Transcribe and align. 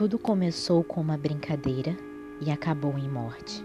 Tudo 0.00 0.18
começou 0.18 0.82
com 0.82 0.98
uma 0.98 1.18
brincadeira 1.18 1.94
e 2.40 2.50
acabou 2.50 2.96
em 2.96 3.06
morte. 3.06 3.62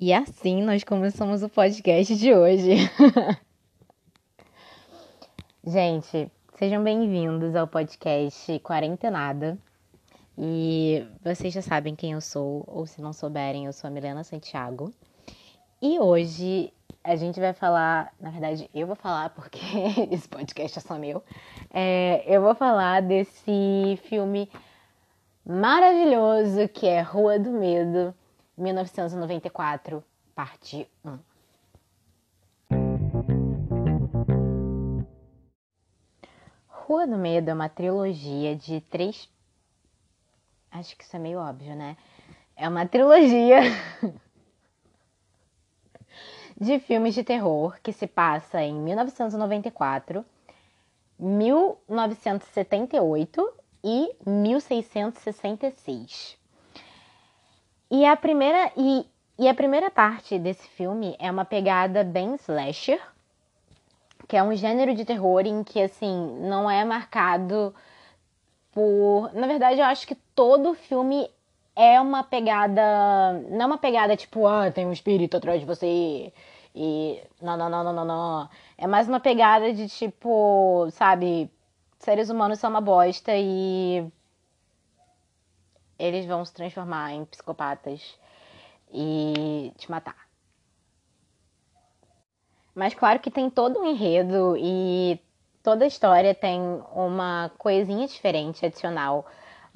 E 0.00 0.10
assim 0.10 0.62
nós 0.62 0.82
começamos 0.84 1.42
o 1.42 1.50
podcast 1.50 2.16
de 2.16 2.32
hoje. 2.32 2.76
Gente, 5.62 6.32
sejam 6.58 6.82
bem-vindos 6.82 7.54
ao 7.54 7.68
podcast 7.68 8.58
Quarentenada. 8.60 9.58
E 10.38 11.06
vocês 11.22 11.52
já 11.52 11.60
sabem 11.60 11.94
quem 11.94 12.12
eu 12.12 12.22
sou, 12.22 12.64
ou 12.66 12.86
se 12.86 13.02
não 13.02 13.12
souberem, 13.12 13.66
eu 13.66 13.72
sou 13.74 13.88
a 13.88 13.90
Milena 13.90 14.24
Santiago. 14.24 14.94
E 15.82 16.00
hoje 16.00 16.72
a 17.06 17.14
gente 17.14 17.38
vai 17.38 17.52
falar, 17.52 18.12
na 18.18 18.30
verdade, 18.30 18.68
eu 18.74 18.84
vou 18.84 18.96
falar 18.96 19.30
porque 19.30 19.60
esse 20.10 20.28
podcast 20.28 20.76
é 20.76 20.82
só 20.82 20.98
meu. 20.98 21.22
É, 21.72 22.24
eu 22.26 22.42
vou 22.42 22.52
falar 22.52 23.00
desse 23.00 23.96
filme 24.08 24.50
maravilhoso 25.46 26.68
que 26.68 26.84
é 26.84 27.00
Rua 27.00 27.38
do 27.38 27.52
Medo, 27.52 28.12
1994, 28.58 30.02
parte 30.34 30.88
1. 31.04 31.18
Rua 36.68 37.06
do 37.06 37.16
Medo 37.16 37.50
é 37.50 37.54
uma 37.54 37.68
trilogia 37.68 38.56
de 38.56 38.80
três. 38.80 39.28
Acho 40.72 40.96
que 40.96 41.04
isso 41.04 41.14
é 41.14 41.20
meio 41.20 41.38
óbvio, 41.38 41.76
né? 41.76 41.96
É 42.56 42.68
uma 42.68 42.84
trilogia 42.84 43.60
de 46.58 46.78
filmes 46.78 47.14
de 47.14 47.22
terror 47.22 47.78
que 47.82 47.92
se 47.92 48.06
passa 48.06 48.62
em 48.62 48.74
1994, 48.74 50.24
1978 51.18 53.52
e 53.84 54.16
1666. 54.24 56.38
E 57.90 58.04
a 58.04 58.16
primeira 58.16 58.72
e, 58.76 59.06
e 59.38 59.48
a 59.48 59.54
primeira 59.54 59.90
parte 59.90 60.38
desse 60.38 60.68
filme 60.68 61.16
é 61.18 61.30
uma 61.30 61.44
pegada 61.44 62.02
bem 62.02 62.34
slasher, 62.36 63.00
que 64.26 64.36
é 64.36 64.42
um 64.42 64.56
gênero 64.56 64.94
de 64.94 65.04
terror 65.04 65.46
em 65.46 65.62
que 65.62 65.80
assim 65.80 66.38
não 66.40 66.70
é 66.70 66.84
marcado 66.84 67.74
por, 68.72 69.30
na 69.34 69.46
verdade 69.46 69.80
eu 69.80 69.86
acho 69.86 70.06
que 70.06 70.14
todo 70.34 70.74
filme 70.74 71.30
é 71.76 72.00
uma 72.00 72.24
pegada, 72.24 72.82
não 73.50 73.62
é 73.62 73.66
uma 73.66 73.78
pegada 73.78 74.16
tipo, 74.16 74.46
ah, 74.46 74.70
tem 74.72 74.86
um 74.86 74.92
espírito 74.92 75.36
atrás 75.36 75.60
de 75.60 75.66
você 75.66 76.32
e 76.74 77.22
não, 77.40 77.56
não, 77.56 77.68
não, 77.68 77.84
não, 77.84 77.92
não, 77.92 78.04
não. 78.04 78.48
É 78.78 78.86
mais 78.86 79.08
uma 79.08 79.20
pegada 79.20 79.72
de 79.72 79.86
tipo, 79.88 80.88
sabe, 80.92 81.50
seres 81.98 82.30
humanos 82.30 82.58
são 82.58 82.70
uma 82.70 82.80
bosta 82.80 83.32
e 83.34 84.10
eles 85.98 86.26
vão 86.26 86.44
se 86.44 86.52
transformar 86.52 87.12
em 87.12 87.24
psicopatas 87.26 88.18
e 88.92 89.72
te 89.76 89.90
matar. 89.90 90.26
Mas 92.74 92.94
claro 92.94 93.20
que 93.20 93.30
tem 93.30 93.48
todo 93.50 93.80
um 93.80 93.86
enredo 93.86 94.56
e 94.58 95.18
toda 95.62 95.84
a 95.84 95.88
história 95.88 96.34
tem 96.34 96.60
uma 96.94 97.50
coisinha 97.58 98.06
diferente, 98.06 98.64
adicional. 98.64 99.26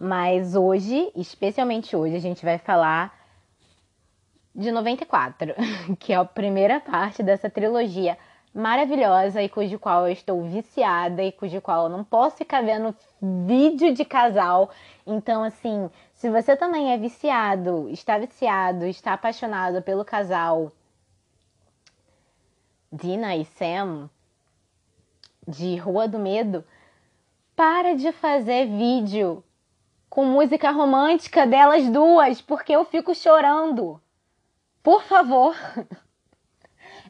Mas 0.03 0.55
hoje, 0.55 1.13
especialmente 1.15 1.95
hoje, 1.95 2.17
a 2.17 2.21
gente 2.21 2.43
vai 2.43 2.57
falar 2.57 3.15
de 4.55 4.73
94, 4.73 5.55
que 6.01 6.15
é 6.15 6.17
a 6.17 6.25
primeira 6.25 6.81
parte 6.81 7.23
dessa 7.23 7.51
trilogia 7.51 8.17
maravilhosa 8.55 9.43
e 9.43 9.49
cujo 9.51 9.79
qual 9.79 10.07
eu 10.07 10.13
estou 10.15 10.43
viciada 10.43 11.23
e 11.23 11.31
cujo 11.31 11.61
qual 11.61 11.85
eu 11.85 11.91
não 11.91 12.03
posso 12.03 12.39
ficar 12.39 12.63
vendo 12.63 12.97
vídeo 13.21 13.93
de 13.93 14.03
casal. 14.03 14.71
Então, 15.07 15.45
assim, 15.45 15.91
se 16.15 16.31
você 16.31 16.57
também 16.57 16.95
é 16.95 16.97
viciado, 16.97 17.87
está 17.91 18.17
viciado, 18.17 18.87
está 18.87 19.13
apaixonado 19.13 19.83
pelo 19.83 20.03
casal 20.03 20.73
Dina 22.91 23.37
e 23.37 23.45
Sam 23.45 24.09
de 25.47 25.77
Rua 25.77 26.09
do 26.09 26.19
Medo, 26.19 26.65
para 27.55 27.95
de 27.95 28.11
fazer 28.13 28.67
vídeo 28.67 29.45
com 30.11 30.25
música 30.25 30.73
romântica 30.73 31.47
delas 31.47 31.89
duas, 31.89 32.43
porque 32.43 32.73
eu 32.73 32.85
fico 32.85 33.15
chorando. 33.15 34.03
Por 34.83 35.03
favor. 35.05 35.57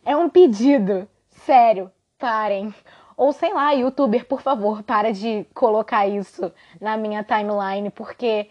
É 0.03 0.17
um 0.17 0.31
pedido. 0.31 1.07
Sério, 1.29 1.93
parem. 2.19 2.75
Ou 3.19 3.33
sei 3.35 3.53
lá, 3.53 3.73
youtuber, 3.73 4.27
por 4.27 4.41
favor, 4.41 4.83
para 4.83 5.13
de 5.13 5.45
colocar 5.53 6.09
isso 6.09 6.51
na 6.81 6.97
minha 6.97 7.23
timeline, 7.23 7.91
porque 7.91 8.49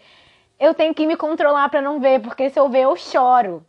eu 0.60 0.72
tenho 0.74 0.94
que 0.94 1.08
me 1.08 1.16
controlar 1.16 1.68
para 1.68 1.82
não 1.82 1.98
ver, 1.98 2.20
porque 2.20 2.50
se 2.50 2.60
eu 2.60 2.68
ver 2.68 2.82
eu 2.82 2.94
choro. 2.94 3.66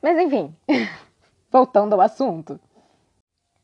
Mas 0.00 0.16
enfim, 0.16 0.54
voltando 1.50 1.94
ao 1.94 2.00
assunto. 2.00 2.60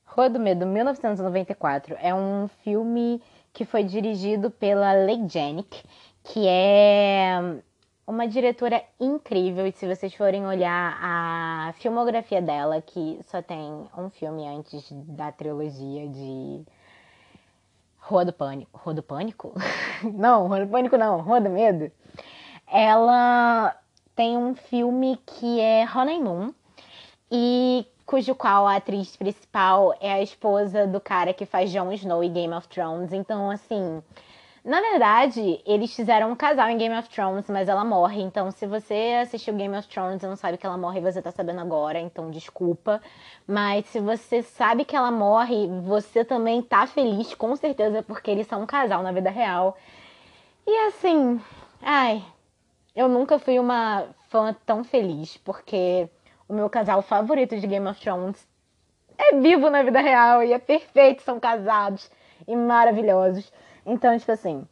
Rua 0.04 0.28
do 0.28 0.40
Medo 0.40 0.66
1994 0.66 1.96
é 2.00 2.12
um 2.12 2.48
filme 2.64 3.22
que 3.54 3.64
foi 3.64 3.84
dirigido 3.84 4.50
pela 4.50 4.92
Leigh 4.92 5.28
Janick, 5.28 5.82
que 6.24 6.46
é 6.46 7.38
uma 8.04 8.26
diretora 8.26 8.82
incrível. 9.00 9.64
E 9.64 9.72
se 9.72 9.86
vocês 9.86 10.12
forem 10.12 10.44
olhar 10.44 10.98
a 11.00 11.72
filmografia 11.74 12.42
dela, 12.42 12.82
que 12.82 13.20
só 13.30 13.40
tem 13.40 13.88
um 13.96 14.10
filme 14.10 14.46
antes 14.46 14.90
da 14.90 15.30
trilogia 15.30 16.08
de 16.08 16.64
Rua 17.96 18.24
do 18.24 18.32
Pânico. 18.32 18.76
Rua 18.76 18.92
do 18.92 19.02
Pânico? 19.04 19.54
não, 20.12 20.48
Rua 20.48 20.66
do 20.66 20.70
Pânico 20.70 20.98
não, 20.98 21.20
Rua 21.20 21.40
do 21.40 21.48
Medo. 21.48 21.92
Ela 22.66 23.78
tem 24.16 24.36
um 24.36 24.56
filme 24.56 25.16
que 25.24 25.60
é 25.60 25.86
Honeymoon 25.88 26.52
e 27.30 27.86
cujo 28.06 28.34
qual 28.34 28.66
a 28.66 28.76
atriz 28.76 29.16
principal 29.16 29.94
é 30.00 30.12
a 30.12 30.22
esposa 30.22 30.86
do 30.86 31.00
cara 31.00 31.32
que 31.32 31.46
faz 31.46 31.70
Jon 31.70 31.92
Snow 31.92 32.22
e 32.22 32.28
Game 32.28 32.52
of 32.54 32.68
Thrones. 32.68 33.12
Então, 33.12 33.50
assim, 33.50 34.02
na 34.64 34.80
verdade, 34.80 35.60
eles 35.66 35.94
fizeram 35.94 36.32
um 36.32 36.34
casal 36.36 36.70
em 36.70 36.78
Game 36.78 36.96
of 36.96 37.06
Thrones, 37.10 37.48
mas 37.50 37.68
ela 37.68 37.84
morre. 37.84 38.22
Então, 38.22 38.50
se 38.50 38.66
você 38.66 39.18
assistiu 39.20 39.52
Game 39.54 39.76
of 39.76 39.86
Thrones 39.88 40.22
e 40.22 40.26
não 40.26 40.36
sabe 40.36 40.56
que 40.56 40.64
ela 40.64 40.78
morre, 40.78 41.02
você 41.02 41.20
tá 41.20 41.30
sabendo 41.30 41.60
agora, 41.60 41.98
então 42.00 42.30
desculpa. 42.30 43.02
Mas 43.46 43.84
se 43.86 44.00
você 44.00 44.42
sabe 44.42 44.86
que 44.86 44.96
ela 44.96 45.10
morre, 45.10 45.66
você 45.82 46.24
também 46.24 46.62
tá 46.62 46.86
feliz, 46.86 47.34
com 47.34 47.54
certeza, 47.56 48.02
porque 48.02 48.30
eles 48.30 48.46
são 48.46 48.62
um 48.62 48.66
casal 48.66 49.02
na 49.02 49.12
vida 49.12 49.28
real. 49.28 49.76
E 50.66 50.86
assim, 50.86 51.38
ai, 51.82 52.24
eu 52.96 53.06
nunca 53.06 53.38
fui 53.38 53.58
uma 53.58 54.06
fã 54.30 54.56
tão 54.64 54.82
feliz, 54.82 55.36
porque 55.36 56.08
o 56.48 56.54
meu 56.54 56.68
casal 56.68 57.02
favorito 57.02 57.58
de 57.58 57.66
Game 57.66 57.86
of 57.88 58.00
Thrones 58.00 58.46
é 59.16 59.36
vivo 59.36 59.70
na 59.70 59.82
vida 59.82 60.00
real 60.00 60.42
e 60.42 60.52
é 60.52 60.58
perfeito, 60.58 61.22
são 61.22 61.38
casados 61.38 62.10
e 62.46 62.56
maravilhosos. 62.56 63.52
Então, 63.86 64.18
tipo 64.18 64.32
assim, 64.32 64.66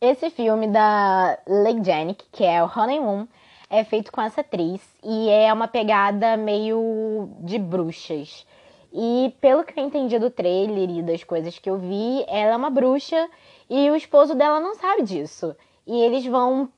esse 0.00 0.30
filme 0.30 0.66
da 0.66 1.38
Leigh 1.46 1.82
Janick, 1.82 2.24
que 2.30 2.44
é 2.44 2.62
o 2.62 2.66
Honeymoon, 2.66 3.26
é 3.70 3.82
feito 3.84 4.12
com 4.12 4.20
essa 4.20 4.42
atriz 4.42 4.80
e 5.02 5.30
é 5.30 5.52
uma 5.52 5.66
pegada 5.66 6.36
meio 6.36 7.30
de 7.40 7.58
bruxas. 7.58 8.46
E 8.92 9.34
pelo 9.40 9.64
que 9.64 9.78
eu 9.78 9.84
entendi 9.84 10.18
do 10.18 10.30
trailer 10.30 10.88
e 10.88 11.02
das 11.02 11.24
coisas 11.24 11.58
que 11.58 11.68
eu 11.68 11.78
vi, 11.78 12.24
ela 12.28 12.52
é 12.52 12.56
uma 12.56 12.70
bruxa 12.70 13.28
e 13.68 13.90
o 13.90 13.96
esposo 13.96 14.34
dela 14.34 14.60
não 14.60 14.74
sabe 14.76 15.02
disso. 15.02 15.56
E 15.86 16.00
eles 16.00 16.24
vão 16.26 16.68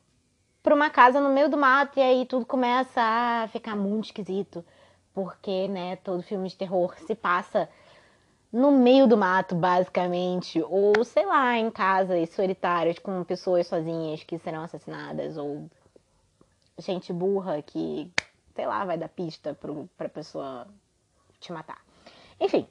para 0.67 0.75
uma 0.75 0.91
casa 0.91 1.21
no 1.21 1.29
meio 1.29 1.49
do 1.49 1.57
mato 1.57 1.97
e 1.97 2.03
aí 2.03 2.27
tudo 2.27 2.45
começa 2.45 3.01
a 3.01 3.47
ficar 3.53 3.77
muito 3.77 4.07
esquisito, 4.07 4.65
porque, 5.15 5.69
né, 5.69 5.95
todo 5.95 6.25
filme 6.25 6.49
de 6.49 6.57
terror 6.57 6.93
se 7.07 7.15
passa 7.15 7.69
no 8.53 8.73
meio 8.73 9.07
do 9.07 9.17
mato, 9.17 9.55
basicamente, 9.55 10.61
ou 10.69 11.05
sei 11.05 11.25
lá, 11.25 11.57
em 11.57 11.71
casas 11.71 12.31
solitárias 12.31 12.99
com 12.99 13.23
pessoas 13.23 13.69
sozinhas 13.69 14.25
que 14.25 14.41
serão 14.41 14.65
assassinadas, 14.65 15.37
ou 15.37 15.71
gente 16.81 17.13
burra 17.13 17.63
que, 17.63 18.11
sei 18.57 18.67
lá, 18.67 18.85
vai 18.85 18.99
dar 18.99 19.09
pista 19.09 19.55
pro, 19.55 19.89
pra 19.97 20.09
pessoa 20.09 20.67
te 21.39 21.53
matar. 21.53 21.81
Enfim. 22.41 22.67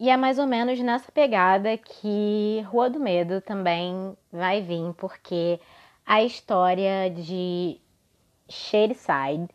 E 0.00 0.08
é 0.08 0.16
mais 0.16 0.38
ou 0.38 0.46
menos 0.46 0.80
nessa 0.80 1.12
pegada 1.12 1.76
que 1.76 2.64
Rua 2.70 2.88
do 2.88 2.98
Medo 2.98 3.42
também 3.42 4.16
vai 4.32 4.62
vir, 4.62 4.94
porque 4.94 5.60
a 6.06 6.22
história 6.22 7.10
de 7.10 7.78
Shadyside 8.48 9.46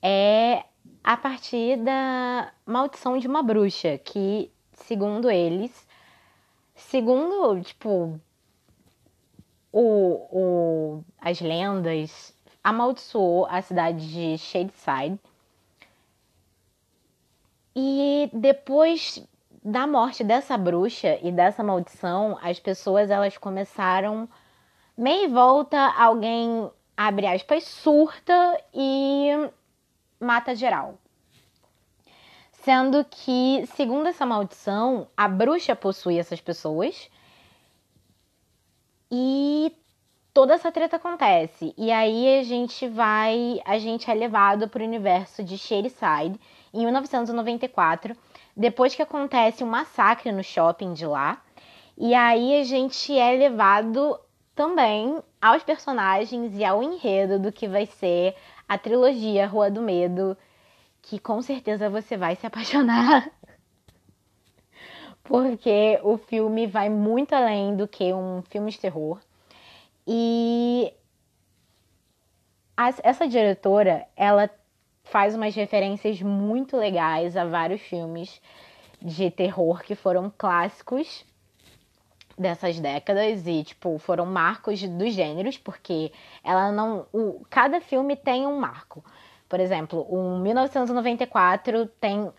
é 0.00 0.64
a 1.02 1.18
partir 1.18 1.76
da 1.76 2.50
maldição 2.64 3.18
de 3.18 3.28
uma 3.28 3.42
bruxa, 3.42 3.98
que, 3.98 4.50
segundo 4.72 5.30
eles, 5.30 5.86
segundo, 6.74 7.60
tipo, 7.60 8.18
o, 9.70 9.82
o, 10.32 11.04
as 11.20 11.42
lendas, 11.42 12.34
amaldiçoou 12.62 13.44
a 13.50 13.60
cidade 13.60 14.10
de 14.10 14.38
Shadeside 14.38 15.20
E 17.76 18.30
depois 18.32 19.22
da 19.64 19.86
morte 19.86 20.22
dessa 20.22 20.58
bruxa 20.58 21.18
e 21.22 21.32
dessa 21.32 21.62
maldição, 21.62 22.38
as 22.42 22.60
pessoas 22.60 23.10
elas 23.10 23.38
começaram 23.38 24.28
meia 24.96 25.28
volta, 25.28 25.78
alguém 25.96 26.70
abre 26.94 27.26
aspas 27.26 27.64
surta 27.64 28.60
e 28.74 29.30
mata 30.20 30.54
geral. 30.54 30.98
Sendo 32.52 33.04
que, 33.04 33.66
segundo 33.74 34.06
essa 34.06 34.26
maldição, 34.26 35.08
a 35.16 35.28
bruxa 35.28 35.74
possui 35.74 36.18
essas 36.18 36.40
pessoas 36.40 37.10
e 39.10 39.74
toda 40.32 40.54
essa 40.54 40.72
treta 40.72 40.96
acontece. 40.96 41.74
E 41.76 41.90
aí 41.90 42.38
a 42.38 42.42
gente 42.42 42.86
vai, 42.88 43.60
a 43.64 43.78
gente 43.78 44.10
é 44.10 44.14
levado 44.14 44.68
para 44.68 44.82
o 44.82 44.86
universo 44.86 45.42
de 45.42 45.56
Shadyside 45.56 46.38
em 46.72 46.84
1994, 46.84 48.16
depois 48.56 48.94
que 48.94 49.02
acontece 49.02 49.64
um 49.64 49.66
massacre 49.66 50.30
no 50.30 50.42
shopping 50.42 50.92
de 50.92 51.06
lá. 51.06 51.42
E 51.96 52.14
aí 52.14 52.60
a 52.60 52.64
gente 52.64 53.16
é 53.16 53.36
levado 53.36 54.18
também 54.54 55.20
aos 55.40 55.62
personagens 55.62 56.56
e 56.56 56.64
ao 56.64 56.82
enredo 56.82 57.38
do 57.38 57.52
que 57.52 57.66
vai 57.66 57.86
ser 57.86 58.34
a 58.68 58.78
trilogia 58.78 59.46
Rua 59.46 59.70
do 59.70 59.82
Medo, 59.82 60.36
que 61.02 61.18
com 61.18 61.42
certeza 61.42 61.90
você 61.90 62.16
vai 62.16 62.36
se 62.36 62.46
apaixonar. 62.46 63.30
Porque 65.22 65.98
o 66.02 66.16
filme 66.18 66.66
vai 66.66 66.88
muito 66.88 67.34
além 67.34 67.74
do 67.74 67.88
que 67.88 68.12
um 68.12 68.42
filme 68.42 68.70
de 68.70 68.78
terror. 68.78 69.18
E 70.06 70.92
essa 73.02 73.26
diretora, 73.26 74.06
ela 74.16 74.50
faz 75.04 75.34
umas 75.34 75.54
referências 75.54 76.20
muito 76.22 76.76
legais 76.76 77.36
a 77.36 77.44
vários 77.44 77.80
filmes 77.82 78.40
de 79.00 79.30
terror 79.30 79.82
que 79.82 79.94
foram 79.94 80.32
clássicos 80.36 81.24
dessas 82.36 82.80
décadas 82.80 83.46
e 83.46 83.62
tipo 83.62 83.98
foram 83.98 84.26
marcos 84.26 84.82
dos 84.82 85.12
gêneros 85.12 85.56
porque 85.56 86.10
ela 86.42 86.72
não 86.72 87.06
o, 87.12 87.44
cada 87.48 87.80
filme 87.80 88.16
tem 88.16 88.46
um 88.46 88.58
marco. 88.58 89.04
Por 89.48 89.60
exemplo 89.60 90.00
o 90.08 90.38
1994 90.38 91.86
tem 92.00 92.32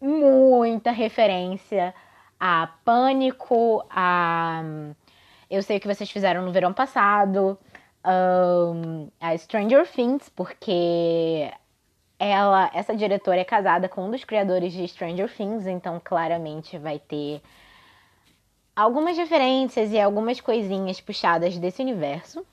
muita 0.00 0.90
referência 0.90 1.94
a 2.38 2.68
Pânico 2.84 3.84
a 3.88 4.62
eu 5.48 5.62
sei 5.62 5.78
o 5.78 5.80
que 5.80 5.88
vocês 5.88 6.10
fizeram 6.10 6.42
no 6.42 6.52
verão 6.52 6.72
passado 6.72 7.58
um, 8.04 9.08
a 9.20 9.36
Stranger 9.36 9.86
Things 9.90 10.28
porque 10.28 11.50
ela, 12.20 12.70
essa 12.74 12.94
diretora 12.94 13.40
é 13.40 13.44
casada 13.44 13.88
com 13.88 14.04
um 14.04 14.10
dos 14.10 14.24
criadores 14.24 14.74
de 14.74 14.86
Stranger 14.86 15.34
Things, 15.34 15.66
então 15.66 15.98
claramente 16.04 16.76
vai 16.76 16.98
ter 16.98 17.40
algumas 18.76 19.16
referências 19.16 19.90
e 19.90 19.98
algumas 19.98 20.38
coisinhas 20.38 21.00
puxadas 21.00 21.56
desse 21.56 21.80
universo. 21.80 22.46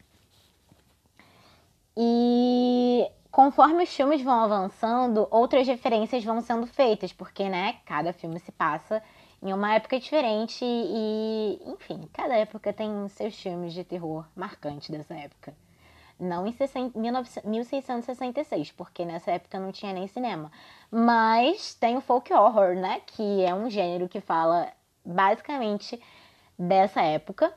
E 1.98 3.06
conforme 3.30 3.84
os 3.84 3.94
filmes 3.94 4.22
vão 4.22 4.42
avançando, 4.42 5.28
outras 5.30 5.68
referências 5.68 6.24
vão 6.24 6.40
sendo 6.40 6.66
feitas, 6.66 7.12
porque, 7.12 7.50
né, 7.50 7.76
cada 7.86 8.14
filme 8.14 8.40
se 8.40 8.54
passa 8.54 9.04
em 9.44 9.52
uma 9.52 9.76
época 9.76 10.00
diferente 10.00 10.64
e, 10.64 11.60
enfim, 11.66 12.08
cada 12.14 12.36
época 12.36 12.72
tem 12.72 13.08
seus 13.10 13.36
filmes 13.36 13.74
de 13.74 13.84
terror 13.84 14.26
marcantes 14.34 14.90
dessa 14.90 15.14
época. 15.14 15.54
Não 16.20 16.48
em 16.48 16.56
1666, 17.46 18.72
porque 18.72 19.06
nessa 19.06 19.32
época 19.32 19.60
não 19.60 19.72
tinha 19.72 19.94
nem 19.94 20.08
cinema. 20.08 20.52
Mas 20.90 21.76
tem 21.76 21.96
o 21.96 22.02
folk 22.02 22.34
horror, 22.34 22.76
né? 22.76 23.02
Que 23.06 23.44
é 23.44 23.54
um 23.54 23.70
gênero 23.70 24.10
que 24.10 24.20
fala 24.20 24.72
basicamente 25.06 26.02
dessa 26.58 27.02
época. 27.02 27.54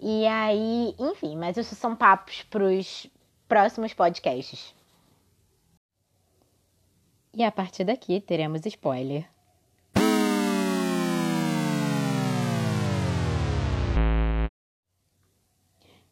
E 0.00 0.26
aí, 0.26 0.94
enfim, 0.98 1.36
mas 1.36 1.56
isso 1.56 1.74
são 1.74 1.94
papos 1.94 2.42
para 2.44 2.64
os 2.64 3.06
próximos 3.48 3.92
podcasts. 3.92 4.74
E 7.34 7.44
a 7.44 7.52
partir 7.52 7.84
daqui 7.84 8.20
teremos 8.20 8.64
spoiler. 8.64 9.28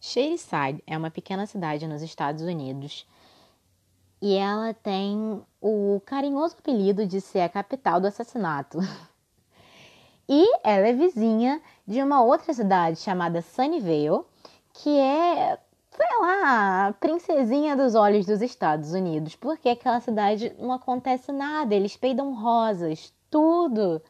Shadyside 0.06 0.82
é 0.86 0.96
uma 0.96 1.10
pequena 1.10 1.46
cidade 1.46 1.86
nos 1.88 2.00
Estados 2.00 2.42
Unidos 2.42 3.04
e 4.22 4.34
ela 4.36 4.72
tem 4.72 5.42
o 5.60 6.00
carinhoso 6.06 6.54
apelido 6.58 7.04
de 7.04 7.20
ser 7.20 7.40
a 7.40 7.48
capital 7.48 8.00
do 8.00 8.06
assassinato. 8.06 8.78
E 10.28 10.44
ela 10.64 10.88
é 10.88 10.92
vizinha 10.92 11.62
de 11.86 12.02
uma 12.02 12.20
outra 12.20 12.52
cidade 12.52 12.98
chamada 12.98 13.40
Sunnyvale, 13.40 14.24
que 14.72 14.90
é, 14.98 15.56
sei 15.88 16.20
lá, 16.20 16.88
a 16.88 16.92
princesinha 16.94 17.76
dos 17.76 17.94
olhos 17.94 18.26
dos 18.26 18.42
Estados 18.42 18.92
Unidos, 18.92 19.36
porque 19.36 19.68
aquela 19.68 20.00
cidade 20.00 20.52
não 20.58 20.72
acontece 20.72 21.30
nada, 21.30 21.72
eles 21.72 21.96
peidam 21.96 22.34
rosas, 22.34 23.14
tudo. 23.30 24.02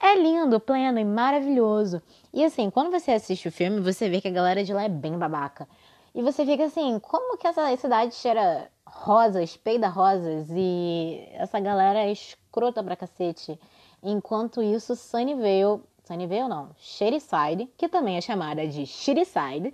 É 0.00 0.16
lindo, 0.16 0.58
pleno 0.58 0.98
e 0.98 1.04
maravilhoso. 1.04 2.02
E 2.34 2.44
assim, 2.44 2.68
quando 2.68 2.90
você 2.90 3.12
assiste 3.12 3.46
o 3.46 3.52
filme, 3.52 3.78
você 3.78 4.08
vê 4.08 4.20
que 4.20 4.26
a 4.26 4.30
galera 4.32 4.64
de 4.64 4.74
lá 4.74 4.82
é 4.82 4.88
bem 4.88 5.16
babaca. 5.16 5.68
E 6.12 6.20
você 6.20 6.44
fica 6.44 6.64
assim, 6.64 6.98
como 6.98 7.38
que 7.38 7.46
essa 7.46 7.76
cidade 7.76 8.12
cheira 8.16 8.68
rosas, 8.84 9.56
peida 9.56 9.86
rosas 9.86 10.48
e 10.50 11.28
essa 11.34 11.60
galera 11.60 12.00
é 12.00 12.10
escrota 12.10 12.82
pra 12.82 12.96
cacete. 12.96 13.56
Enquanto 14.02 14.60
isso, 14.60 14.96
Sunnyvale, 14.96 15.80
Sunnyvale 16.02 16.48
não, 16.48 16.70
Shadyside, 16.76 17.70
que 17.78 17.88
também 17.88 18.16
é 18.16 18.20
chamada 18.20 18.66
de 18.66 18.84
Shityside, 18.84 19.72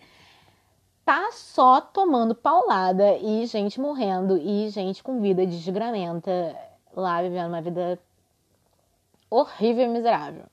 tá 1.02 1.30
só 1.32 1.80
tomando 1.80 2.34
paulada 2.34 3.16
e 3.16 3.46
gente 3.46 3.80
morrendo 3.80 4.36
e 4.36 4.68
gente 4.68 5.02
com 5.02 5.18
vida 5.18 5.46
desgramenta 5.46 6.54
lá 6.94 7.22
vivendo 7.22 7.48
uma 7.48 7.62
vida 7.62 7.98
horrível 9.30 9.86
e 9.86 9.88
miserável. 9.88 10.44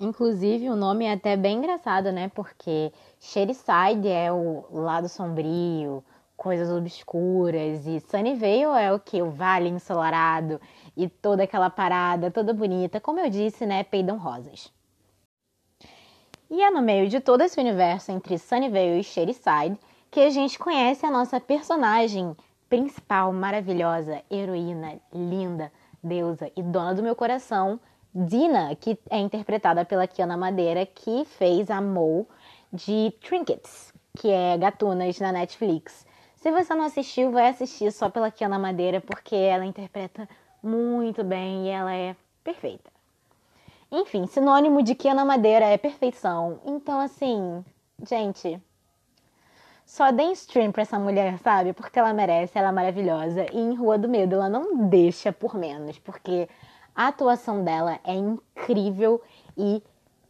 Inclusive, 0.00 0.70
o 0.70 0.76
nome 0.76 1.04
é 1.04 1.12
até 1.12 1.36
bem 1.36 1.58
engraçado, 1.58 2.10
né? 2.10 2.30
Porque 2.34 2.90
Shadyside 3.20 4.08
é 4.08 4.32
o 4.32 4.64
lado 4.72 5.10
sombrio, 5.10 6.02
coisas 6.38 6.70
obscuras, 6.70 7.86
e 7.86 8.00
Sunnyvale 8.00 8.82
é 8.82 8.90
o 8.90 8.98
que? 8.98 9.20
O 9.20 9.30
vale 9.30 9.68
ensolarado 9.68 10.58
e 10.96 11.06
toda 11.06 11.42
aquela 11.42 11.68
parada 11.68 12.30
toda 12.30 12.54
bonita. 12.54 12.98
Como 12.98 13.20
eu 13.20 13.28
disse, 13.28 13.66
né? 13.66 13.84
Peidam 13.84 14.16
rosas. 14.16 14.72
E 16.50 16.62
é 16.62 16.70
no 16.70 16.80
meio 16.80 17.06
de 17.06 17.20
todo 17.20 17.42
esse 17.42 17.60
universo 17.60 18.10
entre 18.10 18.38
Sunnyvale 18.38 19.00
e 19.00 19.04
Shadyside 19.04 19.78
que 20.10 20.20
a 20.20 20.30
gente 20.30 20.58
conhece 20.58 21.04
a 21.04 21.10
nossa 21.10 21.38
personagem 21.38 22.34
principal, 22.70 23.34
maravilhosa, 23.34 24.22
heroína, 24.30 24.98
linda, 25.12 25.70
deusa 26.02 26.50
e 26.56 26.62
dona 26.62 26.94
do 26.94 27.02
meu 27.02 27.14
coração, 27.14 27.78
Dina, 28.14 28.74
que 28.74 28.98
é 29.08 29.18
interpretada 29.18 29.84
pela 29.84 30.06
Kiana 30.06 30.36
Madeira, 30.36 30.84
que 30.84 31.24
fez 31.24 31.70
a 31.70 31.80
Mo 31.80 32.26
de 32.72 33.12
Trinkets, 33.20 33.92
que 34.16 34.28
é 34.28 34.58
Gatunas 34.58 35.18
na 35.20 35.32
Netflix. 35.32 36.06
Se 36.36 36.50
você 36.50 36.74
não 36.74 36.84
assistiu, 36.84 37.30
vai 37.30 37.48
assistir 37.48 37.92
só 37.92 38.08
pela 38.08 38.30
Kiana 38.30 38.58
Madeira, 38.58 39.00
porque 39.00 39.36
ela 39.36 39.64
interpreta 39.64 40.28
muito 40.62 41.22
bem 41.22 41.66
e 41.66 41.68
ela 41.68 41.94
é 41.94 42.16
perfeita. 42.42 42.90
Enfim, 43.92 44.26
sinônimo 44.26 44.82
de 44.82 44.94
Kiana 44.94 45.24
Madeira 45.24 45.66
é 45.66 45.76
perfeição. 45.76 46.60
Então, 46.64 47.00
assim, 47.00 47.64
gente, 48.08 48.60
só 49.84 50.12
deem 50.12 50.32
stream 50.32 50.70
pra 50.70 50.82
essa 50.82 50.98
mulher, 50.98 51.38
sabe? 51.40 51.72
Porque 51.72 51.98
ela 51.98 52.12
merece, 52.12 52.56
ela 52.56 52.68
é 52.68 52.72
maravilhosa. 52.72 53.46
E 53.52 53.58
em 53.58 53.74
Rua 53.74 53.98
do 53.98 54.08
Medo, 54.08 54.36
ela 54.36 54.48
não 54.48 54.88
deixa 54.88 55.32
por 55.32 55.54
menos, 55.56 55.98
porque 55.98 56.48
a 57.00 57.08
atuação 57.08 57.64
dela 57.64 57.98
é 58.04 58.12
incrível 58.14 59.22
e 59.56 59.82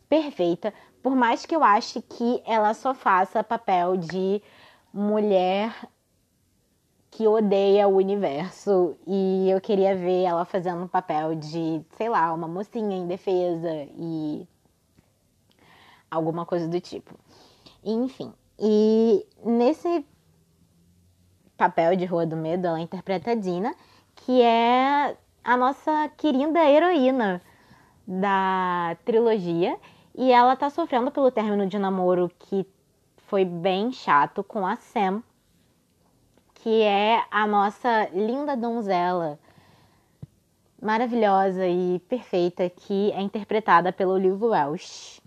perfeita. 0.08 0.72
Por 1.02 1.16
mais 1.16 1.44
que 1.44 1.56
eu 1.56 1.64
ache 1.64 2.00
que 2.00 2.40
ela 2.46 2.72
só 2.74 2.94
faça 2.94 3.42
papel 3.42 3.96
de 3.96 4.40
mulher 4.94 5.74
que 7.10 7.26
odeia 7.26 7.88
o 7.88 7.96
universo 7.96 8.96
e 9.04 9.50
eu 9.50 9.60
queria 9.60 9.96
ver 9.96 10.22
ela 10.22 10.44
fazendo 10.44 10.84
um 10.84 10.86
papel 10.86 11.34
de, 11.34 11.84
sei 11.96 12.08
lá, 12.08 12.32
uma 12.32 12.46
mocinha 12.46 12.96
indefesa 12.96 13.88
e 13.98 14.46
alguma 16.08 16.46
coisa 16.46 16.68
do 16.68 16.80
tipo. 16.80 17.18
Enfim, 17.82 18.32
e 18.60 19.26
nesse 19.44 20.06
papel 21.56 21.96
de 21.96 22.04
Rua 22.04 22.24
do 22.24 22.36
Medo, 22.36 22.68
ela 22.68 22.78
interpreta 22.78 23.32
a 23.32 23.34
Dina, 23.34 23.74
que 24.14 24.40
é 24.40 25.16
a 25.42 25.56
nossa 25.56 26.10
querida 26.16 26.60
heroína 26.68 27.40
da 28.06 28.96
trilogia. 29.04 29.78
E 30.14 30.32
ela 30.32 30.56
tá 30.56 30.68
sofrendo 30.68 31.10
pelo 31.10 31.30
término 31.30 31.66
de 31.66 31.78
namoro 31.78 32.30
que 32.38 32.66
foi 33.16 33.44
bem 33.44 33.92
chato 33.92 34.42
com 34.42 34.66
a 34.66 34.76
Sam, 34.76 35.22
que 36.54 36.82
é 36.82 37.24
a 37.30 37.46
nossa 37.46 38.08
linda 38.12 38.56
donzela 38.56 39.38
maravilhosa 40.82 41.66
e 41.66 41.98
perfeita 42.08 42.68
que 42.68 43.12
é 43.12 43.20
interpretada 43.20 43.92
pelo 43.92 44.12
Olivia 44.12 44.48
Welsh. 44.48 45.20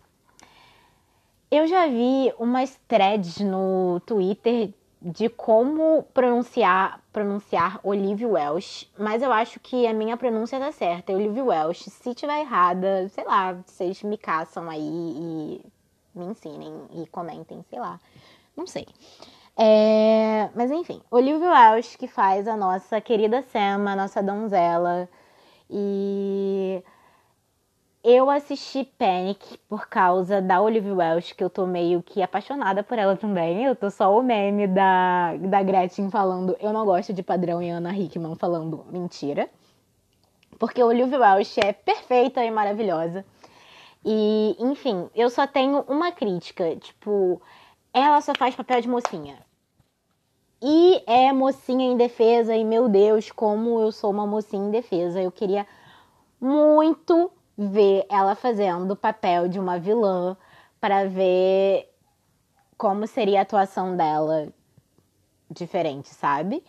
Eu 1.49 1.67
já 1.67 1.87
vi 1.87 2.33
umas 2.39 2.75
threads 2.87 3.39
no 3.39 4.01
Twitter 4.05 4.73
de 5.03 5.27
como 5.27 6.03
pronunciar 6.13 7.01
pronunciar 7.11 7.79
Olivia 7.83 8.27
Welsh, 8.27 8.89
mas 8.97 9.21
eu 9.21 9.31
acho 9.31 9.59
que 9.59 9.85
a 9.85 9.93
minha 9.93 10.17
pronúncia 10.17 10.59
tá 10.59 10.71
certa, 10.71 11.11
é 11.11 11.15
Olivia 11.15 11.43
Welsh. 11.43 11.83
Se 11.83 12.15
tiver 12.15 12.39
errada, 12.39 13.07
sei 13.09 13.23
lá, 13.23 13.53
vocês 13.53 14.01
me 14.01 14.17
caçam 14.17 14.67
aí 14.67 14.81
e 14.81 15.61
me 16.15 16.25
ensinem 16.25 16.73
e 16.95 17.05
comentem, 17.07 17.63
sei 17.69 17.79
lá. 17.79 17.99
Não 18.57 18.65
sei. 18.65 18.87
É, 19.55 20.49
mas 20.55 20.71
enfim, 20.71 21.01
Olivia 21.11 21.51
Welsh 21.51 21.95
que 21.97 22.07
faz 22.07 22.47
a 22.47 22.57
nossa 22.57 22.99
querida 22.99 23.43
Sam, 23.43 23.87
a 23.87 23.95
nossa 23.95 24.23
donzela. 24.23 25.07
E 25.69 26.83
eu 28.03 28.29
assisti 28.29 28.83
Panic 28.83 29.57
por 29.69 29.87
causa 29.87 30.41
da 30.41 30.61
Olivia 30.61 30.93
Welsh, 30.93 31.31
que 31.31 31.43
eu 31.43 31.49
tô 31.49 31.65
meio 31.65 32.03
que 32.03 32.21
apaixonada 32.21 32.83
por 32.83 32.99
ela 32.99 33.15
também. 33.15 33.63
Eu 33.63 33.75
tô 33.75 33.89
só 33.89 34.17
o 34.17 34.21
meme 34.21 34.67
da, 34.67 35.37
da 35.37 35.63
Gretchen 35.63 36.11
falando 36.11 36.55
eu 36.59 36.73
não 36.73 36.85
gosto 36.85 37.13
de 37.13 37.23
padrão 37.23 37.61
e 37.63 37.69
Ana 37.69 37.97
Hickman 37.97 38.35
falando 38.35 38.85
mentira. 38.91 39.49
Porque 40.59 40.81
a 40.81 40.85
Olivia 40.85 41.17
Welsh 41.17 41.57
é 41.59 41.71
perfeita 41.71 42.43
e 42.43 42.51
maravilhosa. 42.51 43.25
E, 44.05 44.57
enfim, 44.59 45.09
eu 45.15 45.29
só 45.29 45.47
tenho 45.47 45.79
uma 45.87 46.11
crítica, 46.11 46.75
tipo, 46.75 47.41
ela 47.93 48.19
só 48.19 48.33
faz 48.37 48.53
papel 48.53 48.81
de 48.81 48.89
mocinha. 48.89 49.37
E 50.61 51.01
é 51.07 51.31
mocinha 51.31 51.85
em 51.85 51.95
defesa, 51.95 52.53
e 52.55 52.65
meu 52.65 52.89
Deus, 52.89 53.31
como 53.31 53.79
eu 53.79 53.93
sou 53.93 54.11
uma 54.11 54.27
mocinha 54.27 54.67
em 54.67 54.71
defesa. 54.71 55.21
Eu 55.21 55.31
queria 55.31 55.65
muito 56.39 57.31
ver 57.57 58.05
ela 58.09 58.35
fazendo 58.35 58.91
o 58.91 58.95
papel 58.95 59.47
de 59.47 59.59
uma 59.59 59.79
vilã 59.79 60.35
para 60.79 61.07
ver 61.07 61.89
como 62.77 63.07
seria 63.07 63.39
a 63.39 63.41
atuação 63.43 63.95
dela 63.95 64.49
diferente, 65.49 66.09
sabe? 66.09 66.63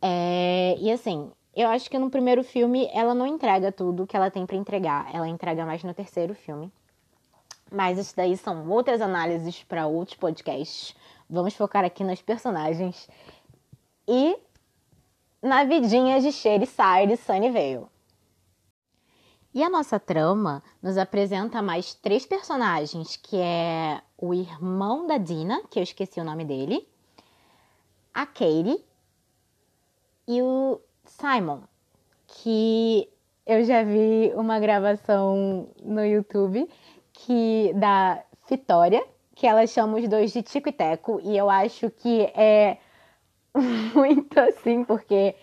É, 0.00 0.76
e 0.78 0.90
assim, 0.90 1.30
eu 1.54 1.68
acho 1.68 1.90
que 1.90 1.98
no 1.98 2.08
primeiro 2.08 2.44
filme 2.44 2.88
ela 2.92 3.14
não 3.14 3.26
entrega 3.26 3.72
tudo 3.72 4.06
que 4.06 4.16
ela 4.16 4.30
tem 4.30 4.46
para 4.46 4.56
entregar, 4.56 5.14
ela 5.14 5.28
entrega 5.28 5.66
mais 5.66 5.82
no 5.82 5.92
terceiro 5.92 6.34
filme. 6.34 6.72
Mas 7.70 7.98
isso 7.98 8.16
daí 8.16 8.36
são 8.36 8.68
outras 8.70 9.00
análises 9.00 9.62
para 9.64 9.86
outros 9.86 10.16
podcasts. 10.16 10.94
Vamos 11.28 11.54
focar 11.54 11.84
aqui 11.84 12.02
nos 12.02 12.22
personagens 12.22 13.08
e 14.06 14.38
na 15.42 15.64
vidinha 15.64 16.20
de 16.20 16.32
Sherry 16.32 16.66
Side 16.66 17.12
e 17.12 17.16
Sunnyvale. 17.16 17.86
E 19.58 19.62
a 19.64 19.68
nossa 19.68 19.98
trama 19.98 20.62
nos 20.80 20.96
apresenta 20.96 21.60
mais 21.60 21.92
três 21.92 22.24
personagens, 22.24 23.16
que 23.16 23.36
é 23.38 24.00
o 24.16 24.32
irmão 24.32 25.04
da 25.04 25.18
Dina, 25.18 25.60
que 25.68 25.80
eu 25.80 25.82
esqueci 25.82 26.20
o 26.20 26.24
nome 26.24 26.44
dele, 26.44 26.86
a 28.14 28.24
Katie 28.24 28.84
e 30.28 30.40
o 30.40 30.80
Simon, 31.04 31.62
que 32.28 33.08
eu 33.44 33.64
já 33.64 33.82
vi 33.82 34.32
uma 34.36 34.60
gravação 34.60 35.68
no 35.82 36.04
YouTube 36.04 36.70
que 37.12 37.72
da 37.74 38.22
Vitória, 38.48 39.04
que 39.34 39.44
ela 39.44 39.66
chama 39.66 39.98
os 39.98 40.06
dois 40.06 40.32
de 40.32 40.40
Tico 40.40 40.68
e 40.68 40.72
Teco, 40.72 41.20
e 41.24 41.36
eu 41.36 41.50
acho 41.50 41.90
que 41.90 42.30
é 42.32 42.78
muito 43.92 44.38
assim, 44.38 44.84
porque 44.84 45.34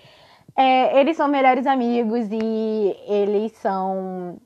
é, 0.55 0.99
eles 0.99 1.17
são 1.17 1.27
melhores 1.27 1.67
amigos 1.67 2.27
e 2.31 2.95
eles 3.07 3.51
são. 3.53 4.39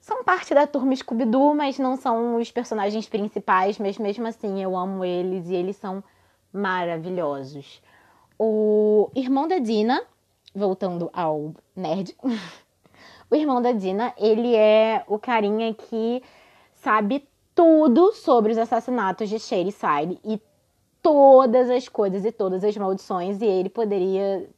São 0.00 0.24
parte 0.24 0.54
da 0.54 0.66
turma 0.66 0.94
Scooby-Doo, 0.94 1.54
mas 1.54 1.78
não 1.78 1.96
são 1.96 2.36
os 2.36 2.50
personagens 2.50 3.08
principais, 3.08 3.78
mas 3.78 3.98
mesmo 3.98 4.26
assim 4.26 4.62
eu 4.62 4.76
amo 4.76 5.04
eles 5.04 5.48
e 5.48 5.54
eles 5.54 5.76
são 5.76 6.04
maravilhosos. 6.52 7.82
O 8.38 9.10
irmão 9.14 9.48
da 9.48 9.58
Dina, 9.58 10.02
voltando 10.54 11.10
ao 11.12 11.54
nerd, 11.74 12.14
o 13.30 13.34
irmão 13.34 13.62
da 13.62 13.72
Dina, 13.72 14.12
ele 14.18 14.54
é 14.54 15.04
o 15.06 15.18
carinha 15.18 15.72
que 15.72 16.22
sabe 16.74 17.26
tudo 17.54 18.12
sobre 18.12 18.52
os 18.52 18.58
assassinatos 18.58 19.28
de 19.28 19.38
Side 19.38 20.18
e 20.24 20.40
todas 21.04 21.68
as 21.68 21.86
coisas 21.86 22.24
e 22.24 22.32
todas 22.32 22.64
as 22.64 22.74
maldições 22.78 23.42
e 23.42 23.44
ele 23.44 23.68
poderia 23.68 24.48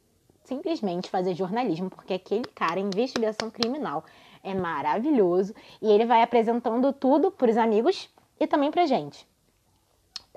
simplesmente 0.45 1.09
fazer 1.09 1.35
jornalismo, 1.35 1.89
porque 1.89 2.13
aquele 2.13 2.45
cara, 2.55 2.79
investigação 2.79 3.51
criminal, 3.51 4.05
é 4.41 4.53
maravilhoso 4.53 5.53
e 5.81 5.91
ele 5.91 6.05
vai 6.05 6.23
apresentando 6.23 6.93
tudo 6.93 7.29
para 7.29 7.51
os 7.51 7.57
amigos 7.57 8.09
e 8.39 8.47
também 8.47 8.71
para 8.71 8.85
gente. 8.85 9.27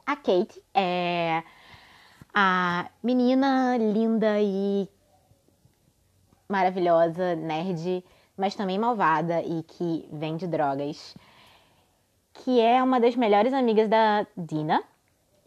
A 0.05 0.17
Kate 0.17 0.61
é 0.75 1.45
a 2.35 2.91
menina 3.01 3.77
linda 3.77 4.41
e 4.41 4.89
maravilhosa, 6.49 7.37
nerd, 7.37 8.05
mas 8.37 8.57
também 8.57 8.81
malvada 8.81 9.43
e 9.43 9.63
que 9.63 10.09
vende 10.13 10.49
drogas, 10.49 11.15
que 12.35 12.59
é 12.59 12.83
uma 12.83 12.99
das 12.99 13.15
melhores 13.15 13.53
amigas 13.53 13.89
da 13.89 14.27
Dina 14.37 14.83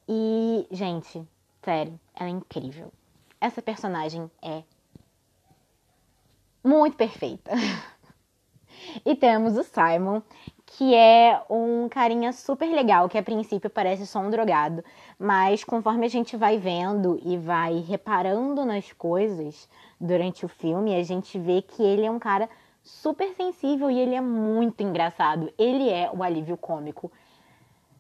e, 0.08 0.68
gente, 0.72 1.26
sério, 1.64 2.00
ela 2.16 2.30
é 2.30 2.32
incrível. 2.32 2.92
Essa 3.40 3.62
personagem 3.62 4.30
é 4.42 4.64
muito 6.64 6.98
perfeita. 6.98 7.52
e 9.06 9.16
temos 9.16 9.58
o 9.58 9.64
Simon, 9.64 10.22
que 10.66 10.96
é 10.96 11.42
um 11.50 11.88
carinha 11.88 12.34
super 12.34 12.70
legal, 12.70 13.08
que 13.08 13.18
a 13.18 13.24
princípio 13.24 13.70
parece 13.70 14.08
só 14.08 14.20
um 14.20 14.30
drogado, 14.30 14.84
mas 15.20 15.64
conforme 15.64 16.06
a 16.06 16.10
gente 16.10 16.36
vai 16.36 16.58
vendo 16.58 17.20
e 17.24 17.38
vai 17.38 17.80
reparando 17.80 18.66
nas 18.66 18.92
coisas 18.92 19.70
durante 20.00 20.46
o 20.46 20.50
filme, 20.50 20.96
a 20.96 21.04
gente 21.04 21.38
vê 21.38 21.62
que 21.62 21.84
ele 21.84 22.06
é 22.06 22.12
um 22.12 22.20
cara 22.20 22.50
super 22.82 23.34
sensível 23.36 23.90
e 23.90 24.00
ele 24.00 24.16
é 24.16 24.22
muito 24.22 24.82
engraçado. 24.82 25.54
Ele 25.58 25.90
é 25.90 26.10
o 26.14 26.24
alívio 26.24 26.58
cômico 26.58 27.12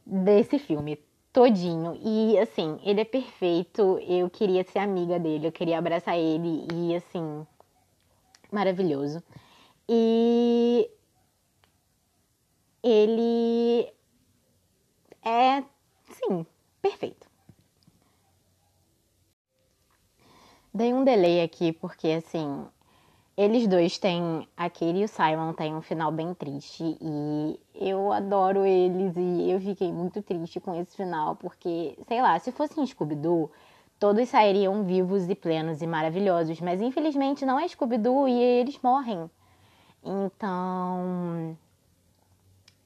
desse 0.05 0.59
filme 0.59 0.99
todinho. 1.33 1.99
E 2.01 2.37
assim, 2.39 2.79
ele 2.83 3.01
é 3.01 3.05
perfeito. 3.05 3.99
Eu 4.07 4.29
queria 4.29 4.63
ser 4.63 4.79
amiga 4.79 5.19
dele, 5.19 5.47
eu 5.47 5.51
queria 5.51 5.79
abraçar 5.79 6.17
ele 6.17 6.67
e 6.71 6.95
assim, 6.95 7.45
maravilhoso. 8.51 9.21
E 9.89 10.89
ele 12.83 13.91
é, 15.25 15.63
sim, 16.03 16.45
perfeito. 16.81 17.27
Dei 20.73 20.93
um 20.93 21.03
delay 21.03 21.41
aqui 21.41 21.71
porque 21.71 22.07
assim, 22.09 22.65
eles 23.35 23.67
dois 23.67 23.97
têm. 23.97 24.47
A 24.55 24.67
e 24.67 25.03
o 25.03 25.07
Simon 25.07 25.53
têm 25.53 25.75
um 25.75 25.81
final 25.81 26.11
bem 26.11 26.33
triste. 26.33 26.97
E 27.01 27.59
eu 27.73 28.11
adoro 28.11 28.65
eles. 28.65 29.15
E 29.17 29.49
eu 29.49 29.59
fiquei 29.59 29.91
muito 29.91 30.21
triste 30.21 30.59
com 30.59 30.79
esse 30.79 30.95
final. 30.95 31.35
Porque, 31.35 31.97
sei 32.07 32.21
lá, 32.21 32.37
se 32.39 32.51
fosse 32.51 32.79
em 32.79 32.85
Scooby-Doo, 32.85 33.51
todos 33.99 34.29
sairiam 34.29 34.83
vivos 34.83 35.27
e 35.29 35.35
plenos 35.35 35.81
e 35.81 35.87
maravilhosos. 35.87 36.61
Mas 36.61 36.81
infelizmente 36.81 37.45
não 37.45 37.59
é 37.59 37.67
Scooby-Doo 37.67 38.27
e 38.27 38.33
eles 38.33 38.79
morrem. 38.83 39.29
Então. 40.03 41.57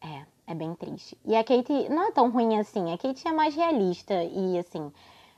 É, 0.02 0.26
é 0.48 0.56
bem 0.56 0.74
triste. 0.76 1.18
E 1.26 1.36
a 1.36 1.44
Kate 1.44 1.90
não 1.90 2.08
é 2.08 2.12
tão 2.12 2.30
ruim 2.32 2.58
assim. 2.58 2.94
A 2.94 2.98
Kate 2.98 3.28
é 3.28 3.34
mais 3.34 3.54
realista 3.54 4.14
e, 4.24 4.58
assim, 4.58 4.92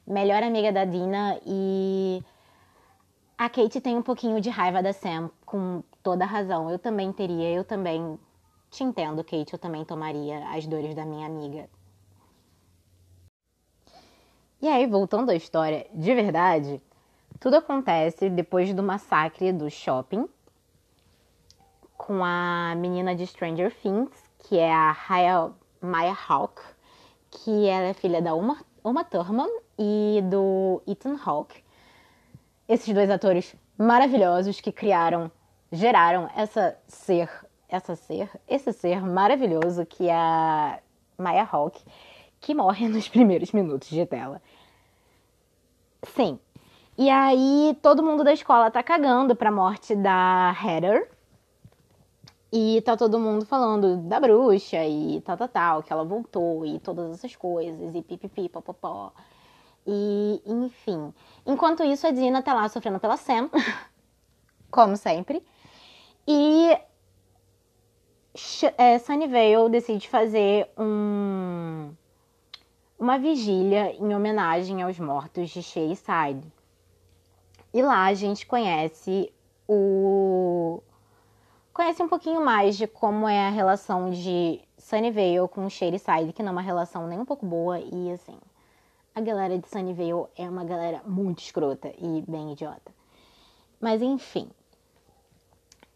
melhor 0.06 0.44
amiga 0.44 0.72
da 0.72 0.86
Dina 0.86 1.40
e 1.46 2.24
a 3.40 3.48
Kate 3.48 3.80
tem 3.80 3.96
um 3.96 4.02
pouquinho 4.02 4.42
de 4.42 4.50
raiva 4.50 4.84
da 4.84 4.92
Sam, 4.92 5.32
com 5.46 5.82
toda 6.04 6.26
razão. 6.26 6.70
Eu 6.70 6.78
também 6.78 7.14
teria, 7.14 7.50
eu 7.50 7.64
também 7.64 8.20
te 8.70 8.84
entendo, 8.84 9.24
Kate, 9.24 9.54
eu 9.54 9.58
também 9.58 9.86
tomaria 9.86 10.46
as 10.50 10.68
dores 10.68 10.94
da 10.94 11.06
minha 11.06 11.26
amiga. 11.26 11.70
E 14.62 14.68
aí, 14.68 14.86
voltando 14.86 15.30
à 15.30 15.36
história 15.36 15.88
de 15.94 16.14
verdade, 16.14 16.82
tudo 17.40 17.56
acontece 17.56 18.30
depois 18.30 18.74
do 18.74 18.84
massacre 18.84 19.54
do 19.54 19.70
shopping 19.70 20.28
com 21.98 22.26
a 22.26 22.76
menina 22.76 23.16
de 23.16 23.26
Stranger 23.26 23.74
Things, 23.74 24.22
que 24.40 24.58
é 24.58 24.70
a 24.70 24.94
Haya, 25.08 25.50
Maya 25.80 26.18
Hawke, 26.28 26.62
que 27.32 27.68
ela 27.68 27.88
é 27.88 27.94
filha 27.94 28.22
da 28.22 28.36
Uma, 28.36 28.58
Uma 28.84 29.06
Thurman 29.06 29.50
e 29.78 30.22
do 30.30 30.82
Ethan 30.86 31.18
Hawke 31.26 31.64
esses 32.70 32.94
dois 32.94 33.10
atores 33.10 33.56
maravilhosos 33.76 34.62
que 34.62 34.72
criaram, 34.72 35.32
geraram 35.72 36.30
essa 36.36 36.78
ser, 36.88 37.28
essa 37.68 37.96
ser, 37.96 38.30
esse 38.48 38.72
ser 38.72 39.02
maravilhoso 39.02 39.88
que 39.88 40.08
é 40.08 40.14
a 40.14 40.80
Maya 41.18 41.48
Hawke, 41.52 41.84
que 42.40 42.54
morre 42.54 42.88
nos 42.88 43.10
primeiros 43.10 43.52
minutos 43.52 43.90
de 43.90 44.06
tela. 44.06 44.40
Sim. 46.04 46.40
E 46.96 47.10
aí 47.10 47.76
todo 47.82 48.04
mundo 48.04 48.24
da 48.24 48.34
escola 48.34 48.70
tá 48.70 48.84
cagando 48.84 49.36
pra 49.36 49.52
morte 49.52 49.96
da 49.96 50.56
Heather. 50.64 51.10
E 52.52 52.82
tá 52.82 52.98
todo 52.98 53.20
mundo 53.20 53.46
falando 53.46 53.98
da 53.98 54.20
bruxa 54.20 54.84
e 54.84 55.22
tal, 55.22 55.38
tal, 55.38 55.48
tal, 55.48 55.84
que 55.84 55.94
ela 55.94 56.04
voltou 56.04 56.66
e 56.66 56.80
todas 56.80 57.12
essas 57.12 57.36
coisas, 57.36 57.94
e 57.94 58.02
pipipi, 58.02 58.50
popopó. 58.50 59.14
E, 59.86 60.42
enfim. 60.46 61.14
Enquanto 61.46 61.84
isso, 61.84 62.06
a 62.06 62.12
Dina 62.12 62.42
tá 62.42 62.54
lá 62.54 62.68
sofrendo 62.70 63.00
pela 63.00 63.18
Sam, 63.18 63.50
como 64.70 64.96
sempre. 64.96 65.44
E 66.28 66.78
é, 68.78 69.00
Sunnyvale 69.00 69.70
decide 69.70 70.08
fazer 70.08 70.70
um, 70.78 71.92
uma 72.98 73.18
vigília 73.18 73.96
em 73.96 74.14
homenagem 74.14 74.82
aos 74.82 75.00
mortos 75.00 75.50
de 75.50 75.64
Shayside. 75.64 76.46
E 77.74 77.82
lá 77.82 78.06
a 78.06 78.14
gente 78.14 78.46
conhece 78.46 79.32
o 79.68 80.82
conhece 81.74 82.04
um 82.04 82.10
pouquinho 82.10 82.44
mais 82.44 82.76
de 82.76 82.88
como 82.88 83.28
é 83.28 83.48
a 83.48 83.50
relação 83.50 84.10
de 84.10 84.60
Sunnyvale 84.78 85.48
com 85.50 85.70
Shadyside, 85.70 86.34
que 86.34 86.44
não 86.44 86.50
é 86.50 86.52
uma 86.52 86.62
relação 86.62 87.08
nem 87.08 87.20
um 87.20 87.26
pouco 87.26 87.46
boa 87.46 87.80
e 87.80 88.12
assim, 88.12 88.38
a 89.20 89.22
galera 89.22 89.58
de 89.58 89.68
Sunnyvale 89.68 90.28
é 90.38 90.50
uma 90.50 90.64
galera 90.64 91.02
muito 91.06 91.40
escrota 91.40 91.92
e 91.98 92.24
bem 92.26 92.54
idiota. 92.54 92.90
Mas 93.80 94.02
enfim. 94.02 94.50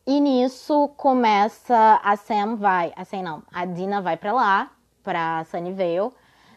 E 0.06 0.20
nisso 0.20 0.90
começa 0.98 2.02
a 2.04 2.18
Sam 2.18 2.58
vai, 2.58 2.92
a 2.98 3.06
Sam 3.06 3.22
não, 3.22 3.44
a 3.50 3.66
Dina 3.66 4.02
vai 4.02 4.18
para 4.18 4.34
lá, 4.34 4.72
para 5.02 5.46
Sunnyvale, 5.46 6.12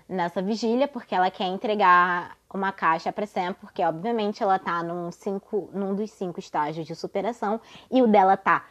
nessa 0.09 0.43
vigília, 0.43 0.89
porque 0.89 1.15
ela 1.15 1.31
quer 1.31 1.47
entregar 1.47 2.37
uma 2.53 2.73
caixa 2.73 3.13
para 3.13 3.27
Sam, 3.27 3.53
porque 3.53 3.85
obviamente 3.85 4.43
ela 4.43 4.59
tá 4.59 4.83
num, 4.83 5.13
cinco, 5.13 5.71
num 5.73 5.95
dos 5.95 6.11
cinco 6.11 6.41
estágios 6.41 6.85
de 6.85 6.97
superação 6.97 7.61
e 7.89 8.03
o 8.03 8.09
dela 8.09 8.37
tá 8.37 8.65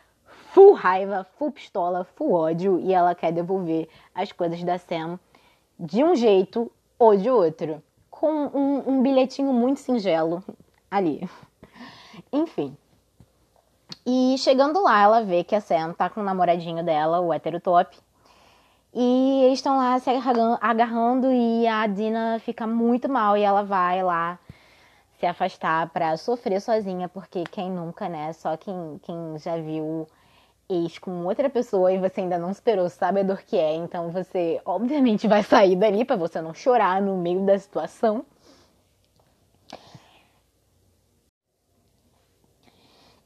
full 0.51 0.73
raiva, 0.73 1.25
full 1.37 1.53
pistola, 1.53 2.03
full 2.03 2.33
ódio 2.33 2.77
e 2.77 2.93
ela 2.93 3.15
quer 3.15 3.31
devolver 3.31 3.87
as 4.13 4.33
coisas 4.33 4.61
da 4.65 4.77
Sam 4.77 5.17
de 5.79 6.03
um 6.03 6.13
jeito 6.13 6.69
ou 6.97 7.15
de 7.15 7.29
outro. 7.29 7.81
Com 8.09 8.31
um, 8.31 8.83
um 8.87 9.01
bilhetinho 9.01 9.51
muito 9.53 9.79
singelo 9.79 10.43
ali. 10.89 11.27
Enfim. 12.31 12.75
E 14.05 14.35
chegando 14.37 14.81
lá, 14.81 15.01
ela 15.01 15.23
vê 15.23 15.43
que 15.43 15.55
a 15.55 15.61
Sam 15.61 15.93
tá 15.93 16.09
com 16.09 16.21
o 16.21 16.23
namoradinho 16.23 16.83
dela, 16.83 17.19
o 17.19 17.33
hétero 17.33 17.59
top. 17.59 17.97
E 18.93 19.43
eles 19.43 19.59
estão 19.59 19.77
lá 19.77 19.99
se 19.99 20.09
agarrando 20.61 21.31
e 21.31 21.67
a 21.67 21.85
Dina 21.85 22.39
fica 22.39 22.65
muito 22.65 23.09
mal 23.09 23.35
e 23.35 23.41
ela 23.41 23.61
vai 23.61 24.01
lá 24.01 24.39
se 25.19 25.25
afastar 25.25 25.89
para 25.89 26.15
sofrer 26.15 26.61
sozinha, 26.61 27.09
porque 27.09 27.43
quem 27.43 27.69
nunca, 27.69 28.07
né? 28.07 28.31
Só 28.31 28.55
quem, 28.55 28.99
quem 29.03 29.37
já 29.37 29.57
viu 29.57 30.07
ex 30.69 30.97
com 30.97 31.25
outra 31.25 31.49
pessoa 31.49 31.91
e 31.91 31.97
você 31.97 32.21
ainda 32.21 32.37
não 32.37 32.51
esperou, 32.51 32.89
sabe 32.89 33.19
a 33.19 33.23
dor 33.23 33.41
que 33.43 33.57
é, 33.57 33.75
então 33.75 34.09
você 34.11 34.61
obviamente 34.65 35.27
vai 35.27 35.43
sair 35.43 35.75
dali 35.75 36.03
para 36.03 36.15
você 36.15 36.41
não 36.41 36.53
chorar 36.53 37.01
no 37.01 37.17
meio 37.17 37.45
da 37.45 37.57
situação. 37.57 38.25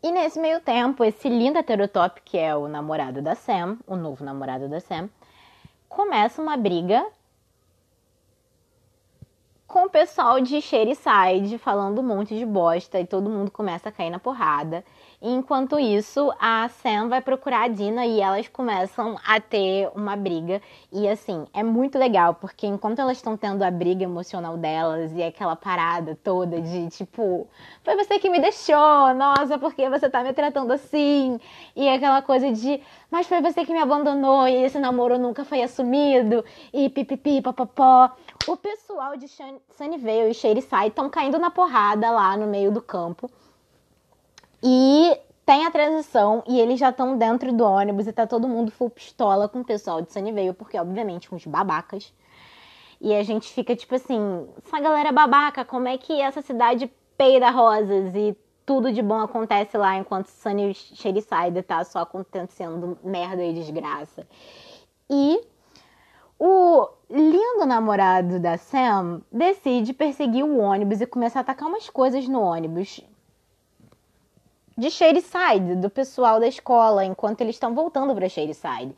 E 0.02 0.12
nesse 0.12 0.40
meio 0.40 0.62
tempo, 0.62 1.04
esse 1.04 1.28
lindo 1.28 1.60
heterotop, 1.60 2.22
que 2.22 2.38
é 2.38 2.56
o 2.56 2.70
namorado 2.70 3.22
da 3.22 3.36
Sam, 3.36 3.78
o 3.86 3.98
novo 3.98 4.24
namorado 4.24 4.70
da 4.70 4.80
Sam, 4.80 5.10
começa 5.90 6.42
uma 6.42 6.56
briga 6.56 7.06
com 9.68 9.86
o 9.86 9.90
pessoal 9.90 10.40
de 10.40 10.62
Side 10.62 11.58
falando 11.60 12.00
um 12.00 12.04
monte 12.04 12.36
de 12.38 12.46
bosta 12.46 13.00
e 13.00 13.06
todo 13.06 13.30
mundo 13.30 13.52
começa 13.52 13.90
a 13.90 13.92
cair 13.92 14.10
na 14.10 14.20
porrada. 14.20 14.86
Enquanto 15.22 15.78
isso, 15.78 16.32
a 16.40 16.70
Sam 16.70 17.10
vai 17.10 17.20
procurar 17.20 17.64
a 17.64 17.68
Dina 17.68 18.06
e 18.06 18.22
elas 18.22 18.48
começam 18.48 19.18
a 19.26 19.38
ter 19.42 19.92
uma 19.94 20.16
briga. 20.16 20.62
E 20.94 21.10
assim, 21.10 21.46
é 21.54 21.62
muito 21.62 21.98
legal, 22.00 22.36
porque 22.36 22.66
enquanto 22.66 23.00
elas 23.00 23.18
estão 23.18 23.36
tendo 23.36 23.62
a 23.64 23.70
briga 23.70 24.06
emocional 24.06 24.56
delas 24.56 25.12
e 25.14 25.22
aquela 25.22 25.58
parada 25.58 26.18
toda 26.24 26.62
de 26.62 26.88
tipo, 26.90 27.46
foi 27.84 27.98
você 27.98 28.18
que 28.18 28.30
me 28.30 28.40
deixou, 28.40 29.14
nossa, 29.14 29.60
por 29.60 29.74
que 29.74 29.90
você 29.90 30.10
tá 30.10 30.24
me 30.24 30.32
tratando 30.32 30.72
assim? 30.72 31.38
E 31.76 31.90
aquela 31.90 32.22
coisa 32.22 32.50
de, 32.54 32.82
mas 33.12 33.28
foi 33.28 33.42
você 33.42 33.66
que 33.66 33.74
me 33.74 33.80
abandonou 33.80 34.48
e 34.48 34.64
esse 34.64 34.80
namoro 34.80 35.18
nunca 35.18 35.44
foi 35.44 35.62
assumido. 35.62 36.46
E 36.74 36.88
pipipi, 36.88 37.42
papapó. 37.42 38.10
O 38.48 38.56
pessoal 38.56 39.18
de 39.18 39.28
Sunnyvale 39.28 40.30
e 40.30 40.34
Shadyside 40.34 40.88
estão 40.88 41.10
caindo 41.10 41.38
na 41.38 41.52
porrada 41.52 42.10
lá 42.10 42.38
no 42.38 42.48
meio 42.48 42.72
do 42.72 42.82
campo. 42.82 43.30
E 44.62 45.18
tem 45.46 45.66
a 45.66 45.72
transição 45.72 46.44
e 46.48 46.60
eles 46.60 46.80
já 46.80 46.90
estão 46.90 47.18
dentro 47.18 47.52
do 47.52 47.64
ônibus 47.64 48.08
e 48.08 48.14
tá 48.14 48.28
todo 48.28 48.48
mundo 48.48 48.72
full 48.72 48.90
pistola 48.90 49.50
com 49.50 49.62
o 49.62 49.66
pessoal 49.66 50.02
de 50.02 50.12
Sunnyvale, 50.12 50.54
porque 50.54 50.78
obviamente 50.78 51.34
uns 51.34 51.46
babacas. 51.46 52.14
E 53.02 53.16
a 53.16 53.24
gente 53.24 53.52
fica 53.52 53.76
tipo 53.76 53.96
assim, 53.96 54.48
essa 54.64 54.80
galera 54.80 55.12
babaca, 55.12 55.64
como 55.64 55.88
é 55.88 55.98
que 55.98 56.22
essa 56.22 56.42
cidade 56.42 56.92
peida 57.18 57.50
rosas 57.50 58.14
e 58.14 58.38
tudo 58.66 58.92
de 58.92 59.02
bom 59.02 59.20
acontece 59.20 59.76
lá 59.76 59.98
enquanto 59.98 60.28
Sunny 60.28 60.74
Shadyside 60.76 61.64
tá 61.64 61.84
só 61.84 62.02
acontecendo 62.02 63.00
merda 63.04 63.44
e 63.44 63.52
desgraça. 63.52 64.28
E 65.10 65.42
o 66.38 66.88
lindo 67.10 67.66
namorado 67.66 68.40
da 68.40 68.58
Sam 68.58 69.22
decide 69.32 69.94
perseguir 69.94 70.46
o 70.46 70.60
ônibus 70.60 71.02
e 71.02 71.08
começar 71.08 71.40
a 71.40 71.42
atacar 71.42 71.68
umas 71.68 71.90
coisas 71.90 72.28
no 72.28 72.42
ônibus 72.42 73.02
de 74.80 74.90
Shadyside, 74.90 75.76
do 75.76 75.90
pessoal 75.90 76.40
da 76.40 76.48
escola, 76.48 77.04
enquanto 77.04 77.42
eles 77.42 77.56
estão 77.56 77.76
voltando 77.76 78.16
para 78.16 78.30
Shadyside. 78.30 78.96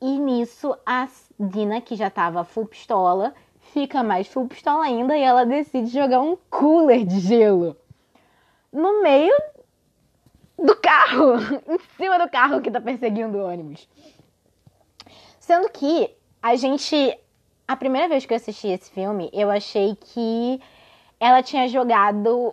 E 0.00 0.18
nisso, 0.18 0.76
a 0.84 1.08
Dina, 1.38 1.80
que 1.80 1.94
já 1.94 2.10
tava 2.10 2.42
full 2.42 2.66
pistola, 2.66 3.32
fica 3.72 4.02
mais 4.02 4.26
full 4.26 4.48
pistola 4.48 4.84
ainda 4.84 5.16
e 5.16 5.22
ela 5.22 5.46
decide 5.46 5.86
jogar 5.86 6.20
um 6.20 6.36
cooler 6.50 7.06
de 7.06 7.20
gelo 7.20 7.76
no 8.72 9.00
meio 9.00 9.32
do 10.58 10.74
carro, 10.74 11.34
em 11.68 11.78
cima 11.96 12.18
do 12.18 12.28
carro 12.28 12.60
que 12.60 12.70
tá 12.70 12.80
perseguindo 12.80 13.38
o 13.38 13.46
ônibus. 13.46 13.88
Sendo 15.38 15.68
que 15.68 16.10
a 16.42 16.56
gente. 16.56 17.16
A 17.68 17.76
primeira 17.76 18.08
vez 18.08 18.26
que 18.26 18.32
eu 18.32 18.36
assisti 18.36 18.68
esse 18.68 18.90
filme, 18.90 19.30
eu 19.32 19.48
achei 19.48 19.94
que 19.94 20.60
ela 21.20 21.42
tinha 21.42 21.68
jogado 21.68 22.52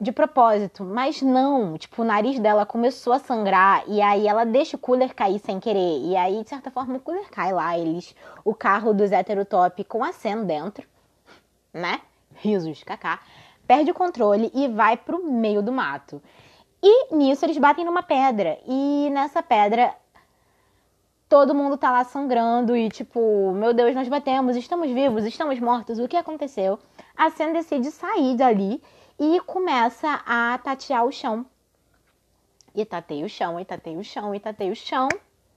de 0.00 0.12
propósito, 0.12 0.84
mas 0.84 1.22
não. 1.22 1.78
Tipo, 1.78 2.02
o 2.02 2.04
nariz 2.04 2.38
dela 2.38 2.66
começou 2.66 3.12
a 3.12 3.18
sangrar 3.18 3.84
e 3.86 4.02
aí 4.02 4.26
ela 4.26 4.44
deixa 4.44 4.76
o 4.76 4.80
cooler 4.80 5.14
cair 5.14 5.38
sem 5.38 5.60
querer. 5.60 6.00
E 6.02 6.16
aí, 6.16 6.42
de 6.42 6.48
certa 6.48 6.70
forma, 6.70 6.96
o 6.96 7.00
cooler 7.00 7.28
cai 7.30 7.52
lá. 7.52 7.78
Eles, 7.78 8.14
o 8.44 8.54
carro 8.54 8.92
dos 8.92 9.12
heterotop 9.12 9.82
com 9.84 10.02
a 10.02 10.12
Sam 10.12 10.44
dentro, 10.44 10.86
né? 11.72 12.00
Risos, 12.34 12.82
kaká. 12.82 13.20
Perde 13.66 13.90
o 13.90 13.94
controle 13.94 14.50
e 14.52 14.68
vai 14.68 14.96
pro 14.96 15.24
meio 15.24 15.62
do 15.62 15.72
mato. 15.72 16.20
E 16.82 17.14
nisso 17.14 17.46
eles 17.46 17.56
batem 17.56 17.84
numa 17.84 18.02
pedra. 18.02 18.58
E 18.66 19.08
nessa 19.10 19.42
pedra 19.42 19.94
todo 21.28 21.54
mundo 21.54 21.76
tá 21.76 21.90
lá 21.90 22.04
sangrando 22.04 22.76
e 22.76 22.88
tipo, 22.90 23.52
meu 23.52 23.72
Deus, 23.72 23.94
nós 23.94 24.06
batemos, 24.08 24.56
estamos 24.56 24.90
vivos, 24.90 25.24
estamos 25.24 25.58
mortos, 25.58 25.98
o 25.98 26.06
que 26.06 26.16
aconteceu? 26.16 26.78
A 27.16 27.30
Sam 27.30 27.52
decide 27.52 27.90
sair 27.90 28.36
dali 28.36 28.82
e 29.18 29.40
começa 29.40 30.22
a 30.26 30.58
tatear 30.58 31.04
o 31.04 31.12
chão. 31.12 31.46
E 32.74 32.84
tateia 32.84 33.24
o 33.24 33.28
chão, 33.28 33.60
e 33.60 33.64
tateia 33.64 33.98
o 33.98 34.04
chão, 34.04 34.34
e 34.34 34.40
tateia 34.40 34.72
o 34.72 34.76
chão, 34.76 35.08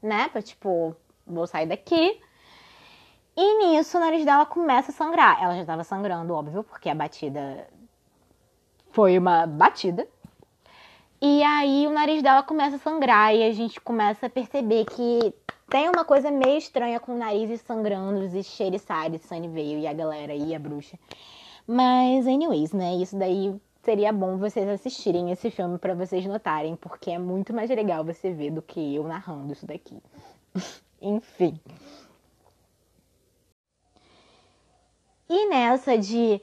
né? 0.01 0.29
Pra 0.29 0.41
tipo, 0.41 0.95
vou 1.25 1.47
sair 1.47 1.65
daqui. 1.65 2.21
E 3.35 3.57
nisso 3.59 3.97
o 3.97 3.99
nariz 3.99 4.25
dela 4.25 4.45
começa 4.45 4.91
a 4.91 4.93
sangrar. 4.93 5.41
Ela 5.43 5.55
já 5.55 5.65
tava 5.65 5.83
sangrando, 5.83 6.33
óbvio, 6.33 6.63
porque 6.63 6.89
a 6.89 6.95
batida 6.95 7.67
foi 8.91 9.17
uma 9.17 9.45
batida. 9.45 10.07
E 11.19 11.43
aí 11.43 11.87
o 11.87 11.91
nariz 11.91 12.21
dela 12.21 12.43
começa 12.43 12.75
a 12.75 12.79
sangrar 12.79 13.33
e 13.33 13.43
a 13.43 13.51
gente 13.51 13.81
começa 13.81 14.27
a 14.27 14.29
perceber 14.29 14.85
que 14.85 15.33
tem 15.69 15.89
uma 15.89 16.05
coisa 16.05 16.31
meio 16.31 16.57
estranha 16.57 16.99
com 16.99 17.13
o 17.13 17.17
nariz 17.17 17.59
sangrando, 17.61 18.19
os 18.19 18.45
Sherissari, 18.45 19.19
Sunnyvale 19.19 19.81
e 19.81 19.87
a 19.87 19.93
galera 19.93 20.33
e 20.33 20.55
a 20.55 20.59
bruxa. 20.59 20.97
Mas, 21.67 22.25
anyways, 22.25 22.71
né? 22.71 22.95
Isso 22.95 23.17
daí 23.17 23.53
seria 23.83 24.13
bom 24.13 24.37
vocês 24.37 24.67
assistirem 24.69 25.31
esse 25.31 25.51
filme 25.51 25.77
para 25.77 25.93
vocês 25.93 26.25
notarem, 26.25 26.77
porque 26.77 27.11
é 27.11 27.19
muito 27.19 27.53
mais 27.53 27.69
legal 27.69 28.05
você 28.05 28.31
ver 28.31 28.51
do 28.51 28.61
que 28.61 28.95
eu 28.95 29.03
narrando 29.03 29.51
isso 29.51 29.65
daqui. 29.65 30.01
Enfim. 31.01 31.59
E 35.29 35.49
nessa 35.49 35.97
de 35.97 36.41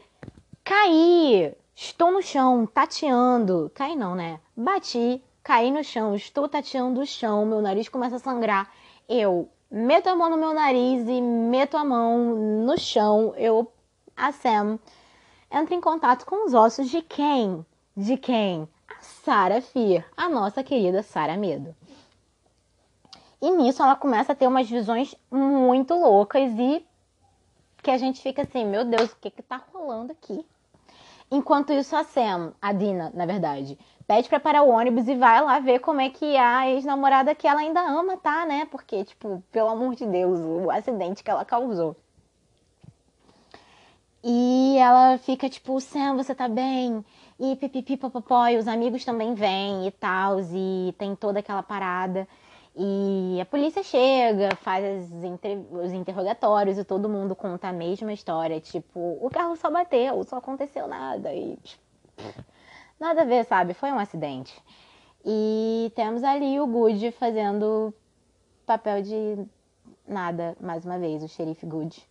cair, 0.62 1.56
estou 1.74 2.12
no 2.12 2.22
chão, 2.22 2.66
tateando. 2.66 3.70
Caí 3.74 3.96
não, 3.96 4.14
né? 4.14 4.40
Bati, 4.54 5.24
caí 5.42 5.70
no 5.70 5.82
chão, 5.82 6.14
estou 6.14 6.46
tateando 6.46 7.00
o 7.00 7.06
chão, 7.06 7.46
meu 7.46 7.62
nariz 7.62 7.88
começa 7.88 8.16
a 8.16 8.18
sangrar. 8.18 8.70
Eu 9.08 9.48
meto 9.70 10.08
a 10.08 10.14
mão 10.14 10.28
no 10.28 10.36
meu 10.36 10.52
nariz 10.52 11.08
e 11.08 11.20
meto 11.20 11.78
a 11.78 11.84
mão 11.84 12.34
no 12.64 12.76
chão. 12.78 13.34
Eu, 13.38 13.72
a 14.14 14.32
Sam 14.32 14.78
entra 15.54 15.72
em 15.72 15.80
contato 15.80 16.26
com 16.26 16.46
os 16.46 16.52
ossos 16.52 16.90
de 16.90 17.00
quem? 17.00 17.64
De 17.96 18.16
quem? 18.16 18.68
A 18.88 19.00
Sarah 19.00 19.60
Fear, 19.60 20.04
a 20.16 20.28
nossa 20.28 20.64
querida 20.64 21.00
Sarah 21.00 21.36
Medo. 21.36 21.74
E 23.40 23.50
nisso 23.52 23.80
ela 23.80 23.94
começa 23.94 24.32
a 24.32 24.34
ter 24.34 24.48
umas 24.48 24.68
visões 24.68 25.14
muito 25.30 25.94
loucas 25.94 26.50
e 26.58 26.84
que 27.82 27.90
a 27.90 27.98
gente 27.98 28.20
fica 28.20 28.42
assim, 28.42 28.64
meu 28.64 28.84
Deus, 28.84 29.12
o 29.12 29.16
que 29.16 29.30
que 29.30 29.42
tá 29.42 29.62
rolando 29.72 30.10
aqui? 30.10 30.44
Enquanto 31.30 31.72
isso, 31.72 31.94
a 31.94 32.02
Sam, 32.02 32.52
a 32.60 32.72
Dina, 32.72 33.12
na 33.14 33.24
verdade, 33.24 33.78
pede 34.06 34.28
pra 34.28 34.40
parar 34.40 34.62
o 34.62 34.70
ônibus 34.70 35.06
e 35.06 35.14
vai 35.14 35.40
lá 35.40 35.60
ver 35.60 35.78
como 35.78 36.00
é 36.00 36.10
que 36.10 36.36
a 36.36 36.68
ex-namorada 36.68 37.34
que 37.34 37.46
ela 37.46 37.60
ainda 37.60 37.80
ama 37.80 38.16
tá, 38.16 38.44
né? 38.44 38.66
Porque, 38.70 39.04
tipo, 39.04 39.42
pelo 39.52 39.68
amor 39.68 39.94
de 39.94 40.06
Deus, 40.06 40.40
o 40.40 40.70
acidente 40.70 41.22
que 41.22 41.30
ela 41.30 41.44
causou. 41.44 41.96
E 44.26 44.78
ela 44.78 45.18
fica 45.18 45.50
tipo, 45.50 45.78
Sam, 45.82 46.16
você 46.16 46.34
tá 46.34 46.48
bem? 46.48 47.04
E 47.38 47.56
pipipi, 47.56 47.94
popopó, 47.94 48.48
e 48.48 48.56
os 48.56 48.66
amigos 48.66 49.04
também 49.04 49.34
vêm 49.34 49.86
e 49.86 49.90
tal, 49.90 50.40
e 50.40 50.94
tem 50.96 51.14
toda 51.14 51.40
aquela 51.40 51.62
parada. 51.62 52.26
E 52.74 53.38
a 53.38 53.44
polícia 53.44 53.82
chega, 53.82 54.56
faz 54.56 55.12
os 55.70 55.92
interrogatórios 55.92 56.78
e 56.78 56.84
todo 56.84 57.08
mundo 57.08 57.36
conta 57.36 57.68
a 57.68 57.72
mesma 57.72 58.14
história. 58.14 58.58
Tipo, 58.60 59.18
o 59.20 59.28
carro 59.30 59.56
só 59.56 59.70
bateu, 59.70 60.24
só 60.24 60.38
aconteceu 60.38 60.88
nada. 60.88 61.32
E 61.34 61.58
nada 62.98 63.22
a 63.22 63.24
ver, 63.26 63.44
sabe? 63.44 63.74
Foi 63.74 63.92
um 63.92 63.98
acidente. 63.98 64.58
E 65.24 65.92
temos 65.94 66.24
ali 66.24 66.58
o 66.58 66.66
Good 66.66 67.12
fazendo 67.12 67.92
papel 68.64 69.02
de 69.02 69.46
nada, 70.08 70.56
mais 70.60 70.84
uma 70.86 70.98
vez, 70.98 71.22
o 71.22 71.28
xerife 71.28 71.66
Good. 71.66 72.02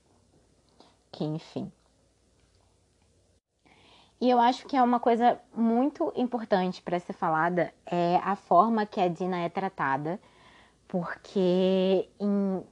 Que 1.12 1.24
enfim. 1.24 1.72
E 4.24 4.30
eu 4.30 4.40
acho 4.40 4.66
que 4.66 4.78
é 4.78 4.82
uma 4.82 5.02
coisa 5.02 5.38
muito 5.54 6.14
importante 6.16 6.82
para 6.82 6.98
ser 6.98 7.12
falada 7.12 7.74
é 7.86 8.16
a 8.24 8.38
forma 8.38 8.86
que 8.86 9.02
a 9.02 9.10
Dina 9.10 9.40
é 9.40 9.50
tratada, 9.50 10.18
porque 10.88 12.08
em 12.18 12.64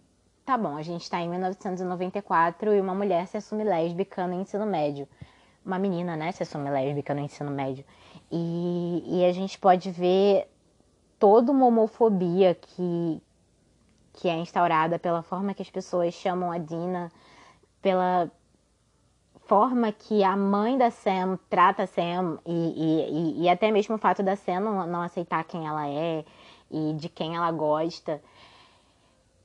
tá 0.46 0.58
bom, 0.58 0.78
a 0.78 0.82
gente 0.82 1.02
está 1.02 1.20
em 1.20 1.28
1994 1.28 2.74
e 2.74 2.80
uma 2.80 2.96
mulher 2.96 3.28
se 3.28 3.36
assume 3.36 3.66
lésbica 3.66 4.26
no 4.28 4.36
ensino 4.36 4.66
médio. 4.66 5.06
Uma 5.66 5.78
menina, 5.78 6.16
né, 6.16 6.32
se 6.32 6.42
assume 6.42 6.70
lésbica 6.70 7.14
no 7.14 7.20
ensino 7.20 7.52
médio. 7.52 7.84
E, 8.32 9.04
e 9.06 9.26
a 9.26 9.34
gente 9.34 9.60
pode 9.60 9.92
ver 9.92 10.50
toda 11.20 11.52
uma 11.52 11.66
homofobia 11.66 12.56
que, 12.56 13.22
que 14.14 14.30
é 14.30 14.38
instaurada 14.38 14.98
pela 14.98 15.22
forma 15.22 15.54
que 15.54 15.62
as 15.62 15.70
pessoas 15.70 16.14
chamam 16.14 16.50
a 16.50 16.58
Dina, 16.58 17.12
pela, 17.82 18.32
forma 19.52 19.92
que 19.92 20.24
a 20.24 20.34
mãe 20.34 20.78
da 20.78 20.90
Sam 20.90 21.38
trata 21.50 21.86
Sam 21.86 22.40
e, 22.46 22.54
e, 22.54 23.44
e, 23.44 23.50
até 23.50 23.70
mesmo 23.70 23.96
o 23.96 23.98
fato 23.98 24.24
da 24.24 24.38
Sam 24.38 24.62
não, 24.62 24.88
não, 24.88 25.02
aceitar 25.02 25.44
quem 25.44 25.68
ela 25.68 25.90
é 25.90 26.24
e 26.72 26.94
de 26.94 27.10
quem 27.10 27.36
ela 27.36 27.52
gosta 27.52 28.22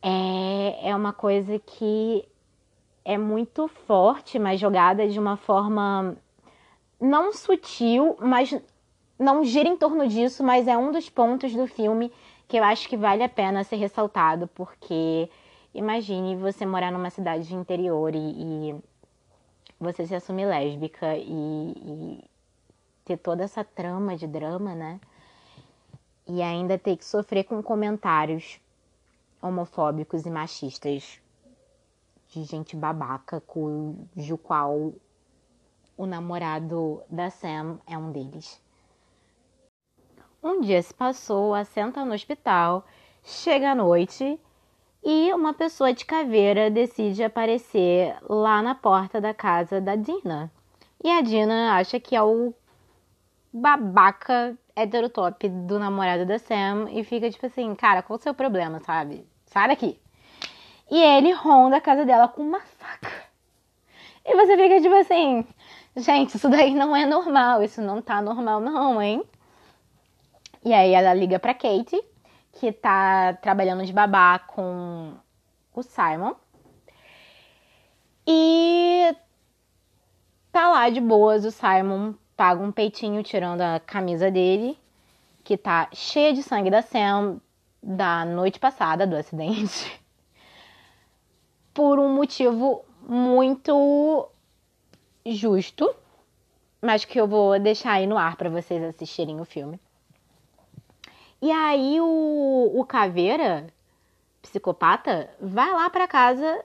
é, 0.01 0.90
é 0.90 0.95
uma 0.95 1.12
coisa 1.12 1.59
que 1.59 2.25
é 3.05 3.19
muito 3.19 3.66
forte, 3.66 4.38
mas 4.38 4.61
jogada 4.61 5.09
de 5.09 5.19
uma 5.19 5.37
forma 5.37 6.16
não 7.01 7.33
sutil, 7.33 8.16
mas 8.21 8.57
não 9.19 9.42
gira 9.42 9.69
em 9.69 9.77
torno 9.77 10.07
disso, 10.07 10.45
mas 10.45 10.69
é 10.69 10.79
um 10.79 10.92
dos 10.92 11.11
pontos 11.11 11.53
do 11.53 11.66
filme 11.66 12.12
que 12.47 12.57
eu 12.57 12.62
acho 12.62 12.88
que 12.88 12.97
vale 12.97 13.25
a 13.25 13.29
pena 13.29 13.64
ser 13.64 13.75
ressaltado, 13.75 14.47
porque 14.55 15.29
imagine 15.75 16.37
você 16.37 16.64
morar 16.64 16.92
numa 16.92 17.11
cidade 17.11 17.49
de 17.49 17.57
interior 17.57 18.14
e, 18.14 18.19
e 18.19 18.77
você 19.79 20.07
se 20.07 20.15
assumir 20.15 20.47
lésbica 20.47 21.17
e, 21.17 21.73
e 21.77 22.31
ter 23.05 23.17
toda 23.17 23.45
essa 23.45 23.62
trama 23.65 24.17
de 24.17 24.27
drama, 24.27 24.75
né? 24.75 25.01
E 26.27 26.43
ainda 26.43 26.79
ter 26.79 26.97
que 26.97 27.05
sofrer 27.05 27.45
com 27.45 27.62
comentários 27.62 28.61
homofóbicos 29.41 30.27
e 30.27 30.31
machistas 30.31 31.21
de 32.29 32.43
gente 32.45 32.75
babaca, 32.75 33.41
cujo 33.41 34.37
qual 34.43 34.93
o 35.97 36.07
namorado 36.07 37.03
da 37.09 37.31
Sam 37.31 37.79
é 37.87 37.97
um 37.97 38.11
deles. 38.11 38.61
Um 40.43 40.61
dia 40.61 40.83
se 40.83 40.93
passou, 40.93 41.55
assenta 41.55 42.05
no 42.05 42.15
hospital, 42.15 42.85
chega 43.23 43.71
à 43.71 43.75
noite 43.75 44.39
e 45.09 45.33
uma 45.33 45.55
pessoa 45.55 45.92
de 45.92 46.05
caveira 46.05 46.69
decide 46.69 47.23
aparecer 47.23 48.16
lá 48.29 48.61
na 48.61 48.75
porta 48.75 49.21
da 49.21 49.33
casa 49.33 49.81
da 49.81 49.95
Dina. 49.95 50.51
E 51.03 51.09
a 51.09 51.21
Dina 51.21 51.77
acha 51.77 52.01
que 52.01 52.16
é 52.16 52.21
o 52.21 52.53
babaca 53.53 54.59
heterotop 54.75 55.49
do 55.49 55.79
namorado 55.79 56.27
da 56.27 56.40
Sam 56.40 56.88
e 56.90 57.05
fica 57.05 57.31
tipo 57.31 57.47
assim, 57.47 57.73
cara, 57.77 58.03
qual 58.03 58.19
o 58.19 58.21
seu 58.21 58.35
problema, 58.35 58.81
sabe? 58.81 59.25
Sai 59.47 59.69
daqui. 59.69 59.97
E 60.90 61.01
ele 61.01 61.31
ronda 61.31 61.77
a 61.77 61.81
casa 61.81 62.05
dela 62.05 62.27
com 62.27 62.42
uma 62.42 62.61
faca. 62.61 63.12
E 64.25 64.35
você 64.35 64.57
fica 64.57 64.81
tipo 64.81 64.97
assim, 64.97 65.47
gente, 65.95 66.35
isso 66.35 66.49
daí 66.49 66.75
não 66.75 66.97
é 66.97 67.07
normal, 67.07 67.62
isso 67.62 67.81
não 67.81 68.03
tá 68.03 68.21
normal 68.21 68.59
não, 68.59 69.01
hein? 69.01 69.23
E 70.64 70.75
aí 70.75 70.95
ela 70.95 71.14
liga 71.14 71.38
pra 71.38 71.55
Kate 71.55 72.03
que 72.59 72.73
tá 72.73 73.35
trabalhando 73.35 73.85
de 73.85 73.92
babá 73.92 74.38
com 74.38 75.14
o 75.75 75.83
Simon. 75.83 76.35
E 78.27 79.14
tá 80.51 80.71
lá 80.71 80.88
de 80.88 81.01
boas, 81.01 81.45
o 81.45 81.51
Simon 81.51 82.14
paga 82.37 82.62
um 82.62 82.73
peitinho 82.73 83.23
tirando 83.23 83.61
a 83.61 83.79
camisa 83.79 84.31
dele, 84.31 84.79
que 85.45 85.57
tá 85.57 85.88
cheia 85.92 86.33
de 86.33 86.42
sangue 86.42 86.71
da 86.71 86.83
Sam 86.83 87.40
da 87.83 88.25
noite 88.25 88.59
passada 88.59 89.07
do 89.07 89.16
acidente. 89.16 90.03
Por 91.73 91.99
um 91.99 92.14
motivo 92.14 92.85
muito 93.07 94.29
justo, 95.25 95.95
mas 96.81 97.05
que 97.05 97.21
eu 97.21 97.29
vou 97.29 97.59
deixar 97.61 97.92
aí 97.92 98.07
no 98.07 98.16
ar 98.16 98.37
para 98.37 98.49
vocês 98.49 98.83
assistirem 98.83 99.40
o 99.40 99.45
filme. 99.45 99.79
E 101.47 101.53
aí 101.53 102.01
o, 102.01 102.73
o 102.75 102.85
Caveira, 102.85 103.69
psicopata, 104.43 105.31
vai 105.41 105.73
lá 105.73 105.89
pra 105.89 106.09
casa 106.09 106.65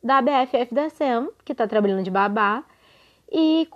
da 0.00 0.22
BFF 0.22 0.72
da 0.72 0.88
Sam, 0.88 1.28
que 1.44 1.56
tá 1.56 1.66
trabalhando 1.66 2.04
de 2.04 2.10
babá, 2.12 2.62
e 3.32 3.68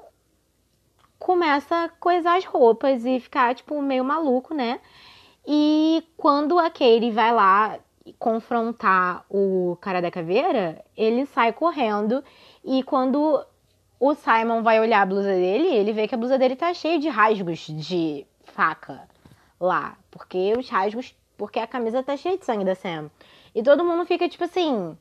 começa 1.18 1.86
a 1.86 1.88
coisar 1.88 2.36
as 2.36 2.44
roupas 2.44 3.04
e 3.04 3.18
ficar, 3.18 3.56
tipo, 3.56 3.82
meio 3.82 4.04
maluco, 4.04 4.54
né? 4.54 4.78
E 5.44 6.06
quando 6.16 6.56
a 6.56 6.70
Katie 6.70 7.10
vai 7.10 7.32
lá 7.32 7.76
confrontar 8.20 9.24
o 9.28 9.76
cara 9.80 10.00
da 10.00 10.12
caveira, 10.12 10.84
ele 10.96 11.26
sai 11.26 11.52
correndo 11.52 12.22
e 12.64 12.84
quando 12.84 13.44
o 13.98 14.14
Simon 14.14 14.62
vai 14.62 14.78
olhar 14.78 15.02
a 15.02 15.06
blusa 15.06 15.34
dele, 15.34 15.74
ele 15.74 15.92
vê 15.92 16.06
que 16.06 16.14
a 16.14 16.18
blusa 16.18 16.38
dele 16.38 16.54
tá 16.54 16.72
cheia 16.72 17.00
de 17.00 17.08
rasgos 17.08 17.66
de 17.66 18.24
faca 18.58 19.08
lá. 19.60 19.96
Porque 20.10 20.54
os 20.58 20.68
rasgos. 20.68 21.14
Porque 21.36 21.60
a 21.60 21.68
camisa 21.68 22.02
tá 22.02 22.16
cheia 22.16 22.36
de 22.36 22.44
sangue 22.44 22.64
da 22.64 22.74
Sam. 22.74 23.08
E 23.54 23.62
todo 23.62 23.84
mundo 23.84 24.04
fica 24.04 24.28
tipo 24.28 24.42
assim. 24.42 24.98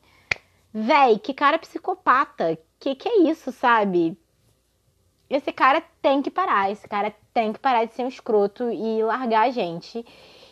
Véi, 0.72 1.18
que 1.18 1.34
cara 1.34 1.58
psicopata. 1.58 2.56
Que 2.80 2.94
que 2.94 3.10
é 3.10 3.32
isso, 3.32 3.52
sabe? 3.52 4.16
Esse 5.28 5.52
cara 5.52 5.82
tem 6.02 6.22
que 6.22 6.30
parar. 6.30 6.72
Esse 6.72 6.88
cara 6.88 7.14
tem 7.34 7.52
que 7.52 7.60
parar 7.60 7.86
de 7.86 7.94
ser 7.96 8.04
um 8.04 8.08
escroto 8.08 8.70
e 8.70 9.02
largar 9.04 9.48
a 9.48 9.50
gente. 9.50 10.06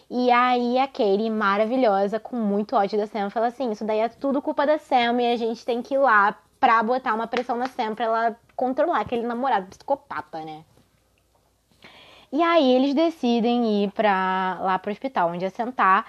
E 0.09 0.31
aí 0.31 0.79
a 0.79 0.87
Katie, 0.87 1.29
maravilhosa, 1.29 2.19
com 2.19 2.35
muito 2.35 2.75
ódio 2.75 2.97
da 2.97 3.05
Sam, 3.05 3.29
fala 3.29 3.47
assim: 3.47 3.71
Isso 3.71 3.85
daí 3.85 3.99
é 3.99 4.09
tudo 4.09 4.41
culpa 4.41 4.65
da 4.65 4.79
Sam 4.79 5.21
e 5.21 5.33
a 5.33 5.37
gente 5.37 5.63
tem 5.63 5.81
que 5.83 5.93
ir 5.93 5.99
lá 5.99 6.37
pra 6.59 6.81
botar 6.81 7.13
uma 7.13 7.27
pressão 7.27 7.57
na 7.57 7.67
Sam 7.67 7.93
pra 7.93 8.05
ela 8.05 8.39
controlar 8.55 9.01
aquele 9.01 9.25
namorado 9.27 9.67
psicopata, 9.67 10.43
né? 10.43 10.63
E 12.31 12.41
aí 12.41 12.71
eles 12.71 12.93
decidem 12.93 13.83
ir 13.83 13.91
para 13.91 14.57
lá 14.61 14.79
para 14.79 14.89
o 14.89 14.91
hospital 14.91 15.29
onde 15.29 15.45
assentar. 15.45 16.05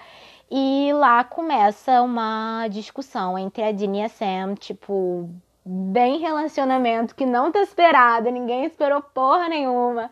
E 0.49 0.91
lá 0.93 1.23
começa 1.23 2.01
uma 2.01 2.67
discussão 2.69 3.37
entre 3.37 3.63
a 3.63 3.71
Dini 3.71 3.99
e 3.99 4.03
a 4.03 4.09
Sam, 4.09 4.55
tipo, 4.55 5.29
bem 5.65 6.19
relacionamento 6.19 7.13
que 7.13 7.25
não 7.25 7.51
tá 7.51 7.61
esperado, 7.61 8.31
ninguém 8.31 8.65
esperou 8.65 9.01
porra 9.01 9.49
nenhuma. 9.49 10.09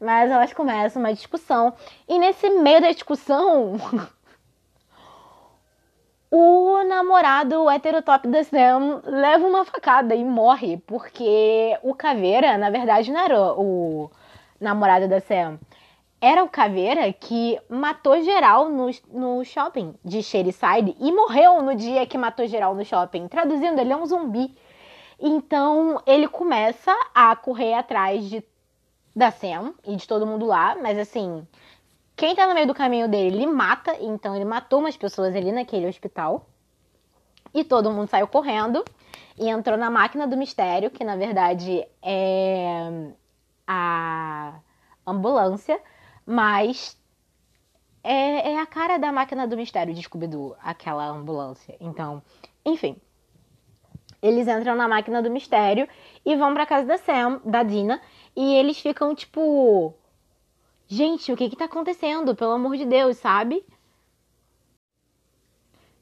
Mas 0.00 0.30
elas 0.30 0.52
começam 0.52 1.02
uma 1.02 1.12
discussão. 1.12 1.74
E 2.08 2.18
nesse 2.18 2.48
meio 2.50 2.80
da 2.80 2.92
discussão, 2.92 3.74
o 6.30 6.82
namorado 6.84 7.68
heterotop 7.70 8.26
da 8.28 8.44
Sam 8.44 9.02
leva 9.04 9.46
uma 9.46 9.64
facada 9.64 10.14
e 10.14 10.24
morre. 10.24 10.76
Porque 10.86 11.76
o 11.82 11.94
Caveira, 11.94 12.56
na 12.56 12.70
verdade, 12.70 13.12
não 13.12 13.20
era 13.20 13.52
o 13.54 14.10
namorada 14.62 15.08
da 15.08 15.20
Sam, 15.20 15.58
era 16.22 16.44
o 16.44 16.48
Caveira 16.48 17.12
que 17.12 17.60
matou 17.68 18.22
geral 18.22 18.68
no, 18.68 18.88
no 19.10 19.44
shopping 19.44 19.92
de 20.04 20.22
Sherryside 20.22 20.96
e 21.00 21.10
morreu 21.10 21.60
no 21.62 21.74
dia 21.74 22.06
que 22.06 22.16
matou 22.16 22.46
geral 22.46 22.76
no 22.76 22.84
shopping. 22.84 23.26
Traduzindo, 23.26 23.80
ele 23.80 23.92
é 23.92 23.96
um 23.96 24.06
zumbi. 24.06 24.56
Então 25.18 26.00
ele 26.06 26.28
começa 26.28 26.94
a 27.12 27.34
correr 27.34 27.74
atrás 27.74 28.24
de, 28.30 28.42
da 29.14 29.32
Sam 29.32 29.74
e 29.84 29.96
de 29.96 30.06
todo 30.06 30.24
mundo 30.24 30.46
lá, 30.46 30.76
mas 30.80 30.96
assim, 30.96 31.46
quem 32.14 32.36
tá 32.36 32.46
no 32.46 32.54
meio 32.54 32.68
do 32.68 32.74
caminho 32.74 33.08
dele, 33.08 33.38
ele 33.38 33.46
mata, 33.46 33.96
então 34.00 34.36
ele 34.36 34.44
matou 34.44 34.78
umas 34.78 34.96
pessoas 34.96 35.34
ali 35.34 35.50
naquele 35.50 35.88
hospital. 35.88 36.46
E 37.52 37.64
todo 37.64 37.90
mundo 37.90 38.08
saiu 38.08 38.28
correndo 38.28 38.84
e 39.36 39.48
entrou 39.48 39.76
na 39.76 39.90
máquina 39.90 40.26
do 40.26 40.36
mistério, 40.36 40.88
que 40.88 41.02
na 41.04 41.16
verdade 41.16 41.84
é 42.00 43.10
a 43.72 44.60
ambulância, 45.06 45.80
mas 46.26 46.98
é, 48.04 48.52
é 48.52 48.58
a 48.60 48.66
cara 48.66 48.98
da 48.98 49.10
máquina 49.10 49.46
do 49.46 49.56
mistério 49.56 49.94
de 49.94 50.02
Scooby-Doo, 50.02 50.56
aquela 50.62 51.06
ambulância. 51.06 51.76
Então, 51.80 52.22
enfim. 52.64 52.96
Eles 54.20 54.46
entram 54.46 54.76
na 54.76 54.86
máquina 54.86 55.20
do 55.22 55.30
mistério 55.30 55.88
e 56.24 56.36
vão 56.36 56.54
pra 56.54 56.66
casa 56.66 56.86
da 56.86 56.98
Sam, 56.98 57.40
da 57.44 57.62
Dina, 57.62 58.00
e 58.36 58.54
eles 58.54 58.78
ficam 58.78 59.14
tipo. 59.14 59.94
Gente, 60.86 61.32
o 61.32 61.36
que 61.36 61.48
que 61.48 61.56
tá 61.56 61.64
acontecendo? 61.64 62.36
Pelo 62.36 62.52
amor 62.52 62.76
de 62.76 62.84
Deus, 62.84 63.16
sabe? 63.16 63.64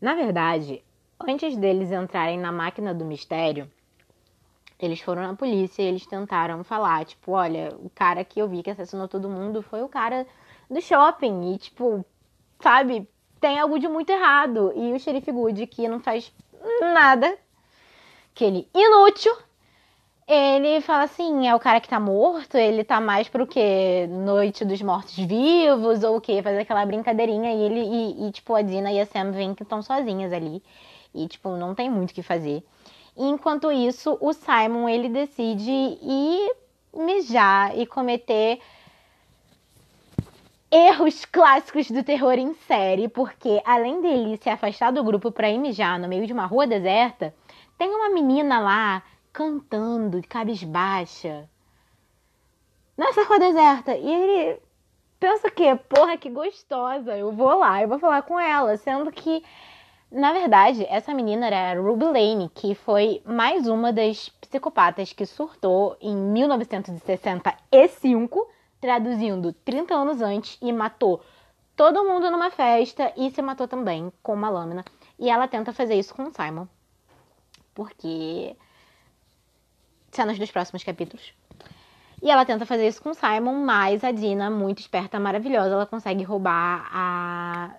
Na 0.01 0.15
verdade, 0.15 0.83
antes 1.21 1.57
deles 1.57 1.93
entrarem 1.93 2.39
na 2.39 2.51
máquina 2.51 2.93
do 2.93 3.05
mistério, 3.05 3.71
eles 4.81 5.01
foram 5.01 5.23
na 5.23 5.35
polícia 5.35 5.83
e 5.83 5.87
eles 5.87 6.07
tentaram 6.07 6.65
falar, 6.65 7.05
tipo, 7.05 7.33
olha, 7.33 7.75
o 7.79 7.91
cara 7.91 8.25
que 8.25 8.41
eu 8.41 8.49
vi 8.49 8.63
que 8.63 8.71
assassinou 8.71 9.07
todo 9.07 9.29
mundo 9.29 9.63
foi 9.63 9.83
o 9.83 9.89
cara 9.89 10.27
do 10.71 10.81
shopping. 10.81 11.53
E, 11.53 11.59
tipo, 11.59 12.05
sabe, 12.61 13.09
tem 13.41 13.59
algo 13.59 13.79
de 13.79 13.89
muito 13.89 14.11
errado. 14.11 14.73
E 14.75 14.93
o 14.93 14.99
xerife 14.99 15.31
Good, 15.31 15.67
que 15.67 15.89
não 15.89 16.01
faz 16.01 16.33
nada, 16.81 17.37
aquele 18.35 18.69
inútil, 18.75 19.37
ele 20.27 20.81
fala 20.81 21.03
assim, 21.03 21.49
é 21.49 21.55
o 21.55 21.59
cara 21.59 21.81
que 21.81 21.89
tá 21.89 21.99
morto, 21.99 22.57
ele 22.57 22.85
tá 22.85 23.01
mais 23.01 23.29
pro 23.29 23.47
que? 23.47 24.07
Noite 24.07 24.65
dos 24.65 24.81
mortos-vivos, 24.81 26.05
ou 26.05 26.17
o 26.17 26.21
que? 26.21 26.41
Faz 26.41 26.57
aquela 26.57 26.87
brincadeirinha 26.87 27.53
e 27.53 27.63
ele, 27.63 27.81
e, 27.81 28.29
e, 28.29 28.33
tipo, 28.33 28.55
a 28.55 28.63
Dina 28.63 28.93
e 28.93 29.01
a 29.01 29.07
Sam 29.07 29.33
vêm 29.33 29.55
que 29.55 29.63
estão 29.63 29.83
sozinhas 29.83 30.33
ali. 30.33 30.63
E, 31.13 31.27
tipo, 31.27 31.51
não 31.57 31.75
tem 31.75 31.91
muito 31.91 32.13
o 32.13 32.15
que 32.15 32.23
fazer. 32.23 32.63
Enquanto 33.17 33.71
isso, 33.71 34.17
o 34.21 34.33
Simon, 34.33 34.89
ele 34.89 35.09
decide 35.09 35.71
ir 35.71 36.53
mijar 36.95 37.79
e 37.79 37.87
cometer 37.87 38.61
erros 40.71 41.25
clássicos 41.31 41.91
do 41.91 42.03
terror 42.03 42.35
em 42.35 42.55
série, 42.55 43.09
porque 43.09 43.61
além 43.65 44.01
dele 44.01 44.37
se 44.37 44.49
afastar 44.49 44.93
do 44.93 45.05
grupo 45.05 45.33
para 45.33 45.51
ir 45.51 45.59
mijar 45.59 45.99
no 45.99 46.09
meio 46.09 46.27
de 46.27 46.33
uma 46.33 46.47
rua 46.47 46.67
deserta, 46.67 47.35
tem 47.77 47.91
uma 47.91 48.11
menina 48.11 48.61
lá 48.61 49.03
cantando 49.33 50.21
de 50.21 50.27
cabisbaixa 50.27 51.49
nessa 52.97 53.25
rua 53.25 53.39
deserta. 53.39 53.97
E 53.97 54.13
ele 54.13 54.61
pensa 55.19 55.51
que, 55.51 55.75
porra, 55.77 56.17
que 56.17 56.31
gostosa, 56.31 57.17
eu 57.17 57.33
vou 57.33 57.59
lá, 57.59 57.83
eu 57.83 57.89
vou 57.89 57.99
falar 57.99 58.23
com 58.23 58.39
ela, 58.39 58.77
sendo 58.77 59.11
que 59.11 59.43
na 60.11 60.33
verdade, 60.33 60.85
essa 60.89 61.15
menina 61.15 61.47
era 61.47 61.71
a 61.71 61.75
Ruby 61.81 62.05
Lane, 62.05 62.51
que 62.55 62.75
foi 62.75 63.23
mais 63.25 63.69
uma 63.69 63.93
das 63.93 64.29
psicopatas 64.29 65.13
que 65.13 65.25
surtou 65.25 65.97
em 66.01 66.17
1965 66.17 68.49
traduzindo 68.81 69.53
30 69.53 69.95
anos 69.95 70.23
antes, 70.23 70.59
e 70.61 70.73
matou 70.73 71.23
todo 71.77 72.05
mundo 72.05 72.31
numa 72.31 72.51
festa 72.51 73.13
e 73.17 73.31
se 73.31 73.43
matou 73.43 73.69
também 73.69 74.11
com 74.23 74.33
uma 74.33 74.49
lâmina. 74.49 74.85
E 75.19 75.29
ela 75.29 75.47
tenta 75.47 75.73
fazer 75.73 75.95
isso 75.95 76.15
com 76.15 76.25
o 76.25 76.33
Simon. 76.33 76.67
Porque. 77.75 78.57
Cenas 80.11 80.39
dos 80.39 80.51
próximos 80.51 80.83
capítulos. 80.83 81.33
E 82.23 82.31
ela 82.31 82.45
tenta 82.45 82.67
fazer 82.67 82.89
isso 82.89 83.03
com 83.03 83.11
o 83.11 83.15
Simon, 83.15 83.65
mas 83.65 84.03
a 84.03 84.11
Dina, 84.11 84.51
muito 84.51 84.81
esperta, 84.81 85.21
maravilhosa, 85.21 85.75
ela 85.75 85.87
consegue 85.87 86.23
roubar 86.23 86.89
a 86.93 87.71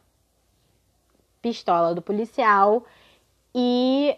pistola 1.42 1.94
do 1.96 2.02
policial 2.02 2.86
e 3.54 4.16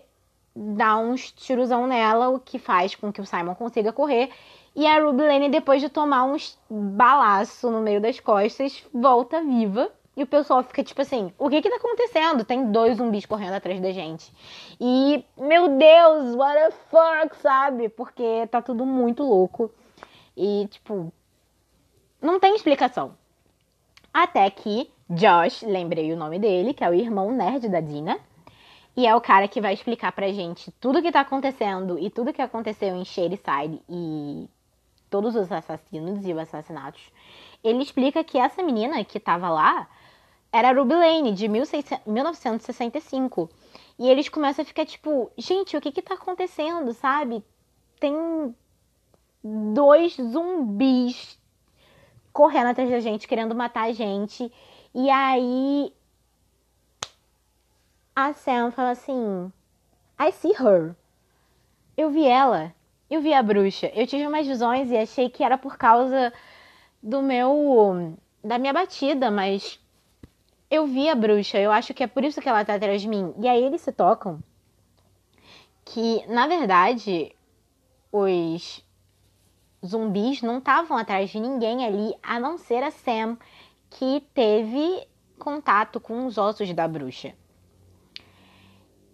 dá 0.56 0.98
uns 0.98 1.32
tirosão 1.32 1.88
nela, 1.88 2.30
o 2.30 2.40
que 2.40 2.60
faz 2.60 2.96
com 2.96 3.12
que 3.12 3.22
o 3.22 3.26
Simon 3.26 3.56
consiga 3.56 3.92
correr. 3.92 4.30
E 4.76 4.88
a 4.88 5.00
Ruby 5.00 5.24
Lane, 5.24 5.50
depois 5.50 5.82
de 5.82 5.90
tomar 5.90 6.24
uns 6.24 6.58
balaço 6.70 7.70
no 7.70 7.82
meio 7.82 8.02
das 8.02 8.20
costas, 8.20 8.84
volta 8.94 9.42
viva. 9.44 9.92
E 10.16 10.24
o 10.24 10.28
pessoal 10.28 10.64
fica 10.64 10.84
tipo 10.84 11.02
assim: 11.02 11.32
o 11.38 11.50
que 11.50 11.62
que 11.62 11.70
tá 11.70 11.76
acontecendo? 11.78 12.46
Tem 12.46 12.72
dois 12.72 12.98
zumbis 12.98 13.26
correndo 13.26 13.54
atrás 13.54 13.80
da 13.80 13.92
gente. 13.92 14.32
E, 14.80 15.24
meu 15.38 15.70
Deus, 15.70 16.36
what 16.36 16.56
the 16.56 16.72
fuck, 16.90 17.36
sabe? 17.38 17.90
Porque 17.90 18.48
tá 18.48 18.62
tudo 18.62 18.86
muito 18.86 19.24
louco. 19.24 19.72
E, 20.38 20.68
tipo, 20.70 21.12
não 22.22 22.40
tem 22.40 22.56
explicação. 22.56 23.16
Até 24.14 24.50
que 24.52 24.92
Josh, 25.10 25.64
lembrei 25.64 26.14
o 26.14 26.18
nome 26.18 26.40
dele, 26.40 26.74
que 26.74 26.84
é 26.84 26.90
o 26.90 26.94
irmão 26.94 27.32
nerd 27.32 27.70
da 27.70 27.80
Dina. 27.80 28.20
E 28.96 29.08
é 29.08 29.16
o 29.16 29.22
cara 29.22 29.48
que 29.48 29.60
vai 29.60 29.74
explicar 29.74 30.12
pra 30.12 30.32
gente 30.32 30.72
tudo 30.80 31.02
que 31.02 31.12
tá 31.12 31.22
acontecendo 31.22 31.98
e 31.98 32.08
tudo 32.10 32.34
que 32.34 32.42
aconteceu 32.42 32.96
em 32.96 33.04
Shadyside 33.04 33.82
e 33.90 34.48
todos 35.10 35.36
os 35.36 35.52
assassinos 35.52 36.26
e 36.26 36.34
os 36.34 36.40
assassinatos, 36.40 37.12
ele 37.64 37.84
explica 37.84 38.24
que 38.24 38.40
essa 38.40 38.64
menina 38.64 39.04
que 39.04 39.20
estava 39.20 39.50
lá 39.50 39.88
era 40.52 40.72
Ruby 40.72 40.96
Lane, 40.96 41.34
de 41.34 41.48
1965. 41.48 43.50
E 43.98 44.10
eles 44.10 44.30
começam 44.30 44.64
a 44.64 44.66
ficar 44.66 44.86
tipo, 44.86 45.32
gente, 45.38 45.78
o 45.78 45.82
que 45.82 45.92
que 45.92 46.02
tá 46.02 46.16
acontecendo, 46.16 46.94
sabe? 46.94 47.44
Tem 48.00 48.16
dois 49.44 50.16
zumbis 50.16 51.40
correndo 52.32 52.68
atrás 52.68 52.90
da 52.90 53.00
gente, 53.00 53.28
querendo 53.28 53.54
matar 53.54 53.84
a 53.84 53.94
gente. 53.94 54.52
E 54.94 55.10
aí 55.10 55.94
a 58.16 58.34
Sam 58.34 58.72
fala 58.72 58.92
assim: 58.92 59.52
I 60.20 60.32
see 60.32 60.54
her. 60.54 60.96
Eu 61.98 62.10
vi 62.10 62.26
ela. 62.26 62.74
Eu 63.10 63.22
vi 63.22 63.34
a 63.34 63.44
bruxa. 63.44 63.92
Eu 63.94 64.08
tive 64.08 64.26
umas 64.26 64.48
visões 64.48 64.90
e 64.90 64.98
achei 64.98 65.30
que 65.30 65.44
era 65.44 65.58
por 65.58 65.78
causa 65.78 66.34
do 67.02 67.22
meu. 67.22 68.18
da 68.44 68.58
minha 68.58 68.74
batida, 68.74 69.30
mas 69.30 69.80
eu 70.70 70.88
vi 70.88 71.10
a 71.10 71.16
bruxa. 71.16 71.60
Eu 71.60 71.72
acho 71.72 71.94
que 71.94 72.04
é 72.04 72.08
por 72.08 72.24
isso 72.24 72.42
que 72.42 72.50
ela 72.50 72.66
tá 72.66 72.76
atrás 72.76 73.02
de 73.02 73.08
mim. 73.08 73.34
E 73.40 73.48
aí 73.48 73.64
eles 73.64 73.82
se 73.82 73.92
tocam 73.92 74.42
que, 75.86 76.26
na 76.28 76.48
verdade, 76.48 77.36
os 78.12 78.84
zumbis 79.86 80.42
não 80.42 80.60
estavam 80.60 80.98
atrás 80.98 81.30
de 81.30 81.40
ninguém 81.40 81.86
ali, 81.86 82.16
a 82.24 82.40
não 82.40 82.58
ser 82.58 82.84
a 82.84 82.92
Sam, 82.92 83.38
que 83.94 84.22
teve 84.34 85.08
contato 85.38 86.00
com 86.00 86.26
os 86.26 86.38
ossos 86.38 86.74
da 86.74 86.88
bruxa. 86.88 87.34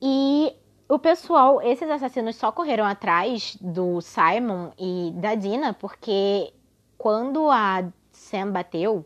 E 0.02 0.54
o 0.88 0.98
pessoal, 0.98 1.62
esses 1.62 1.90
assassinos 1.90 2.36
só 2.36 2.52
correram 2.52 2.86
atrás 2.86 3.58
do 3.60 4.02
Simon 4.02 4.72
e 4.78 5.12
da 5.16 5.36
Dina 5.36 5.74
porque 5.74 6.54
quando 6.98 7.50
a 7.50 7.90
Sam 8.12 8.52
bateu, 8.52 9.06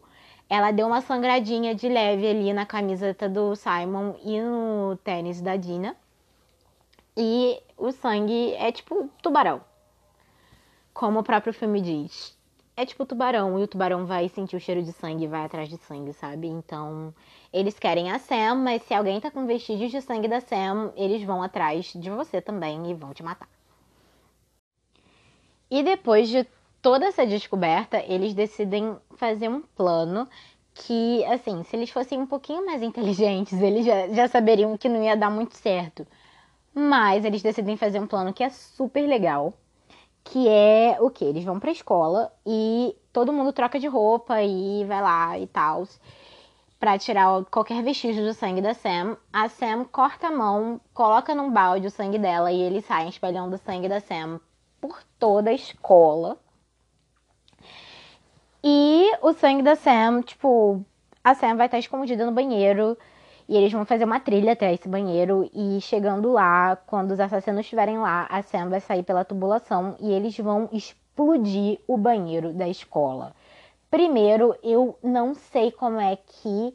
ela 0.50 0.72
deu 0.72 0.88
uma 0.88 1.02
sangradinha 1.02 1.74
de 1.74 1.90
leve 1.90 2.28
ali 2.28 2.54
na 2.54 2.66
camiseta 2.66 3.28
do 3.28 3.56
Simon 3.56 4.16
e 4.24 4.40
no 4.40 4.96
tênis 5.04 5.42
da 5.42 5.56
Dina. 5.56 5.96
E 7.18 7.62
o 7.78 7.92
sangue 7.92 8.54
é 8.56 8.72
tipo 8.72 9.10
tubarão. 9.22 9.62
Como 10.94 11.20
o 11.20 11.24
próprio 11.24 11.54
filme 11.54 11.82
diz. 11.82 12.33
É 12.76 12.86
tipo 12.86 13.06
tubarão, 13.06 13.60
e 13.60 13.64
o 13.64 13.68
tubarão 13.68 14.06
vai 14.06 14.28
sentir 14.30 14.56
o 14.56 14.60
cheiro 14.60 14.82
de 14.82 14.92
sangue 14.94 15.26
e 15.26 15.28
vai 15.28 15.46
atrás 15.46 15.70
de 15.70 15.78
sangue, 15.78 16.12
sabe? 16.14 16.48
Então, 16.48 17.14
eles 17.52 17.78
querem 17.78 18.12
a 18.12 18.18
Sam, 18.18 18.56
mas 18.56 18.82
se 18.84 18.94
alguém 18.96 19.22
tá 19.22 19.30
com 19.30 19.46
vestígios 19.46 19.92
de 19.92 20.02
sangue 20.02 20.28
da 20.28 20.42
Sam, 20.42 20.92
eles 20.96 21.24
vão 21.24 21.44
atrás 21.44 21.94
de 21.94 22.10
você 22.10 22.42
também 22.42 22.90
e 22.90 22.96
vão 22.96 23.14
te 23.14 23.22
matar. 23.22 23.48
E 25.70 25.84
depois 25.84 26.30
de 26.30 26.48
toda 26.82 27.06
essa 27.06 27.26
descoberta, 27.28 28.04
eles 28.08 28.34
decidem 28.34 28.98
fazer 29.18 29.50
um 29.50 29.62
plano 29.62 30.28
que, 30.74 31.24
assim, 31.26 31.64
se 31.64 31.76
eles 31.76 31.92
fossem 31.92 32.20
um 32.20 32.26
pouquinho 32.26 32.66
mais 32.66 32.82
inteligentes, 32.82 33.54
eles 33.62 33.86
já, 33.86 34.08
já 34.10 34.28
saberiam 34.28 34.76
que 34.78 34.90
não 34.90 35.04
ia 35.04 35.16
dar 35.16 35.30
muito 35.30 35.56
certo. 35.56 36.08
Mas 36.74 37.24
eles 37.24 37.44
decidem 37.44 37.78
fazer 37.78 38.00
um 38.00 38.08
plano 38.08 38.34
que 38.34 38.44
é 38.44 38.50
super 38.50 39.08
legal, 39.08 39.54
que 40.24 40.48
é 40.48 40.98
o 41.00 41.10
que? 41.10 41.26
Eles 41.26 41.44
vão 41.44 41.60
pra 41.60 41.72
escola 41.72 42.32
e 42.46 42.96
todo 43.12 43.34
mundo 43.34 43.54
troca 43.54 43.80
de 43.80 43.88
roupa 43.88 44.42
e 44.42 44.86
vai 44.86 45.02
lá 45.02 45.38
e 45.40 45.48
tal 45.48 45.86
para 46.84 46.98
tirar 46.98 47.46
qualquer 47.46 47.82
vestígio 47.82 48.26
do 48.26 48.34
sangue 48.34 48.62
da 48.62 48.74
Sam. 48.74 49.16
A 49.32 49.48
Sam 49.48 49.86
corta 49.86 50.28
a 50.28 50.32
mão, 50.32 50.82
coloca 50.94 51.34
num 51.34 51.50
balde 51.50 51.88
o 51.88 51.90
sangue 51.90 52.20
dela 52.20 52.52
e 52.52 52.60
eles 52.60 52.84
saem 52.84 53.08
espalhando 53.08 53.54
o 53.54 53.58
sangue 53.58 53.88
da 53.88 54.02
Sam 54.02 54.42
por 54.82 55.02
toda 55.18 55.50
a 55.50 55.54
escola. 55.54 56.38
E 58.62 59.14
o 59.22 59.32
sangue 59.32 59.64
da 59.64 59.78
Sam, 59.78 60.24
tipo, 60.24 60.86
a 61.24 61.34
Sam 61.34 61.56
vai 61.56 61.68
estar 61.68 61.80
escondida 61.80 62.26
no 62.26 62.34
banheiro 62.34 62.98
E 63.54 63.56
eles 63.56 63.72
vão 63.72 63.86
fazer 63.86 64.04
uma 64.04 64.20
trilha 64.20 64.54
até 64.54 64.74
esse 64.74 64.90
banheiro. 64.90 65.48
E 65.54 65.80
chegando 65.80 66.32
lá, 66.32 66.76
quando 66.88 67.12
os 67.12 67.20
assassinos 67.20 67.60
estiverem 67.60 68.00
lá, 68.00 68.26
a 68.28 68.42
Sam 68.42 68.70
vai 68.70 68.80
sair 68.80 69.04
pela 69.04 69.24
tubulação 69.24 69.96
e 70.00 70.12
eles 70.12 70.36
vão 70.40 70.68
explodir 70.72 71.80
o 71.88 71.96
banheiro 71.96 72.52
da 72.52 72.68
escola. 72.68 73.36
Primeiro, 73.92 74.56
eu 74.64 74.98
não 75.04 75.36
sei 75.36 75.72
como 75.72 76.00
é 76.00 76.16
que 76.16 76.74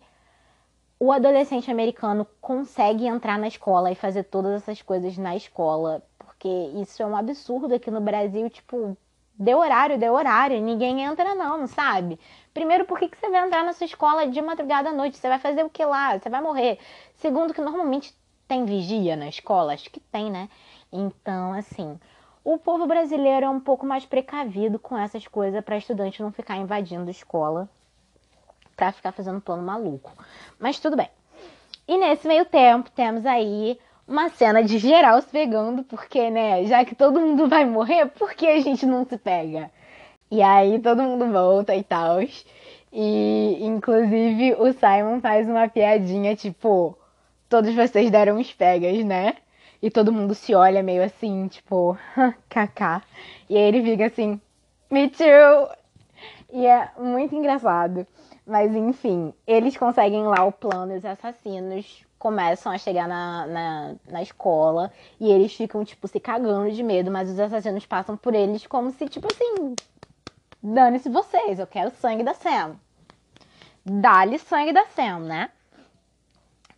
o 1.00 1.10
adolescente 1.10 1.68
americano 1.68 2.24
consegue 2.40 3.08
entrar 3.08 3.40
na 3.40 3.48
escola 3.48 3.90
e 3.90 3.96
fazer 3.96 4.22
todas 4.22 4.62
essas 4.62 4.80
coisas 4.80 5.18
na 5.18 5.34
escola. 5.34 6.00
Porque 6.16 6.48
isso 6.80 7.02
é 7.02 7.06
um 7.06 7.16
absurdo 7.16 7.74
aqui 7.74 7.90
no 7.90 8.00
Brasil, 8.00 8.48
tipo, 8.48 8.96
deu 9.36 9.58
horário, 9.58 9.98
deu 9.98 10.14
horário, 10.14 10.60
ninguém 10.60 11.02
entra 11.02 11.34
não, 11.34 11.66
sabe? 11.66 12.20
Primeiro, 12.52 12.84
por 12.84 12.98
que, 12.98 13.08
que 13.08 13.16
você 13.16 13.28
vai 13.28 13.46
entrar 13.46 13.64
na 13.64 13.72
sua 13.72 13.86
escola 13.86 14.26
de 14.26 14.40
madrugada 14.42 14.90
à 14.90 14.92
noite? 14.92 15.16
Você 15.16 15.28
vai 15.28 15.38
fazer 15.38 15.64
o 15.64 15.70
que 15.70 15.84
lá? 15.84 16.18
Você 16.18 16.28
vai 16.28 16.40
morrer. 16.40 16.78
Segundo, 17.16 17.54
que 17.54 17.60
normalmente 17.60 18.14
tem 18.46 18.64
vigia 18.64 19.14
na 19.14 19.28
escola, 19.28 19.74
acho 19.74 19.90
que 19.90 20.00
tem, 20.00 20.30
né? 20.30 20.48
Então, 20.90 21.52
assim, 21.52 21.98
o 22.42 22.56
povo 22.56 22.86
brasileiro 22.86 23.44
é 23.44 23.50
um 23.50 23.60
pouco 23.60 23.84
mais 23.84 24.06
precavido 24.06 24.78
com 24.78 24.96
essas 24.96 25.26
coisas 25.26 25.62
para 25.62 25.76
estudante 25.76 26.22
não 26.22 26.32
ficar 26.32 26.56
invadindo 26.56 27.10
escola, 27.10 27.68
para 28.74 28.90
ficar 28.90 29.12
fazendo 29.12 29.40
plano 29.40 29.62
maluco. 29.62 30.12
Mas 30.58 30.80
tudo 30.80 30.96
bem. 30.96 31.10
E 31.86 31.98
nesse 31.98 32.26
meio 32.26 32.46
tempo, 32.46 32.90
temos 32.90 33.26
aí 33.26 33.78
uma 34.06 34.30
cena 34.30 34.62
de 34.62 34.78
geral 34.78 35.20
se 35.20 35.28
pegando, 35.28 35.84
porque, 35.84 36.30
né, 36.30 36.64
já 36.64 36.84
que 36.84 36.94
todo 36.94 37.20
mundo 37.20 37.48
vai 37.48 37.66
morrer, 37.66 38.06
por 38.06 38.32
que 38.32 38.46
a 38.46 38.60
gente 38.60 38.86
não 38.86 39.04
se 39.04 39.18
pega? 39.18 39.70
E 40.30 40.42
aí 40.42 40.78
todo 40.80 41.02
mundo 41.02 41.30
volta 41.32 41.74
e 41.74 41.82
tal. 41.82 42.18
E 42.92 43.58
inclusive 43.60 44.54
o 44.54 44.72
Simon 44.72 45.20
faz 45.20 45.48
uma 45.48 45.68
piadinha 45.68 46.34
tipo, 46.36 46.96
todos 47.48 47.74
vocês 47.74 48.10
deram 48.10 48.36
uns 48.36 48.52
pegas, 48.52 49.04
né? 49.04 49.36
E 49.80 49.90
todo 49.90 50.12
mundo 50.12 50.34
se 50.34 50.54
olha 50.54 50.82
meio 50.82 51.02
assim, 51.04 51.48
tipo, 51.48 51.96
kaká. 52.48 53.02
E 53.48 53.56
aí 53.56 53.62
ele 53.62 53.82
fica 53.82 54.06
assim, 54.06 54.40
me 54.90 55.08
too. 55.08 55.68
E 56.52 56.66
é 56.66 56.90
muito 56.98 57.34
engraçado. 57.34 58.06
Mas 58.46 58.74
enfim, 58.74 59.32
eles 59.46 59.76
conseguem 59.76 60.24
lá 60.26 60.44
o 60.44 60.52
plano, 60.52 60.96
os 60.96 61.04
assassinos 61.04 62.04
começam 62.18 62.72
a 62.72 62.78
chegar 62.78 63.06
na, 63.06 63.46
na, 63.46 63.94
na, 64.10 64.22
escola 64.22 64.90
e 65.20 65.30
eles 65.30 65.54
ficam, 65.54 65.84
tipo, 65.84 66.08
se 66.08 66.18
cagando 66.18 66.72
de 66.72 66.82
medo, 66.82 67.10
mas 67.10 67.30
os 67.30 67.38
assassinos 67.38 67.86
passam 67.86 68.16
por 68.16 68.34
eles 68.34 68.66
como 68.66 68.90
se, 68.90 69.06
tipo 69.08 69.28
assim, 69.30 69.74
dane-se 70.62 71.08
vocês, 71.08 71.58
eu 71.58 71.66
quero 71.66 71.90
sangue 71.90 72.22
da 72.22 72.34
Sam. 72.34 72.76
Dá-lhe 73.84 74.38
sangue 74.38 74.72
da 74.72 74.84
Sam, 74.86 75.20
né? 75.20 75.50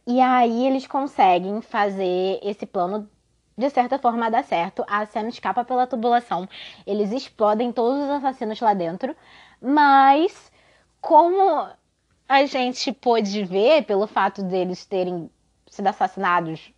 E 0.06 0.20
aí 0.20 0.66
eles 0.66 0.86
conseguem 0.86 1.60
fazer 1.60 2.40
esse 2.42 2.66
plano 2.66 3.08
de 3.56 3.68
certa 3.70 3.98
forma 3.98 4.30
dar 4.30 4.42
certo. 4.42 4.84
A 4.88 5.04
Sam 5.06 5.28
escapa 5.28 5.64
pela 5.64 5.86
tubulação. 5.86 6.48
Eles 6.86 7.12
explodem 7.12 7.70
todos 7.72 8.04
os 8.04 8.10
assassinos 8.10 8.60
lá 8.60 8.72
dentro. 8.74 9.14
Mas 9.60 10.50
como 11.00 11.68
a 12.28 12.46
gente 12.46 12.92
pôde 12.92 13.44
ver 13.44 13.84
pelo 13.84 14.06
fato 14.06 14.42
deles 14.42 14.86
terem 14.86 15.30
sido 15.66 15.86
assassinados 15.86 16.72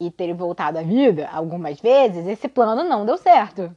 e 0.00 0.10
terem 0.10 0.34
voltado 0.34 0.78
à 0.78 0.82
vida 0.82 1.28
algumas 1.32 1.80
vezes, 1.80 2.26
esse 2.26 2.48
plano 2.48 2.84
não 2.84 3.04
deu 3.04 3.16
certo. 3.16 3.76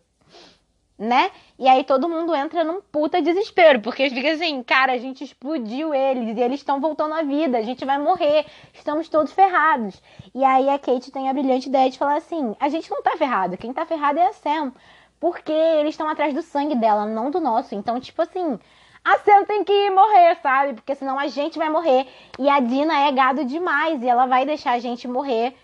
Né? 1.01 1.31
E 1.57 1.67
aí 1.67 1.83
todo 1.83 2.07
mundo 2.07 2.35
entra 2.35 2.63
num 2.63 2.79
puta 2.79 3.23
desespero, 3.23 3.81
porque 3.81 4.07
fica 4.07 4.33
assim, 4.33 4.61
cara, 4.61 4.93
a 4.93 4.99
gente 4.99 5.23
explodiu 5.23 5.95
eles 5.95 6.37
e 6.37 6.39
eles 6.39 6.59
estão 6.59 6.79
voltando 6.79 7.15
à 7.15 7.23
vida, 7.23 7.57
a 7.57 7.63
gente 7.63 7.83
vai 7.83 7.97
morrer, 7.97 8.45
estamos 8.71 9.09
todos 9.09 9.33
ferrados. 9.33 9.99
E 10.35 10.43
aí 10.43 10.69
a 10.69 10.77
Kate 10.77 11.11
tem 11.11 11.27
a 11.27 11.33
brilhante 11.33 11.69
ideia 11.69 11.89
de 11.89 11.97
falar 11.97 12.17
assim: 12.17 12.55
a 12.59 12.69
gente 12.69 12.91
não 12.91 13.01
tá 13.01 13.17
ferrado, 13.17 13.57
quem 13.57 13.73
tá 13.73 13.83
ferrado 13.83 14.19
é 14.19 14.27
a 14.27 14.33
Sam, 14.33 14.71
porque 15.19 15.51
eles 15.51 15.95
estão 15.95 16.07
atrás 16.07 16.35
do 16.35 16.43
sangue 16.43 16.75
dela, 16.75 17.03
não 17.07 17.31
do 17.31 17.39
nosso. 17.39 17.73
Então, 17.73 17.99
tipo 17.99 18.21
assim, 18.21 18.59
a 19.03 19.17
Sam 19.17 19.43
tem 19.45 19.63
que 19.63 19.89
morrer, 19.89 20.37
sabe? 20.43 20.75
Porque 20.75 20.93
senão 20.93 21.17
a 21.17 21.27
gente 21.27 21.57
vai 21.57 21.69
morrer. 21.69 22.05
E 22.37 22.47
a 22.47 22.59
Dina 22.59 23.07
é 23.07 23.11
gado 23.11 23.43
demais 23.43 24.03
e 24.03 24.07
ela 24.07 24.27
vai 24.27 24.45
deixar 24.45 24.73
a 24.73 24.79
gente 24.79 25.07
morrer. 25.07 25.55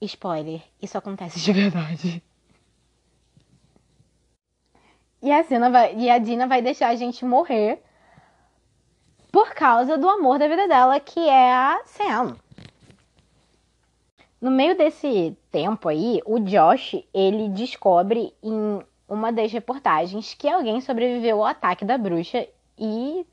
Spoiler, 0.00 0.62
isso 0.80 0.96
acontece 0.96 1.40
de 1.40 1.52
verdade. 1.52 2.22
E 5.22 5.30
a, 5.30 5.42
Dina 5.42 5.70
vai, 5.70 5.94
e 5.96 6.10
a 6.10 6.18
Dina 6.18 6.46
vai 6.46 6.60
deixar 6.60 6.88
a 6.88 6.96
gente 6.96 7.24
morrer 7.24 7.80
por 9.30 9.54
causa 9.54 9.96
do 9.96 10.08
amor 10.08 10.38
da 10.38 10.48
vida 10.48 10.66
dela, 10.66 10.98
que 10.98 11.20
é 11.20 11.52
a 11.52 11.80
Sam. 11.86 12.36
No 14.40 14.50
meio 14.50 14.76
desse 14.76 15.36
tempo 15.52 15.88
aí, 15.88 16.20
o 16.26 16.40
Josh, 16.40 16.96
ele 17.14 17.48
descobre 17.48 18.34
em 18.42 18.82
uma 19.08 19.32
das 19.32 19.52
reportagens 19.52 20.34
que 20.34 20.48
alguém 20.48 20.80
sobreviveu 20.80 21.36
ao 21.38 21.46
ataque 21.46 21.84
da 21.84 21.96
bruxa 21.96 22.48
e 22.76 23.24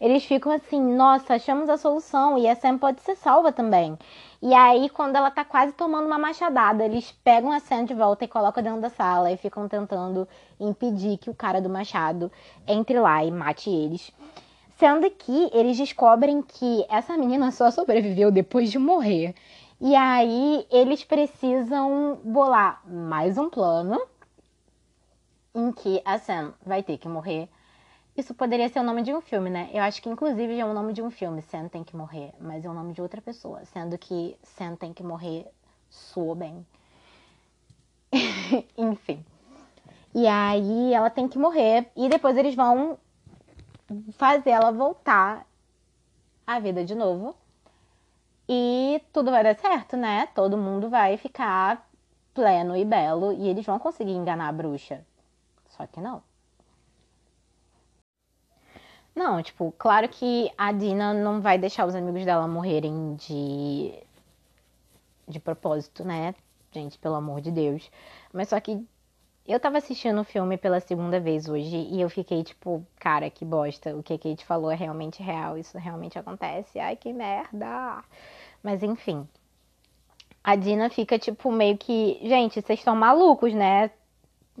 eles 0.00 0.24
ficam 0.24 0.50
assim, 0.50 0.80
nossa, 0.80 1.34
achamos 1.34 1.68
a 1.68 1.76
solução 1.76 2.38
e 2.38 2.48
a 2.48 2.56
Sam 2.56 2.78
pode 2.78 3.02
ser 3.02 3.16
salva 3.16 3.52
também. 3.52 3.98
E 4.40 4.54
aí, 4.54 4.88
quando 4.88 5.16
ela 5.16 5.30
tá 5.30 5.44
quase 5.44 5.72
tomando 5.72 6.06
uma 6.06 6.18
machadada, 6.18 6.82
eles 6.82 7.12
pegam 7.22 7.52
a 7.52 7.60
Sam 7.60 7.84
de 7.84 7.92
volta 7.92 8.24
e 8.24 8.28
colocam 8.28 8.62
dentro 8.62 8.80
da 8.80 8.88
sala 8.88 9.30
e 9.30 9.36
ficam 9.36 9.68
tentando 9.68 10.26
impedir 10.58 11.18
que 11.18 11.28
o 11.28 11.34
cara 11.34 11.60
do 11.60 11.68
machado 11.68 12.32
entre 12.66 12.98
lá 12.98 13.22
e 13.22 13.30
mate 13.30 13.68
eles. 13.68 14.10
Sendo 14.78 15.10
que 15.10 15.50
eles 15.52 15.76
descobrem 15.76 16.40
que 16.40 16.86
essa 16.88 17.18
menina 17.18 17.50
só 17.50 17.70
sobreviveu 17.70 18.30
depois 18.30 18.70
de 18.70 18.78
morrer. 18.78 19.34
E 19.78 19.94
aí 19.94 20.66
eles 20.70 21.04
precisam 21.04 22.18
bolar 22.24 22.80
mais 22.86 23.36
um 23.36 23.50
plano 23.50 24.00
em 25.54 25.70
que 25.72 26.00
a 26.06 26.18
Sam 26.18 26.54
vai 26.64 26.82
ter 26.82 26.96
que 26.96 27.08
morrer. 27.08 27.50
Isso 28.20 28.34
poderia 28.34 28.68
ser 28.68 28.80
o 28.80 28.82
nome 28.82 29.02
de 29.02 29.14
um 29.14 29.22
filme, 29.22 29.48
né? 29.48 29.70
Eu 29.72 29.82
acho 29.82 30.02
que 30.02 30.08
inclusive 30.10 30.58
é 30.58 30.62
o 30.62 30.74
nome 30.74 30.92
de 30.92 31.00
um 31.00 31.10
filme, 31.10 31.40
Sam 31.40 31.68
tem 31.68 31.82
que 31.82 31.96
morrer, 31.96 32.34
mas 32.38 32.66
é 32.66 32.68
o 32.68 32.74
nome 32.74 32.92
de 32.92 33.00
outra 33.00 33.18
pessoa, 33.22 33.64
sendo 33.64 33.96
que 33.96 34.36
Sam 34.42 34.76
tem 34.76 34.92
que 34.92 35.02
morrer 35.02 35.46
soa 35.88 36.34
bem. 36.34 36.66
Enfim. 38.76 39.24
E 40.14 40.26
aí 40.26 40.92
ela 40.92 41.08
tem 41.08 41.26
que 41.26 41.38
morrer 41.38 41.90
e 41.96 42.10
depois 42.10 42.36
eles 42.36 42.54
vão 42.54 42.98
fazer 44.12 44.50
ela 44.50 44.70
voltar 44.70 45.46
à 46.46 46.60
vida 46.60 46.84
de 46.84 46.94
novo. 46.94 47.34
E 48.46 49.00
tudo 49.14 49.30
vai 49.30 49.42
dar 49.42 49.56
certo, 49.56 49.96
né? 49.96 50.26
Todo 50.34 50.58
mundo 50.58 50.90
vai 50.90 51.16
ficar 51.16 51.88
pleno 52.34 52.76
e 52.76 52.84
belo 52.84 53.32
e 53.32 53.48
eles 53.48 53.64
vão 53.64 53.78
conseguir 53.78 54.12
enganar 54.12 54.48
a 54.48 54.52
bruxa. 54.52 55.06
Só 55.70 55.86
que 55.86 56.02
não. 56.02 56.22
Não, 59.14 59.42
tipo, 59.42 59.74
claro 59.76 60.08
que 60.08 60.50
a 60.56 60.72
Dina 60.72 61.12
não 61.12 61.40
vai 61.40 61.58
deixar 61.58 61.86
os 61.86 61.94
amigos 61.94 62.24
dela 62.24 62.46
morrerem 62.46 63.14
de. 63.16 63.92
de 65.28 65.40
propósito, 65.40 66.04
né? 66.04 66.34
Gente, 66.72 66.98
pelo 66.98 67.16
amor 67.16 67.40
de 67.40 67.50
Deus. 67.50 67.90
Mas 68.32 68.48
só 68.48 68.60
que 68.60 68.86
eu 69.46 69.58
tava 69.58 69.78
assistindo 69.78 70.20
o 70.20 70.24
filme 70.24 70.56
pela 70.56 70.78
segunda 70.80 71.18
vez 71.18 71.48
hoje 71.48 71.76
e 71.76 72.00
eu 72.00 72.08
fiquei 72.08 72.44
tipo, 72.44 72.86
cara, 73.00 73.28
que 73.28 73.44
bosta. 73.44 73.96
O 73.96 74.02
que 74.02 74.14
a 74.14 74.18
Kate 74.18 74.44
falou 74.44 74.70
é 74.70 74.76
realmente 74.76 75.22
real, 75.22 75.58
isso 75.58 75.76
realmente 75.76 76.18
acontece. 76.18 76.78
Ai, 76.78 76.94
que 76.96 77.12
merda. 77.12 78.04
Mas 78.62 78.82
enfim. 78.82 79.26
A 80.42 80.56
Dina 80.56 80.88
fica 80.88 81.18
tipo 81.18 81.50
meio 81.50 81.76
que, 81.76 82.18
gente, 82.22 82.62
vocês 82.62 82.78
estão 82.78 82.94
malucos, 82.94 83.52
né? 83.52 83.90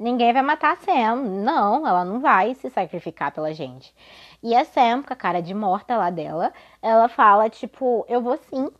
Ninguém 0.00 0.32
vai 0.32 0.42
matar 0.42 0.72
a 0.72 0.76
Sam. 0.76 1.16
Não, 1.16 1.86
ela 1.86 2.04
não 2.04 2.20
vai 2.20 2.54
se 2.54 2.70
sacrificar 2.70 3.32
pela 3.32 3.52
gente. 3.52 3.94
E 4.42 4.56
a 4.56 4.64
Sam, 4.64 5.02
com 5.02 5.12
a 5.12 5.16
cara 5.16 5.40
de 5.42 5.54
morta 5.54 5.96
lá 5.96 6.10
dela, 6.10 6.52
ela 6.82 7.08
fala, 7.08 7.50
tipo, 7.50 8.04
eu 8.08 8.22
vou 8.22 8.38
sim. 8.38 8.70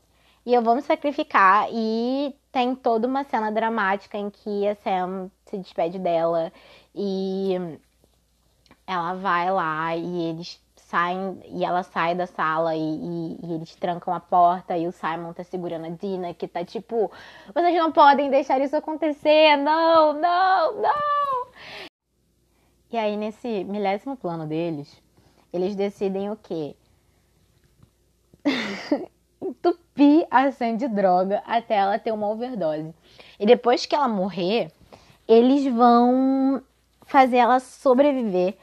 E 0.47 0.55
eu 0.55 0.63
vou 0.63 0.75
me 0.75 0.83
sacrificar. 0.83 1.69
E 1.71 2.35
tem 2.51 2.75
toda 2.75 3.07
uma 3.07 3.25
cena 3.25 3.53
dramática 3.53 4.17
em 4.19 4.31
que 4.31 4.67
a 4.67 4.75
Sam 4.77 5.31
se 5.47 5.59
despede 5.59 5.99
dela. 5.99 6.51
E 6.95 7.79
ela 8.87 9.15
vai 9.15 9.51
lá 9.51 9.95
e 9.97 10.31
eles 10.31 10.61
saem 10.91 11.41
e 11.47 11.65
ela 11.65 11.85
sai 11.85 12.15
da 12.17 12.27
sala 12.27 12.75
e, 12.75 12.81
e, 12.81 13.39
e, 13.45 13.55
eles 13.55 13.75
trancam 13.77 14.13
a 14.13 14.19
porta 14.19 14.77
e 14.77 14.89
o 14.89 14.93
Simon 14.93 15.33
tá 15.33 15.45
segurando 15.45 15.87
a 15.87 15.91
Dina, 15.91 16.35
que 16.35 16.49
tá 16.49 16.65
tipo, 16.65 17.11
vocês 17.55 17.77
não 17.77 17.93
podem 17.93 18.29
deixar 18.29 18.61
isso 18.61 18.77
acontecer, 18.77 19.57
não, 19.57 20.13
não, 20.15 20.83
não. 20.83 21.47
E 22.91 22.99
aí 22.99 23.17
nesse 23.17 23.63
milésimo 23.65 24.17
plano 24.17 24.47
deles, 24.47 25.01
eles 25.53 25.77
decidem 25.77 26.29
o 26.29 26.37
quê? 26.37 26.75
Entupir 29.41 30.27
a 30.29 30.51
Sam 30.51 30.77
de 30.77 30.89
droga 30.89 31.41
até 31.47 31.77
ela 31.77 31.99
ter 31.99 32.13
uma 32.13 32.29
overdose. 32.29 32.93
E 33.39 33.47
depois 33.47 33.87
que 33.87 33.95
ela 33.95 34.09
morrer, 34.09 34.73
eles 35.27 35.73
vão 35.73 36.63
fazer 37.07 37.37
ela 37.37 37.61
sobreviver 37.61 38.57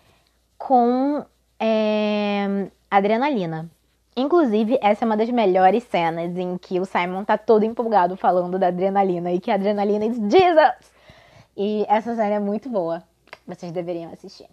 com 0.57 1.25
é, 1.59 2.69
adrenalina. 2.89 3.69
Inclusive, 4.15 4.79
essa 4.81 5.03
é 5.03 5.05
uma 5.05 5.15
das 5.15 5.29
melhores 5.29 5.83
cenas 5.83 6.35
em 6.35 6.57
que 6.57 6.79
o 6.79 6.85
Simon 6.85 7.23
tá 7.23 7.37
todo 7.37 7.63
empolgado 7.63 8.17
falando 8.17 8.57
da 8.57 8.67
adrenalina 8.67 9.31
e 9.31 9.39
que 9.39 9.51
a 9.51 9.55
adrenalina 9.55 10.05
é 10.05 10.09
Jesus! 10.09 10.91
E 11.55 11.85
essa 11.87 12.15
cena 12.15 12.35
é 12.35 12.39
muito 12.39 12.67
boa. 12.69 13.03
Vocês 13.45 13.71
deveriam 13.71 14.11
assistir. 14.11 14.47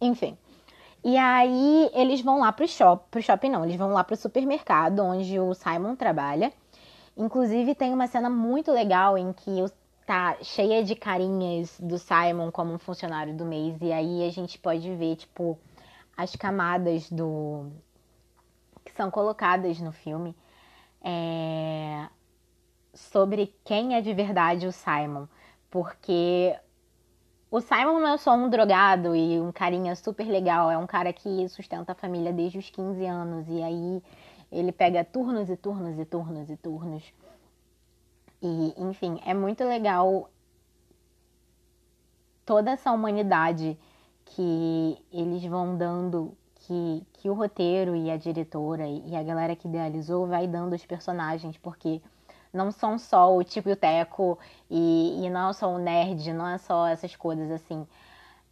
Enfim. 0.00 0.36
E 1.04 1.16
aí 1.16 1.90
eles 1.94 2.20
vão 2.20 2.40
lá 2.40 2.52
pro 2.52 2.66
shopping, 2.66 3.04
pro 3.10 3.22
shopping 3.22 3.50
não, 3.50 3.64
eles 3.64 3.76
vão 3.76 3.92
lá 3.92 4.02
pro 4.02 4.16
supermercado 4.16 5.00
onde 5.00 5.38
o 5.38 5.54
Simon 5.54 5.94
trabalha. 5.94 6.52
Inclusive 7.16 7.74
tem 7.74 7.92
uma 7.92 8.06
cena 8.06 8.28
muito 8.28 8.72
legal 8.72 9.16
em 9.16 9.32
que 9.32 9.64
tá 10.06 10.36
cheia 10.42 10.82
de 10.82 10.94
carinhas 10.94 11.78
do 11.78 11.98
Simon 11.98 12.50
como 12.50 12.72
um 12.72 12.78
funcionário 12.78 13.34
do 13.34 13.44
mês 13.44 13.76
e 13.82 13.92
aí 13.92 14.26
a 14.26 14.30
gente 14.30 14.58
pode 14.58 14.94
ver 14.94 15.16
tipo 15.16 15.58
as 16.18 16.34
camadas 16.34 17.08
do 17.08 17.70
são 18.96 19.08
colocadas 19.08 19.78
no 19.78 19.92
filme 19.92 20.34
é, 21.00 22.08
sobre 22.92 23.54
quem 23.64 23.94
é 23.94 24.00
de 24.00 24.12
verdade 24.12 24.66
o 24.66 24.72
Simon. 24.72 25.28
Porque 25.70 26.58
o 27.48 27.60
Simon 27.60 28.00
não 28.00 28.14
é 28.14 28.16
só 28.16 28.34
um 28.34 28.50
drogado 28.50 29.14
e 29.14 29.38
um 29.40 29.52
carinha 29.52 29.94
super 29.94 30.26
legal, 30.26 30.68
é 30.68 30.76
um 30.76 30.88
cara 30.88 31.12
que 31.12 31.48
sustenta 31.48 31.92
a 31.92 31.94
família 31.94 32.32
desde 32.32 32.58
os 32.58 32.68
15 32.68 33.06
anos. 33.06 33.46
E 33.48 33.62
aí 33.62 34.02
ele 34.50 34.72
pega 34.72 35.04
turnos 35.04 35.48
e 35.48 35.56
turnos 35.56 36.00
e 36.00 36.04
turnos 36.04 36.50
e 36.50 36.56
turnos. 36.56 37.14
E, 38.42 38.74
enfim, 38.76 39.20
é 39.24 39.34
muito 39.34 39.62
legal 39.62 40.28
toda 42.44 42.72
essa 42.72 42.90
humanidade 42.90 43.78
que 44.34 44.98
eles 45.12 45.44
vão 45.44 45.76
dando 45.76 46.36
que, 46.54 47.06
que 47.14 47.30
o 47.30 47.34
roteiro 47.34 47.96
e 47.96 48.10
a 48.10 48.16
diretora 48.16 48.86
e 48.86 49.16
a 49.16 49.22
galera 49.22 49.56
que 49.56 49.68
idealizou 49.68 50.26
vai 50.26 50.46
dando 50.46 50.74
os 50.74 50.84
personagens, 50.84 51.56
porque 51.56 52.00
não 52.52 52.70
são 52.70 52.98
só 52.98 53.34
o 53.34 53.42
Tico 53.42 53.68
e 53.68 53.72
o 53.72 53.76
Teco 53.76 54.38
e, 54.70 55.24
e 55.24 55.30
não 55.30 55.50
é 55.50 55.52
só 55.52 55.72
o 55.72 55.78
nerd, 55.78 56.32
não 56.32 56.46
é 56.46 56.58
só 56.58 56.86
essas 56.86 57.14
coisas 57.16 57.50
assim. 57.50 57.86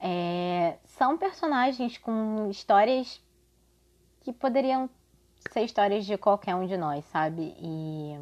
É, 0.01 0.77
são 0.85 1.17
personagens 1.17 1.99
com 1.99 2.49
histórias 2.51 3.21
que 4.21 4.33
poderiam 4.33 4.89
ser 5.53 5.63
histórias 5.63 6.05
de 6.05 6.17
qualquer 6.19 6.55
um 6.55 6.67
de 6.67 6.77
nós, 6.77 7.05
sabe? 7.07 7.55
E 7.59 8.19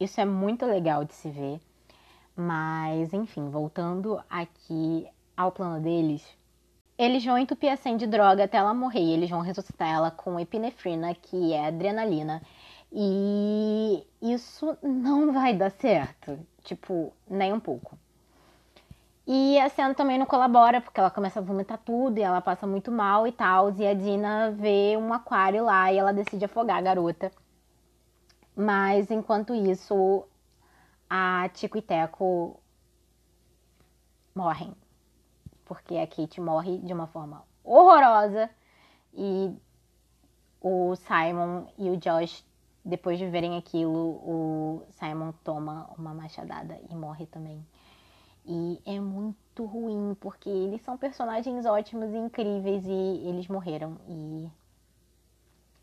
isso 0.00 0.20
é 0.20 0.24
muito 0.24 0.64
legal 0.66 1.04
de 1.04 1.14
se 1.14 1.30
ver. 1.30 1.60
Mas, 2.36 3.12
enfim, 3.12 3.50
voltando 3.50 4.22
aqui 4.30 5.08
ao 5.38 5.52
plano 5.52 5.80
deles, 5.80 6.26
eles 6.98 7.24
vão 7.24 7.38
entupir 7.38 7.72
a 7.72 7.76
Sam 7.76 7.96
de 7.96 8.08
droga 8.08 8.42
até 8.44 8.58
ela 8.58 8.74
morrer. 8.74 9.00
E 9.00 9.12
eles 9.12 9.30
vão 9.30 9.40
ressuscitar 9.40 9.88
ela 9.88 10.10
com 10.10 10.40
epinefrina, 10.40 11.14
que 11.14 11.52
é 11.52 11.68
adrenalina. 11.68 12.42
E 12.92 14.04
isso 14.20 14.76
não 14.82 15.32
vai 15.32 15.54
dar 15.54 15.70
certo. 15.70 16.38
Tipo, 16.64 17.12
nem 17.30 17.52
um 17.52 17.60
pouco. 17.60 17.96
E 19.24 19.60
a 19.60 19.68
Sam 19.68 19.94
também 19.94 20.18
não 20.18 20.26
colabora, 20.26 20.80
porque 20.80 20.98
ela 20.98 21.10
começa 21.10 21.38
a 21.38 21.42
vomitar 21.42 21.78
tudo 21.78 22.18
e 22.18 22.22
ela 22.22 22.40
passa 22.40 22.66
muito 22.66 22.90
mal 22.90 23.26
e 23.26 23.32
tal. 23.32 23.72
E 23.76 23.86
a 23.86 23.94
Dina 23.94 24.50
vê 24.50 24.96
um 24.96 25.12
aquário 25.12 25.64
lá 25.64 25.92
e 25.92 25.98
ela 25.98 26.12
decide 26.12 26.46
afogar 26.46 26.78
a 26.78 26.82
garota. 26.82 27.30
Mas 28.56 29.08
enquanto 29.10 29.54
isso, 29.54 30.24
a 31.08 31.48
Tico 31.54 31.78
e 31.78 31.82
Teco 31.82 32.58
morrem 34.34 34.74
porque 35.68 35.96
a 35.98 36.06
Kate 36.06 36.40
morre 36.40 36.78
de 36.78 36.92
uma 36.92 37.06
forma 37.06 37.44
horrorosa 37.62 38.50
e 39.12 39.54
o 40.60 40.96
Simon 40.96 41.66
e 41.76 41.90
o 41.90 41.96
Josh, 41.96 42.44
depois 42.84 43.18
de 43.18 43.26
verem 43.26 43.56
aquilo, 43.56 43.92
o 43.94 44.82
Simon 44.90 45.32
toma 45.44 45.88
uma 45.96 46.14
machadada 46.14 46.80
e 46.90 46.94
morre 46.94 47.26
também. 47.26 47.64
E 48.46 48.80
é 48.86 48.98
muito 48.98 49.64
ruim, 49.66 50.16
porque 50.18 50.48
eles 50.48 50.80
são 50.80 50.96
personagens 50.96 51.66
ótimos 51.66 52.10
e 52.10 52.16
incríveis 52.16 52.84
e 52.86 53.28
eles 53.28 53.46
morreram. 53.46 53.98
E 54.08 54.50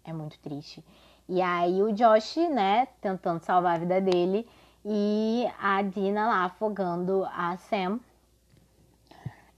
é 0.04 0.12
muito 0.12 0.40
triste. 0.40 0.84
E 1.30 1.42
aí 1.42 1.82
o 1.84 1.94
Josh, 1.94 2.38
né, 2.50 2.88
tentando 3.00 3.40
salvar 3.40 3.76
a 3.76 3.80
vida 3.80 4.02
dele 4.02 4.48
e 4.84 5.46
a 5.60 5.82
Dina 5.84 6.28
lá 6.28 6.46
afogando 6.46 7.26
a 7.26 7.56
Sam 7.58 8.00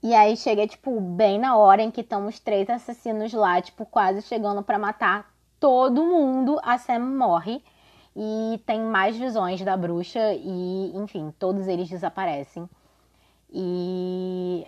e 0.02 0.14
aí 0.14 0.36
chega, 0.36 0.66
tipo, 0.66 1.00
bem 1.00 1.38
na 1.38 1.56
hora 1.56 1.82
em 1.82 1.90
que 1.90 2.02
estão 2.02 2.26
os 2.26 2.38
três 2.38 2.70
assassinos 2.70 3.32
lá, 3.32 3.60
tipo, 3.60 3.84
quase 3.86 4.22
chegando 4.22 4.62
para 4.62 4.78
matar 4.78 5.32
todo 5.58 6.04
mundo. 6.04 6.60
A 6.62 6.78
Sam 6.78 7.00
morre. 7.00 7.62
E 8.16 8.60
tem 8.66 8.80
mais 8.80 9.16
visões 9.16 9.60
da 9.62 9.76
bruxa 9.76 10.32
e, 10.34 10.92
enfim, 10.96 11.32
todos 11.38 11.68
eles 11.68 11.88
desaparecem. 11.88 12.68
E 13.50 14.66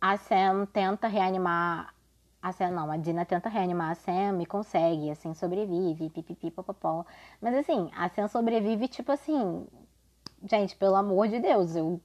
a 0.00 0.16
Sam 0.16 0.66
tenta 0.66 1.06
reanimar 1.08 1.94
a 2.42 2.50
Sam 2.50 2.72
não, 2.72 2.90
a 2.90 2.96
Dina 2.96 3.24
tenta 3.24 3.48
reanimar 3.48 3.92
a 3.92 3.94
Sam 3.94 4.42
e 4.42 4.46
consegue, 4.46 5.10
assim, 5.10 5.32
sobrevive, 5.32 6.10
pipipi, 6.10 6.50
popopó. 6.50 7.06
Mas 7.40 7.54
assim, 7.54 7.88
a 7.96 8.08
Sam 8.08 8.26
sobrevive, 8.26 8.88
tipo 8.88 9.12
assim, 9.12 9.64
gente, 10.50 10.74
pelo 10.76 10.96
amor 10.96 11.28
de 11.28 11.38
Deus, 11.38 11.76
eu 11.76 12.00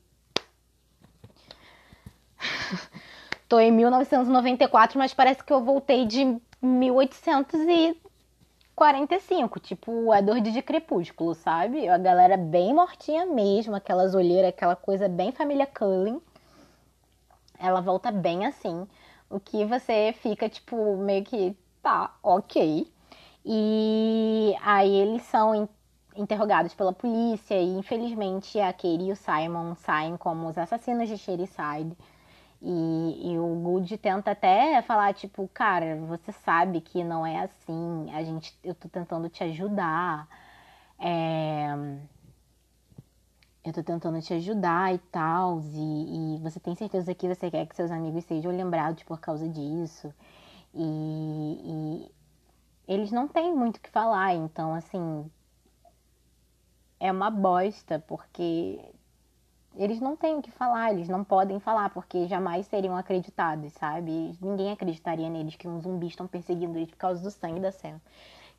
Tô 3.48 3.60
em 3.60 3.72
1994, 3.72 4.98
mas 4.98 5.14
parece 5.14 5.44
que 5.44 5.54
eu 5.54 5.64
voltei 5.64 6.06
de 6.06 6.40
1845, 6.62 9.60
tipo 9.60 10.14
Edward 10.14 10.52
de 10.52 10.62
Crepúsculo, 10.62 11.34
sabe? 11.34 11.88
A 11.88 11.98
galera 11.98 12.36
bem 12.38 12.74
mortinha 12.74 13.26
mesmo, 13.26 13.76
aquelas 13.76 14.14
olheiras, 14.14 14.50
aquela 14.50 14.76
coisa 14.76 15.08
bem 15.08 15.32
família 15.32 15.66
Cullen. 15.66 16.22
Ela 17.60 17.82
volta 17.82 18.12
bem 18.12 18.46
assim, 18.46 18.88
o 19.30 19.40
que 19.40 19.66
você 19.66 20.14
fica 20.22 20.50
tipo 20.50 20.98
meio 20.98 21.24
que 21.24 21.58
tá, 21.82 22.14
ok. 22.22 22.92
E 23.46 24.54
aí 24.62 24.94
eles 24.94 25.22
são 25.24 25.68
interrogados 26.18 26.74
pela 26.74 26.92
polícia 26.92 27.56
e 27.56 27.78
infelizmente 27.78 28.60
a 28.60 28.74
Katie 28.74 29.08
e 29.08 29.12
o 29.12 29.16
Simon 29.16 29.76
saem 29.76 30.18
como 30.18 30.50
os 30.50 30.58
assassinos 30.58 31.08
de 31.08 31.18
Sherryside. 31.18 31.96
E, 32.62 33.32
e, 33.34 33.40
o 33.40 33.56
Good 33.56 33.98
tenta 34.00 34.32
até 34.32 34.82
falar, 34.82 35.14
tipo, 35.14 35.48
cara, 35.54 35.96
você 36.08 36.32
sabe 36.32 36.82
que 36.82 37.04
não 37.04 37.26
é 37.26 37.42
assim, 37.42 38.12
a 38.14 38.24
gente, 38.24 38.58
eu 38.64 38.74
tô 38.74 38.90
tentando 38.90 39.30
te 39.30 39.44
ajudar, 39.44 40.28
é, 41.00 41.68
eu 43.64 43.74
tô 43.74 43.84
tentando 43.84 44.20
te 44.22 44.34
ajudar 44.34 44.94
e 44.94 44.98
tal, 44.98 45.62
e, 45.62 46.38
e, 46.38 46.40
você 46.40 46.60
tem 46.60 46.74
certeza 46.76 47.14
que 47.14 47.28
você 47.28 47.52
quer 47.52 47.68
que 47.68 47.76
seus 47.76 47.92
amigos 47.92 48.26
sejam 48.26 48.52
lembrados 48.52 49.04
por 49.04 49.20
causa 49.20 49.48
disso, 49.48 50.12
e, 50.74 52.08
e 52.08 52.12
eles 52.88 53.12
não 53.12 53.28
têm 53.28 53.54
muito 53.56 53.78
o 53.78 53.82
que 53.82 53.90
falar, 53.92 54.34
então, 54.34 54.74
assim, 54.74 55.30
é 57.00 57.12
uma 57.12 57.30
bosta, 57.30 58.00
porque 58.08 58.80
eles 59.78 60.00
não 60.02 60.16
têm 60.16 60.38
o 60.38 60.42
que 60.42 60.52
falar, 60.52 60.92
eles 60.92 61.08
não 61.08 61.24
podem 61.24 61.60
falar, 61.60 61.90
porque 61.92 62.28
jamais 62.28 62.66
seriam 62.68 62.98
acreditados, 62.98 63.72
sabe? 63.74 64.36
Ninguém 64.42 64.72
acreditaria 64.72 65.30
neles 65.30 65.56
que 65.56 65.68
uns 65.68 65.84
zumbis 65.84 66.10
estão 66.10 66.28
perseguindo 66.28 66.78
eles 66.78 66.90
por 66.90 66.98
causa 66.98 67.22
do 67.22 67.32
sangue 67.32 67.60
da 67.60 67.72
Sam. 67.72 68.02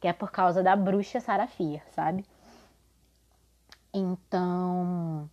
Que 0.01 0.09
é 0.09 0.13
por 0.13 0.31
causa 0.31 0.63
da 0.63 0.77
bruxa 0.77 1.21
Sarafir, 1.21 1.83
sabe? 1.93 2.25
Então. 3.93 5.29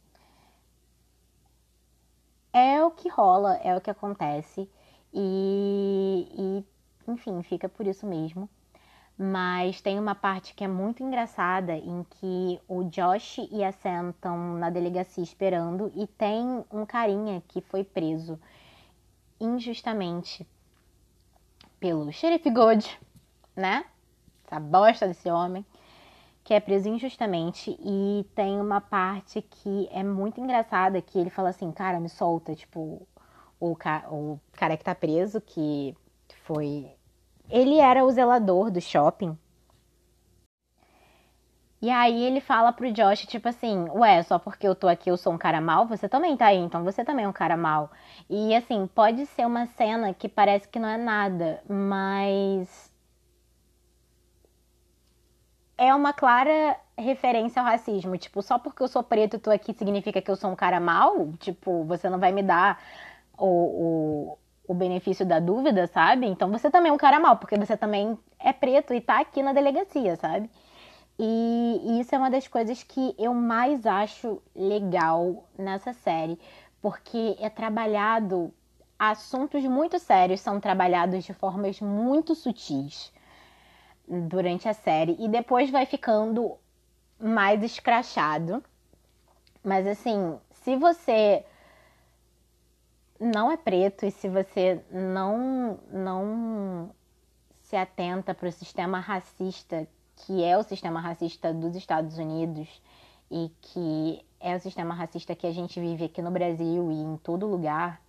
É 2.51 2.83
o 2.83 2.89
que 2.91 3.09
rola, 3.09 3.55
é 3.57 3.75
o 3.75 3.81
que 3.81 3.89
acontece. 3.91 4.69
E, 5.13 6.27
e 6.37 7.11
enfim, 7.11 7.41
fica 7.43 7.69
por 7.69 7.85
isso 7.85 8.05
mesmo. 8.07 8.49
Mas 9.17 9.79
tem 9.79 9.97
uma 9.97 10.13
parte 10.13 10.53
que 10.53 10.63
é 10.63 10.67
muito 10.67 11.01
engraçada 11.01 11.73
em 11.73 12.05
que 12.09 12.59
o 12.67 12.83
Josh 12.83 13.37
e 13.49 13.63
a 13.63 13.71
Sam 13.71 14.09
estão 14.09 14.55
na 14.57 14.69
delegacia 14.69 15.23
esperando 15.23 15.91
e 15.95 16.05
tem 16.05 16.65
um 16.69 16.85
carinha 16.85 17.41
que 17.47 17.61
foi 17.61 17.83
preso 17.83 18.37
injustamente 19.39 20.45
pelo 21.79 22.11
xerife 22.11 22.49
Good, 22.49 22.99
né? 23.55 23.85
Essa 24.45 24.59
bosta 24.59 25.07
desse 25.07 25.29
homem, 25.29 25.65
que 26.43 26.53
é 26.53 26.59
preso 26.59 26.89
injustamente 26.89 27.77
e 27.79 28.25
tem 28.35 28.59
uma 28.59 28.81
parte 28.81 29.41
que 29.41 29.87
é 29.91 30.03
muito 30.03 30.41
engraçada 30.41 31.01
que 31.01 31.17
ele 31.17 31.29
fala 31.29 31.49
assim, 31.49 31.71
cara, 31.71 31.99
me 32.01 32.09
solta, 32.09 32.53
tipo, 32.53 33.07
o, 33.59 33.75
ca 33.75 34.05
o 34.09 34.39
cara 34.53 34.75
que 34.75 34.83
tá 34.83 34.93
preso, 34.93 35.39
que 35.39 35.95
foi 36.43 36.91
ele 37.49 37.79
era 37.79 38.03
o 38.03 38.11
zelador 38.11 38.71
do 38.71 38.81
shopping. 38.81 39.37
E 41.81 41.89
aí 41.89 42.23
ele 42.23 42.41
fala 42.41 42.73
pro 42.73 42.91
Josh, 42.91 43.25
tipo 43.27 43.47
assim, 43.47 43.85
ué, 43.91 44.23
só 44.23 44.39
porque 44.39 44.67
eu 44.67 44.73
tô 44.73 44.87
aqui 44.87 45.09
eu 45.09 45.17
sou 45.17 45.31
um 45.33 45.37
cara 45.37 45.61
mal, 45.61 45.85
você 45.85 46.09
também 46.09 46.35
tá 46.35 46.47
aí, 46.47 46.57
então 46.57 46.83
você 46.83 47.05
também 47.05 47.25
é 47.25 47.27
um 47.27 47.33
cara 47.33 47.55
mal. 47.55 47.91
E 48.29 48.55
assim, 48.55 48.87
pode 48.87 49.25
ser 49.27 49.45
uma 49.45 49.67
cena 49.67 50.13
que 50.13 50.27
parece 50.27 50.67
que 50.67 50.79
não 50.79 50.89
é 50.89 50.97
nada, 50.97 51.61
mas 51.69 52.91
é 55.77 55.93
uma 55.93 56.13
clara 56.13 56.77
referência 56.97 57.61
ao 57.61 57.67
racismo. 57.67 58.17
Tipo, 58.17 58.41
só 58.41 58.57
porque 58.57 58.81
eu 58.83 58.87
sou 58.87 59.03
preto 59.03 59.35
e 59.35 59.39
tô 59.39 59.51
aqui 59.51 59.73
significa 59.73 60.21
que 60.21 60.31
eu 60.31 60.35
sou 60.35 60.49
um 60.51 60.55
cara 60.55 60.79
mal? 60.79 61.31
Tipo, 61.39 61.83
você 61.83 62.09
não 62.09 62.19
vai 62.19 62.31
me 62.31 62.43
dar 62.43 62.81
o, 63.37 63.45
o, 63.47 64.37
o 64.67 64.73
benefício 64.73 65.25
da 65.25 65.39
dúvida, 65.39 65.87
sabe? 65.87 66.25
Então 66.25 66.51
você 66.51 66.69
também 66.69 66.89
é 66.89 66.93
um 66.93 66.97
cara 66.97 67.19
mal, 67.19 67.37
porque 67.37 67.57
você 67.57 67.77
também 67.77 68.17
é 68.39 68.51
preto 68.51 68.93
e 68.93 69.01
tá 69.01 69.19
aqui 69.19 69.41
na 69.41 69.53
delegacia, 69.53 70.15
sabe? 70.15 70.49
E, 71.17 71.81
e 71.83 71.99
isso 71.99 72.13
é 72.13 72.17
uma 72.17 72.29
das 72.29 72.47
coisas 72.47 72.83
que 72.83 73.15
eu 73.17 73.33
mais 73.33 73.85
acho 73.85 74.41
legal 74.55 75.47
nessa 75.57 75.93
série, 75.93 76.39
porque 76.81 77.35
é 77.39 77.49
trabalhado. 77.49 78.53
Assuntos 78.97 79.61
muito 79.65 79.99
sérios 79.99 80.39
são 80.39 80.57
trabalhados 80.57 81.25
de 81.25 81.33
formas 81.33 81.81
muito 81.81 82.33
sutis 82.33 83.11
durante 84.07 84.69
a 84.69 84.73
série 84.73 85.17
e 85.19 85.27
depois 85.27 85.69
vai 85.69 85.85
ficando 85.85 86.57
mais 87.19 87.61
escrachado. 87.61 88.63
Mas 89.61 89.85
assim, 89.85 90.39
se 90.51 90.77
você 90.77 91.43
não 93.25 93.51
é 93.51 93.57
preto 93.57 94.05
e 94.05 94.11
se 94.11 94.29
você 94.29 94.81
não 94.91 95.79
não 95.91 96.91
se 97.61 97.75
atenta 97.75 98.33
para 98.33 98.47
o 98.47 98.51
sistema 98.51 98.99
racista 98.99 99.87
que 100.15 100.43
é 100.43 100.57
o 100.57 100.63
sistema 100.63 100.99
racista 100.99 101.53
dos 101.53 101.75
Estados 101.75 102.17
Unidos 102.17 102.81
e 103.29 103.51
que 103.61 104.25
é 104.39 104.55
o 104.55 104.59
sistema 104.59 104.93
racista 104.93 105.35
que 105.35 105.47
a 105.47 105.51
gente 105.51 105.79
vive 105.79 106.05
aqui 106.05 106.21
no 106.21 106.31
Brasil 106.31 106.91
e 106.91 106.95
em 106.95 107.17
todo 107.17 107.47
lugar, 107.47 108.01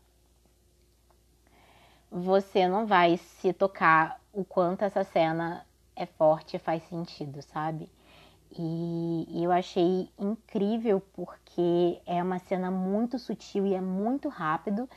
você 2.10 2.68
não 2.68 2.86
vai 2.86 3.16
se 3.16 3.52
tocar 3.52 4.20
o 4.32 4.44
quanto 4.44 4.82
essa 4.82 5.02
cena 5.02 5.66
é 5.94 6.06
forte 6.06 6.56
e 6.56 6.58
faz 6.58 6.82
sentido, 6.84 7.40
sabe? 7.42 7.90
E, 8.58 9.42
eu 9.42 9.52
achei 9.52 10.08
incrível 10.18 11.00
porque 11.12 12.00
é 12.06 12.22
uma 12.22 12.38
cena 12.38 12.70
muito 12.70 13.18
sutil 13.18 13.66
e 13.66 13.74
é 13.74 13.80
muito 13.80 14.28
rápido 14.28 14.88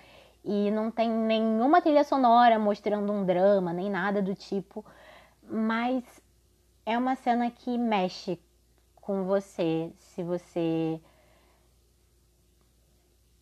e 0.44 0.72
não 0.72 0.90
tem 0.90 1.10
nenhuma 1.10 1.82
trilha 1.82 2.04
sonora 2.04 2.58
mostrando 2.58 3.12
um 3.12 3.26
drama, 3.26 3.74
nem 3.74 3.90
nada 3.90 4.22
do 4.22 4.34
tipo, 4.34 4.86
mas 5.44 6.04
é 6.86 6.98
uma 6.98 7.16
cena 7.16 7.52
que 7.52 7.78
mexe 7.78 8.40
com 8.96 9.26
você 9.26 9.92
se 10.00 10.24
você 10.24 11.00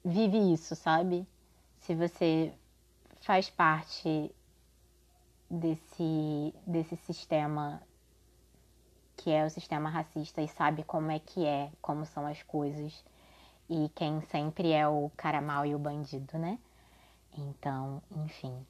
vive 0.04 0.54
isso, 0.54 0.76
sabe? 0.76 1.28
Se 1.80 1.94
você 1.94 2.54
faz 3.22 3.50
parte 3.50 4.32
desse, 5.50 6.54
desse 6.66 6.96
sistema 6.98 7.82
que 9.18 9.32
é 9.32 9.46
o 9.46 9.50
sistema 9.50 9.90
racista 9.90 10.42
e 10.42 10.48
sabe 10.48 10.84
como 10.84 11.12
é 11.12 11.20
que 11.20 11.46
é, 11.46 11.70
como 11.82 12.06
são 12.06 12.26
as 12.26 12.42
coisas 12.44 13.04
e 13.70 13.90
quem 13.96 14.22
sempre 14.22 14.72
é 14.72 14.88
o 14.88 15.12
cara 15.18 15.42
mal 15.42 15.66
e 15.66 15.76
o 15.76 15.80
bandido, 15.80 16.38
né? 16.38 16.58
Então, 17.38 18.02
enfim. 18.16 18.66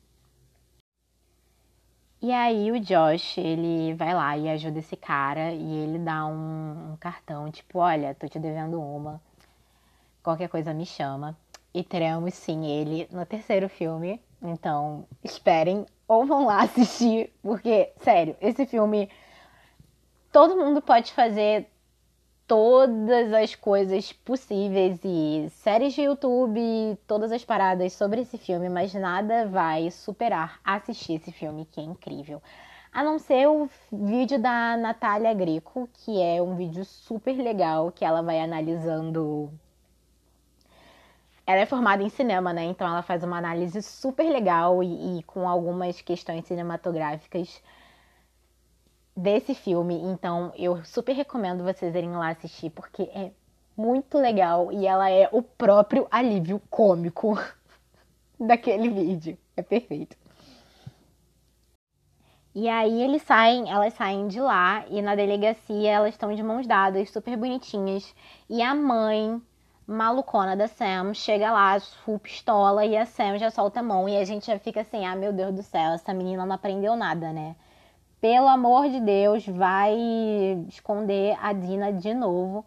E 2.20 2.32
aí 2.32 2.72
o 2.72 2.80
Josh, 2.80 3.38
ele 3.38 3.94
vai 3.94 4.14
lá 4.14 4.36
e 4.36 4.50
ajuda 4.50 4.80
esse 4.80 4.96
cara 4.96 5.52
e 5.52 5.76
ele 5.76 6.00
dá 6.00 6.26
um, 6.26 6.94
um 6.94 6.98
cartão, 6.98 7.52
tipo, 7.52 7.78
olha, 7.78 8.16
tô 8.16 8.28
te 8.28 8.40
devendo 8.40 8.82
uma. 8.82 9.22
Qualquer 10.24 10.50
coisa 10.50 10.74
me 10.74 10.86
chama. 10.86 11.38
E 11.74 11.84
teremos 11.84 12.34
sim 12.34 12.66
ele 12.66 13.08
no 13.12 13.24
terceiro 13.26 13.70
filme. 13.70 14.20
Então, 14.42 15.06
esperem 15.24 15.86
ou 16.08 16.26
vão 16.26 16.46
lá 16.46 16.62
assistir, 16.64 17.32
porque, 17.42 17.92
sério, 18.02 18.36
esse 18.42 18.66
filme 18.66 19.10
todo 20.38 20.56
mundo 20.56 20.84
pode 20.84 21.14
fazer 21.14 21.68
todas 22.46 23.34
as 23.34 23.56
coisas 23.56 24.14
possíveis 24.14 25.00
e 25.04 25.50
séries 25.50 25.94
de 25.96 26.04
YouTube, 26.04 26.96
todas 27.08 27.32
as 27.32 27.44
paradas 27.44 27.94
sobre 27.94 28.22
esse 28.22 28.38
filme, 28.38 28.70
mas 28.70 28.94
nada 28.94 29.48
vai 29.48 29.90
superar 29.90 30.60
assistir 30.64 31.14
esse 31.14 31.32
filme 31.32 31.66
que 31.66 31.82
é 31.82 31.84
incrível. 31.84 32.40
A 32.94 33.04
não 33.04 33.18
ser 33.18 33.48
o 33.48 33.68
vídeo 33.92 34.38
da 34.38 34.78
Natália 34.78 35.34
Greco, 35.34 35.90
que 35.92 36.22
é 36.22 36.40
um 36.40 36.56
vídeo 36.56 36.86
super 36.86 37.36
legal, 37.36 37.92
que 37.92 38.06
ela 38.06 38.22
vai 38.22 38.40
analisando. 38.40 39.52
Ela 41.48 41.62
é 41.62 41.66
formada 41.66 42.04
em 42.04 42.10
cinema, 42.10 42.54
né? 42.54 42.64
Então 42.64 42.88
ela 42.88 43.02
faz 43.02 43.24
uma 43.24 43.40
análise 43.40 43.82
super 43.82 44.30
legal 44.30 44.84
e, 44.84 45.18
e 45.18 45.24
com 45.24 45.50
algumas 45.50 46.00
questões 46.00 46.46
cinematográficas 46.46 47.60
desse 49.18 49.56
filme. 49.56 49.96
Então 49.96 50.54
eu 50.56 50.84
super 50.86 51.14
recomendo 51.14 51.64
vocês 51.64 51.96
irem 51.96 52.12
lá 52.12 52.30
assistir, 52.30 52.70
porque 52.70 53.04
é 53.14 53.32
muito 53.76 54.18
legal 54.18 54.72
e 54.72 54.86
ela 54.86 55.10
é 55.10 55.28
o 55.32 55.42
próprio 55.42 56.08
alívio 56.12 56.62
cômico 56.70 57.38
daquele 58.40 58.90
vídeo. 58.90 59.38
É 59.56 59.64
perfeito. 59.64 60.16
E 62.54 62.68
aí 62.70 63.04
eles 63.04 63.22
saem, 63.22 63.70
elas 63.70 63.94
saem 63.94 64.28
de 64.28 64.40
lá 64.40 64.84
e 64.90 65.02
na 65.02 65.16
delegacia 65.16 65.92
elas 65.92 66.14
estão 66.14 66.34
de 66.34 66.42
mãos 66.42 66.66
dadas, 66.66 67.10
super 67.12 67.38
bonitinhas. 67.38 68.16
E 68.50 68.62
a 68.64 68.74
mãe 68.74 69.42
malucona 69.86 70.56
da 70.56 70.68
Sam 70.68 71.14
chega 71.14 71.52
lá, 71.52 71.80
full 71.80 72.20
pistola, 72.20 72.84
e 72.84 72.98
a 72.98 73.06
Sam 73.06 73.38
já 73.38 73.52
solta 73.52 73.80
a 73.80 73.84
mão. 73.84 74.10
E 74.10 74.18
a 74.18 74.26
gente 74.26 74.48
já 74.48 74.58
fica 74.58 74.82
assim, 74.82 75.06
ah, 75.06 75.16
meu 75.16 75.32
Deus 75.32 75.54
do 75.54 75.62
céu, 75.62 75.94
essa 75.94 76.14
menina 76.14 76.46
não 76.46 76.56
aprendeu 76.56 76.96
nada, 76.96 77.32
né? 77.32 77.56
Pelo 78.20 78.48
amor 78.48 78.90
de 78.90 79.00
Deus, 79.00 79.46
vai 79.48 79.96
esconder 80.68 81.38
a 81.42 81.54
Dina 81.54 81.92
de 81.94 82.14
novo. 82.14 82.66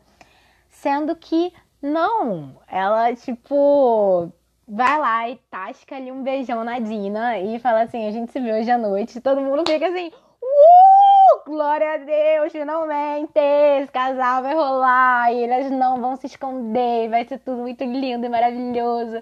Sendo 0.69 1.17
que 1.17 1.53
não, 1.83 2.57
ela 2.69 3.15
tipo 3.15 4.33
vai 4.71 4.99
lá 4.99 5.29
e 5.29 5.37
tasca 5.51 5.97
ali 5.97 6.13
um 6.13 6.23
beijão 6.23 6.63
na 6.63 6.79
Dina 6.79 7.39
e 7.39 7.59
fala 7.59 7.83
assim: 7.83 8.07
a 8.07 8.13
gente 8.13 8.31
se 8.31 8.41
vê 8.41 8.53
hoje 8.53 8.71
à 8.71 8.79
noite. 8.79 9.19
E 9.19 9.21
todo 9.21 9.41
mundo 9.41 9.65
fica 9.67 9.89
assim: 9.89 10.09
uh, 10.09 11.45
glória 11.45 11.95
a 11.95 11.97
Deus, 11.97 12.53
finalmente 12.53 13.33
esse 13.37 13.91
casal 13.91 14.43
vai 14.43 14.55
rolar 14.55 15.33
e 15.33 15.43
eles 15.43 15.71
não 15.71 16.01
vão 16.01 16.17
se 16.17 16.27
esconder, 16.27 17.11
vai 17.11 17.25
ser 17.25 17.39
tudo 17.39 17.63
muito 17.63 17.83
lindo 17.83 18.25
e 18.25 18.29
maravilhoso 18.29 19.21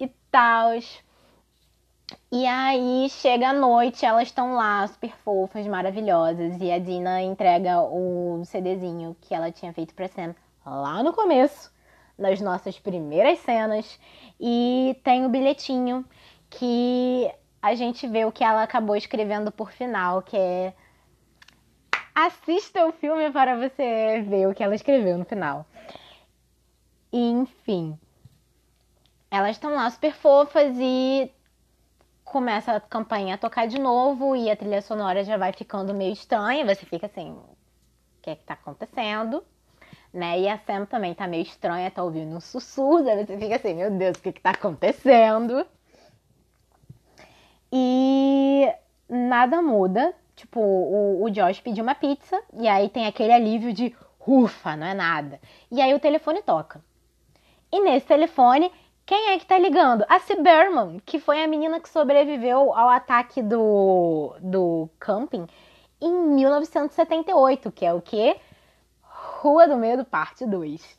e 0.00 0.08
tal. 0.30 0.70
E 2.32 2.46
aí 2.46 3.08
chega 3.10 3.48
a 3.48 3.52
noite, 3.52 4.06
elas 4.06 4.28
estão 4.28 4.54
lá, 4.54 4.86
super 4.86 5.10
fofas, 5.16 5.66
maravilhosas, 5.66 6.60
e 6.60 6.70
a 6.70 6.78
Dina 6.78 7.20
entrega 7.20 7.80
o 7.80 8.40
CDzinho 8.44 9.16
que 9.20 9.34
ela 9.34 9.50
tinha 9.50 9.72
feito 9.72 9.92
pra 9.94 10.06
Sam 10.06 10.36
lá 10.64 11.02
no 11.02 11.12
começo, 11.12 11.72
nas 12.16 12.40
nossas 12.40 12.78
primeiras 12.78 13.40
cenas, 13.40 13.98
e 14.38 14.96
tem 15.02 15.26
o 15.26 15.28
bilhetinho 15.28 16.04
que 16.48 17.28
a 17.60 17.74
gente 17.74 18.06
vê 18.06 18.24
o 18.24 18.30
que 18.30 18.44
ela 18.44 18.62
acabou 18.62 18.94
escrevendo 18.94 19.50
por 19.50 19.72
final, 19.72 20.22
que 20.22 20.36
é 20.36 20.72
assista 22.14 22.86
o 22.86 22.92
filme 22.92 23.28
para 23.32 23.56
você 23.56 24.22
ver 24.22 24.46
o 24.46 24.54
que 24.54 24.62
ela 24.62 24.76
escreveu 24.76 25.18
no 25.18 25.24
final. 25.24 25.66
Enfim, 27.12 27.98
elas 29.28 29.56
estão 29.56 29.74
lá 29.74 29.90
super 29.90 30.14
fofas 30.14 30.76
e 30.78 31.28
começa 32.30 32.76
a 32.76 32.80
campanha 32.80 33.34
a 33.34 33.38
tocar 33.38 33.66
de 33.66 33.78
novo 33.78 34.36
e 34.36 34.48
a 34.48 34.54
trilha 34.54 34.80
sonora 34.80 35.24
já 35.24 35.36
vai 35.36 35.52
ficando 35.52 35.92
meio 35.92 36.12
estranha, 36.12 36.64
você 36.64 36.86
fica 36.86 37.06
assim, 37.06 37.32
o 37.32 37.42
que 38.22 38.30
é 38.30 38.36
que 38.36 38.44
tá 38.44 38.54
acontecendo? 38.54 39.42
Né? 40.12 40.40
E 40.40 40.48
a 40.48 40.56
Sam 40.58 40.86
também 40.86 41.12
tá 41.12 41.26
meio 41.26 41.42
estranha, 41.42 41.90
tá 41.90 42.04
ouvindo 42.04 42.34
um 42.34 42.40
sussurro, 42.40 43.02
você 43.02 43.36
fica 43.36 43.56
assim, 43.56 43.74
meu 43.74 43.90
Deus, 43.90 44.16
o 44.16 44.22
que 44.22 44.32
que 44.32 44.40
tá 44.40 44.50
acontecendo? 44.50 45.66
E 47.72 48.72
nada 49.08 49.60
muda, 49.60 50.14
tipo, 50.36 50.60
o, 50.60 51.24
o 51.24 51.30
Josh 51.30 51.60
pediu 51.60 51.82
uma 51.82 51.96
pizza 51.96 52.40
e 52.52 52.68
aí 52.68 52.88
tem 52.88 53.06
aquele 53.06 53.32
alívio 53.32 53.72
de 53.72 53.94
ufa, 54.24 54.76
não 54.76 54.86
é 54.86 54.94
nada. 54.94 55.40
E 55.68 55.80
aí 55.80 55.92
o 55.92 56.00
telefone 56.00 56.42
toca. 56.42 56.80
E 57.72 57.80
nesse 57.80 58.06
telefone 58.06 58.70
quem 59.10 59.30
é 59.30 59.38
que 59.40 59.44
tá 59.44 59.58
ligando? 59.58 60.04
A 60.08 60.20
Berman, 60.40 61.02
que 61.04 61.18
foi 61.18 61.42
a 61.42 61.48
menina 61.48 61.80
que 61.80 61.88
sobreviveu 61.88 62.72
ao 62.72 62.88
ataque 62.88 63.42
do, 63.42 64.36
do 64.38 64.88
camping 65.00 65.48
em 66.00 66.12
1978, 66.12 67.72
que 67.72 67.84
é 67.84 67.92
o 67.92 68.00
quê? 68.00 68.36
Rua 69.02 69.66
do 69.66 69.76
Medo, 69.76 70.04
parte 70.04 70.46
2. 70.46 70.96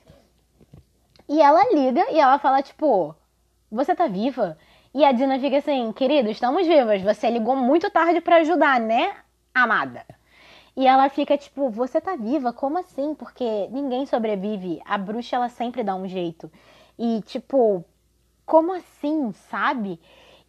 E 1.29 1.41
ela 1.41 1.63
liga 1.73 2.05
e 2.11 2.19
ela 2.19 2.37
fala, 2.37 2.61
tipo, 2.61 3.15
você 3.71 3.95
tá 3.95 4.07
viva? 4.07 4.57
E 4.93 5.05
a 5.05 5.13
Dina 5.13 5.39
fica 5.39 5.59
assim, 5.59 5.93
querido, 5.93 6.29
estamos 6.29 6.67
vivas. 6.67 7.01
Você 7.01 7.29
ligou 7.29 7.55
muito 7.55 7.89
tarde 7.89 8.19
para 8.19 8.41
ajudar, 8.41 8.77
né, 8.77 9.15
amada? 9.55 10.05
E 10.75 10.85
ela 10.85 11.07
fica 11.07 11.37
tipo, 11.37 11.69
você 11.69 12.01
tá 12.01 12.17
viva? 12.17 12.51
Como 12.51 12.77
assim? 12.77 13.15
Porque 13.15 13.69
ninguém 13.69 14.05
sobrevive. 14.05 14.81
A 14.83 14.97
bruxa 14.97 15.37
ela 15.37 15.47
sempre 15.47 15.81
dá 15.81 15.95
um 15.95 16.09
jeito. 16.09 16.51
E 16.99 17.21
tipo, 17.21 17.85
como 18.51 18.73
assim, 18.73 19.31
sabe? 19.31 19.97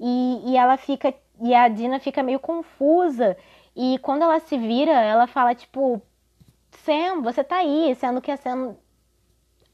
E, 0.00 0.42
e 0.44 0.57
ela 0.57 0.76
fica. 0.76 1.14
E 1.40 1.55
a 1.55 1.68
Dina 1.68 2.00
fica 2.00 2.20
meio 2.20 2.40
confusa. 2.40 3.36
E 3.76 3.96
quando 4.00 4.22
ela 4.22 4.40
se 4.40 4.59
vira, 4.59 4.90
ela 4.90 5.28
fala, 5.28 5.55
tipo, 5.55 6.03
Sam, 6.84 7.22
você 7.22 7.44
tá 7.44 7.59
aí, 7.59 7.94
sendo 7.94 8.20
que 8.20 8.32
a 8.32 8.36
Sam 8.36 8.76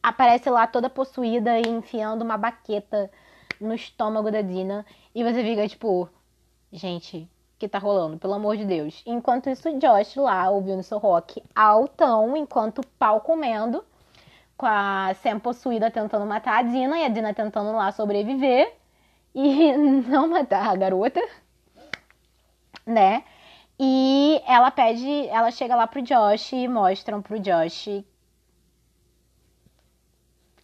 aparece 0.03 0.51
lá 0.51 0.67
toda 0.67 0.91
possuída 0.91 1.59
e 1.59 1.63
enfiando 1.71 2.21
uma 2.21 2.37
baqueta 2.37 3.11
no 3.59 3.73
estômago 3.73 4.31
da 4.31 4.43
Dina. 4.43 4.85
E 5.15 5.25
você 5.25 5.43
fica, 5.43 5.67
tipo, 5.67 6.07
gente, 6.71 7.27
que 7.59 7.67
tá 7.67 7.79
rolando, 7.79 8.19
pelo 8.19 8.35
amor 8.35 8.59
de 8.59 8.67
Deus. 8.67 9.03
Enquanto 9.07 9.49
isso, 9.49 9.73
Josh 9.79 10.17
lá 10.17 10.51
ouvindo 10.51 10.83
seu 10.83 10.99
rock 10.99 11.43
altão, 11.55 12.37
enquanto 12.37 12.81
o 12.81 12.87
pau 12.99 13.23
comendo, 13.23 13.83
com 14.59 14.67
a 14.67 15.15
Sam 15.23 15.39
possuída 15.39 15.91
tentando 15.91 16.27
matar 16.27 16.59
a 16.59 16.63
Dina 16.63 16.99
e 16.99 17.05
a 17.05 17.09
Dina 17.09 17.33
tentando 17.33 17.73
lá 17.73 17.93
sobreviver 17.93 18.75
e 19.35 19.73
não 20.09 20.29
matar 20.29 20.69
a 20.69 20.77
garota, 20.77 21.21
né? 22.85 23.25
E 23.79 24.43
ela 24.47 24.71
pede, 24.73 25.29
ela 25.29 25.53
chega 25.53 25.77
lá 25.77 25.87
pro 25.87 26.03
Josh 26.03 26.53
e 26.53 26.67
mostram 26.67 27.23
pro 27.23 27.39
Josh 27.39 28.05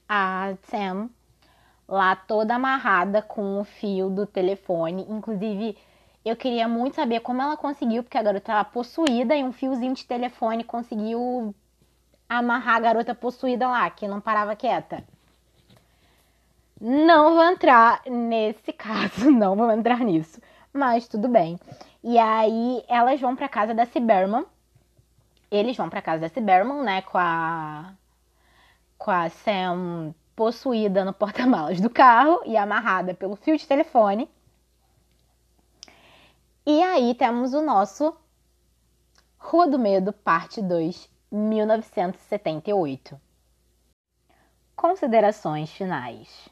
a 0.09 0.55
Sam 0.65 1.09
lá 1.87 2.17
toda 2.17 2.57
amarrada 2.57 3.23
com 3.23 3.61
o 3.61 3.65
fio 3.65 4.11
do 4.11 4.27
telefone. 4.27 5.07
Inclusive, 5.09 5.79
eu 6.25 6.35
queria 6.35 6.67
muito 6.67 6.97
saber 6.97 7.21
como 7.21 7.41
ela 7.41 7.57
conseguiu, 7.57 8.03
porque 8.03 8.19
a 8.19 8.23
garota 8.23 8.43
estava 8.43 8.65
possuída 8.65 9.37
e 9.37 9.45
um 9.45 9.53
fiozinho 9.53 9.95
de 9.95 10.05
telefone 10.05 10.65
conseguiu 10.65 11.55
amarrar 12.29 12.77
a 12.77 12.81
garota 12.81 13.15
possuída 13.15 13.69
lá, 13.69 13.89
que 13.91 14.09
não 14.09 14.21
parava 14.21 14.57
quieta. 14.57 15.05
Não 16.81 17.35
vou 17.35 17.45
entrar 17.45 18.03
nesse 18.07 18.73
caso, 18.75 19.31
não 19.31 19.57
vou 19.57 19.71
entrar 19.71 20.01
nisso, 20.01 20.41
mas 20.73 21.09
tudo 21.09 21.29
bem. 21.29 21.59
E 22.03 22.19
aí 22.19 22.85
elas 22.89 23.21
vão 23.21 23.35
para 23.35 23.49
casa 23.49 23.73
da 23.75 23.87
Ciberman. 23.87 24.45
Eles 25.51 25.77
vão 25.77 25.89
para 25.89 26.03
casa 26.03 26.23
da 26.23 26.29
Ciberman, 26.29 26.83
né, 26.83 27.03
com 27.03 27.19
a 27.19 27.95
com 28.99 29.11
a 29.11 29.29
Sam 29.29 30.15
possuída 30.35 31.05
no 31.05 31.13
porta-malas 31.13 31.81
do 31.81 31.91
carro 31.91 32.41
e 32.45 32.57
amarrada 32.57 33.15
pelo 33.15 33.37
fio 33.37 33.57
de 33.57 33.67
telefone. 33.67 34.29
E 36.67 36.83
aí 36.83 37.15
temos 37.15 37.53
o 37.53 37.61
nosso 37.61 38.17
Rua 39.39 39.69
do 39.69 39.79
Medo, 39.79 40.13
parte 40.13 40.63
2, 40.63 41.11
1978. 41.35 43.21
Considerações 44.77 45.71
finais. 45.73 46.49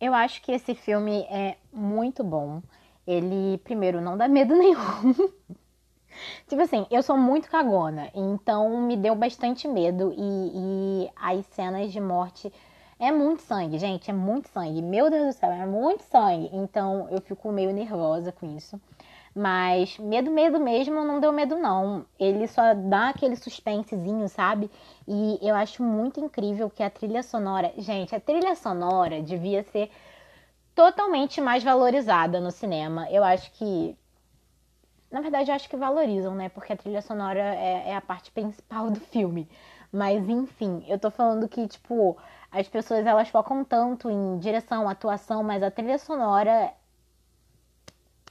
Eu 0.00 0.14
acho 0.14 0.40
que 0.42 0.52
esse 0.52 0.76
filme 0.76 1.22
é 1.28 1.56
muito 1.72 2.22
bom. 2.22 2.62
Ele, 3.04 3.58
primeiro, 3.58 4.00
não 4.00 4.16
dá 4.16 4.28
medo 4.28 4.54
nenhum. 4.56 5.12
tipo 6.46 6.62
assim, 6.62 6.86
eu 6.88 7.02
sou 7.02 7.16
muito 7.16 7.50
cagona, 7.50 8.08
então 8.14 8.80
me 8.80 8.96
deu 8.96 9.16
bastante 9.16 9.66
medo. 9.66 10.14
E, 10.16 10.52
e 10.54 11.10
as 11.16 11.44
cenas 11.46 11.90
de 11.90 12.00
morte 12.00 12.52
é 12.96 13.10
muito 13.10 13.42
sangue, 13.42 13.76
gente, 13.76 14.08
é 14.08 14.14
muito 14.14 14.48
sangue. 14.50 14.80
Meu 14.82 15.10
Deus 15.10 15.34
do 15.34 15.38
céu, 15.38 15.50
é 15.50 15.66
muito 15.66 16.04
sangue. 16.04 16.48
Então 16.52 17.08
eu 17.10 17.20
fico 17.20 17.50
meio 17.50 17.72
nervosa 17.72 18.30
com 18.30 18.56
isso. 18.56 18.80
Mas 19.34 19.96
medo, 19.98 20.30
medo 20.30 20.58
mesmo 20.58 21.04
não 21.04 21.20
deu 21.20 21.32
medo, 21.32 21.56
não. 21.56 22.04
Ele 22.18 22.46
só 22.48 22.74
dá 22.74 23.10
aquele 23.10 23.36
suspensezinho, 23.36 24.28
sabe? 24.28 24.70
E 25.06 25.38
eu 25.40 25.54
acho 25.54 25.82
muito 25.82 26.18
incrível 26.18 26.68
que 26.68 26.82
a 26.82 26.90
trilha 26.90 27.22
sonora. 27.22 27.72
Gente, 27.78 28.14
a 28.14 28.20
trilha 28.20 28.54
sonora 28.56 29.22
devia 29.22 29.62
ser 29.62 29.90
totalmente 30.74 31.40
mais 31.40 31.62
valorizada 31.62 32.40
no 32.40 32.50
cinema. 32.50 33.08
Eu 33.10 33.22
acho 33.22 33.50
que. 33.52 33.96
Na 35.10 35.20
verdade, 35.20 35.50
eu 35.50 35.54
acho 35.54 35.68
que 35.68 35.76
valorizam, 35.76 36.34
né? 36.34 36.48
Porque 36.48 36.72
a 36.72 36.76
trilha 36.76 37.02
sonora 37.02 37.40
é, 37.40 37.90
é 37.90 37.96
a 37.96 38.00
parte 38.00 38.30
principal 38.30 38.90
do 38.90 39.00
filme. 39.00 39.48
Mas, 39.92 40.28
enfim, 40.28 40.84
eu 40.88 40.98
tô 40.98 41.10
falando 41.10 41.48
que, 41.48 41.66
tipo, 41.66 42.16
as 42.50 42.68
pessoas 42.68 43.04
elas 43.06 43.28
focam 43.28 43.64
tanto 43.64 44.08
em 44.10 44.38
direção, 44.38 44.88
atuação, 44.88 45.42
mas 45.42 45.62
a 45.62 45.70
trilha 45.70 45.98
sonora 45.98 46.72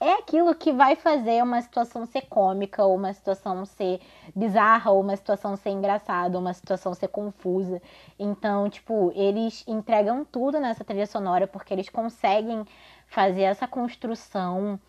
é 0.00 0.14
aquilo 0.14 0.54
que 0.54 0.72
vai 0.72 0.96
fazer 0.96 1.42
uma 1.42 1.60
situação 1.60 2.06
ser 2.06 2.22
cômica, 2.22 2.82
ou 2.82 2.96
uma 2.96 3.12
situação 3.12 3.66
ser 3.66 4.00
bizarra, 4.34 4.90
ou 4.90 5.02
uma 5.02 5.14
situação 5.14 5.56
ser 5.56 5.70
engraçada, 5.70 6.38
ou 6.38 6.42
uma 6.42 6.54
situação 6.54 6.94
ser 6.94 7.08
confusa. 7.08 7.82
Então, 8.18 8.68
tipo, 8.70 9.12
eles 9.14 9.62
entregam 9.68 10.24
tudo 10.24 10.58
nessa 10.58 10.82
trilha 10.82 11.06
sonora 11.06 11.46
porque 11.46 11.74
eles 11.74 11.90
conseguem 11.90 12.64
fazer 13.06 13.42
essa 13.42 13.68
construção 13.68 14.80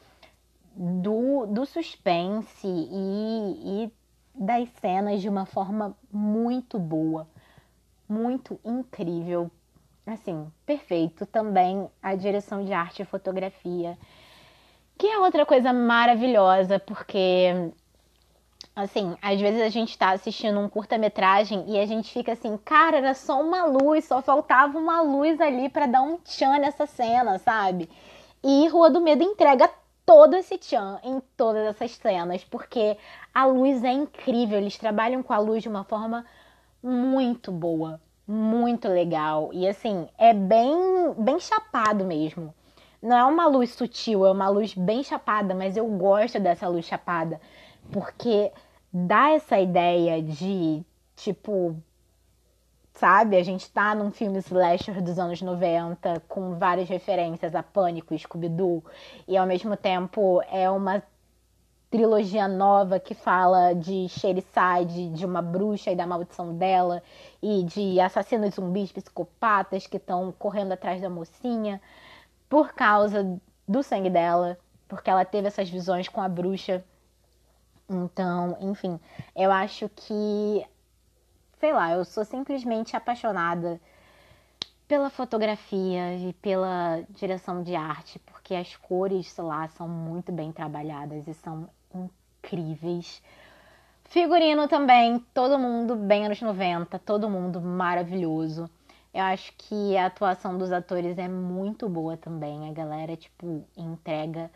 do, 0.74 1.46
do 1.46 1.66
suspense 1.66 2.66
e, 2.66 3.84
e 3.84 3.94
das 4.34 4.70
cenas 4.80 5.22
de 5.22 5.28
uma 5.28 5.46
forma 5.46 5.94
muito 6.10 6.80
boa, 6.80 7.28
muito 8.08 8.58
incrível. 8.64 9.52
Assim, 10.06 10.50
perfeito. 10.66 11.26
Também 11.26 11.90
a 12.02 12.16
direção 12.16 12.64
de 12.64 12.72
arte 12.72 13.02
e 13.02 13.06
fotografia 13.06 13.98
que 15.02 15.08
é 15.08 15.18
outra 15.18 15.48
coisa 15.48 15.74
maravilhosa, 15.74 16.78
porque 16.78 17.72
assim, 18.76 19.18
às 19.20 19.42
vezes 19.42 19.60
a 19.60 19.70
gente 19.70 19.98
tá 19.98 20.12
assistindo 20.12 20.60
um 20.60 20.70
curta-metragem 20.70 21.66
e 21.68 21.80
a 21.80 21.88
gente 21.88 22.14
fica 22.14 22.34
assim, 22.34 22.56
cara, 22.58 22.98
era 22.98 23.16
só 23.16 23.42
uma 23.42 23.66
luz, 23.66 24.06
só 24.06 24.22
faltava 24.22 24.78
uma 24.78 25.02
luz 25.02 25.42
ali 25.42 25.70
para 25.70 25.88
dar 25.88 26.04
um 26.04 26.18
tchan 26.18 26.60
nessa 26.60 26.86
cena, 26.86 27.40
sabe? 27.40 27.90
E 28.44 28.68
Rua 28.68 28.92
do 28.92 29.02
Medo 29.02 29.24
entrega 29.24 29.72
todo 30.06 30.36
esse 30.36 30.56
tchan 30.60 31.00
em 31.04 31.20
todas 31.36 31.66
essas 31.66 31.94
cenas, 31.94 32.44
porque 32.44 32.96
a 33.34 33.46
luz 33.48 33.84
é 33.84 33.92
incrível, 33.92 34.60
eles 34.60 34.78
trabalham 34.78 35.24
com 35.24 35.34
a 35.34 35.40
luz 35.40 35.64
de 35.64 35.70
uma 35.70 35.84
forma 35.84 36.24
muito 36.84 37.52
boa, 37.52 38.00
muito 38.28 38.88
legal. 38.88 39.50
E 39.52 39.68
assim, 39.68 40.08
é 40.16 40.32
bem 40.32 41.12
bem 41.18 41.40
chapado 41.40 42.06
mesmo. 42.06 42.54
Não 43.02 43.18
é 43.18 43.26
uma 43.26 43.48
luz 43.48 43.72
sutil, 43.72 44.26
é 44.26 44.32
uma 44.32 44.48
luz 44.48 44.76
bem 44.76 45.04
chapada, 45.04 45.56
mas 45.56 45.76
eu 45.76 45.88
gosto 45.88 46.40
dessa 46.40 46.68
luz 46.68 46.86
chapada, 46.86 47.42
porque 47.92 48.52
dá 48.94 49.32
essa 49.32 49.60
ideia 49.60 50.22
de, 50.22 50.84
tipo, 51.16 51.76
sabe? 52.94 53.38
A 53.38 53.44
gente 53.44 53.68
tá 53.72 53.96
num 53.96 54.12
filme 54.12 54.38
slasher 54.38 55.02
dos 55.02 55.18
anos 55.18 55.42
90 55.42 56.22
com 56.28 56.54
várias 56.60 56.88
referências 56.88 57.56
a 57.56 57.64
Pânico 57.64 58.14
e 58.14 58.20
Scooby-Doo, 58.20 58.84
e 59.28 59.36
ao 59.36 59.48
mesmo 59.48 59.76
tempo 59.76 60.40
é 60.52 60.70
uma 60.70 61.02
trilogia 61.90 62.48
nova 62.48 63.00
que 63.00 63.16
fala 63.16 63.74
de 63.74 64.08
Shericide, 64.10 65.10
de 65.10 65.26
uma 65.26 65.42
bruxa 65.42 65.90
e 65.92 65.96
da 65.96 66.06
maldição 66.06 66.56
dela, 66.56 67.02
e 67.42 67.64
de 67.64 68.00
assassinos 68.00 68.54
zumbis 68.54 68.92
psicopatas 68.92 69.88
que 69.88 69.98
estão 69.98 70.32
correndo 70.38 70.74
atrás 70.74 71.02
da 71.02 71.10
mocinha 71.10 71.82
por 72.52 72.74
causa 72.74 73.40
do 73.66 73.82
sangue 73.82 74.10
dela, 74.10 74.60
porque 74.86 75.10
ela 75.10 75.24
teve 75.24 75.48
essas 75.48 75.70
visões 75.70 76.10
com 76.10 76.20
a 76.20 76.28
bruxa. 76.28 76.84
Então, 77.90 78.58
enfim, 78.60 79.00
eu 79.34 79.50
acho 79.50 79.88
que, 79.88 80.68
sei 81.62 81.72
lá, 81.72 81.94
eu 81.94 82.04
sou 82.04 82.26
simplesmente 82.26 82.94
apaixonada 82.94 83.80
pela 84.86 85.10
fotografia 85.10 86.18
e 86.18 86.34
pela 86.34 87.02
direção 87.12 87.64
de 87.64 87.74
arte, 87.74 88.20
porque 88.20 88.54
as 88.54 88.76
cores, 88.76 89.32
sei 89.32 89.46
lá, 89.46 89.70
são 89.70 89.88
muito 89.88 90.30
bem 90.30 90.52
trabalhadas 90.52 91.30
e 91.30 91.34
são 91.34 91.70
incríveis. 91.96 93.24
Figurino 94.04 94.68
também, 94.68 95.20
todo 95.34 95.58
mundo 95.58 95.96
bem 95.96 96.26
anos 96.26 96.42
90, 96.42 97.00
todo 97.00 97.30
mundo 97.30 97.62
maravilhoso. 97.62 98.70
Eu 99.14 99.24
acho 99.24 99.54
que 99.58 99.98
a 99.98 100.06
atuação 100.06 100.58
dos 100.58 100.72
atores 100.72 101.18
é 101.18 101.28
muito 101.28 101.90
boa 101.90 102.16
também. 102.16 102.70
A 102.70 102.74
galera, 102.74 103.16
tipo, 103.18 103.66
entrega 103.76 104.50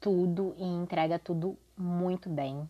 tudo 0.00 0.54
e 0.56 0.64
entrega 0.64 1.18
tudo 1.18 1.58
muito 1.76 2.28
bem. 2.28 2.68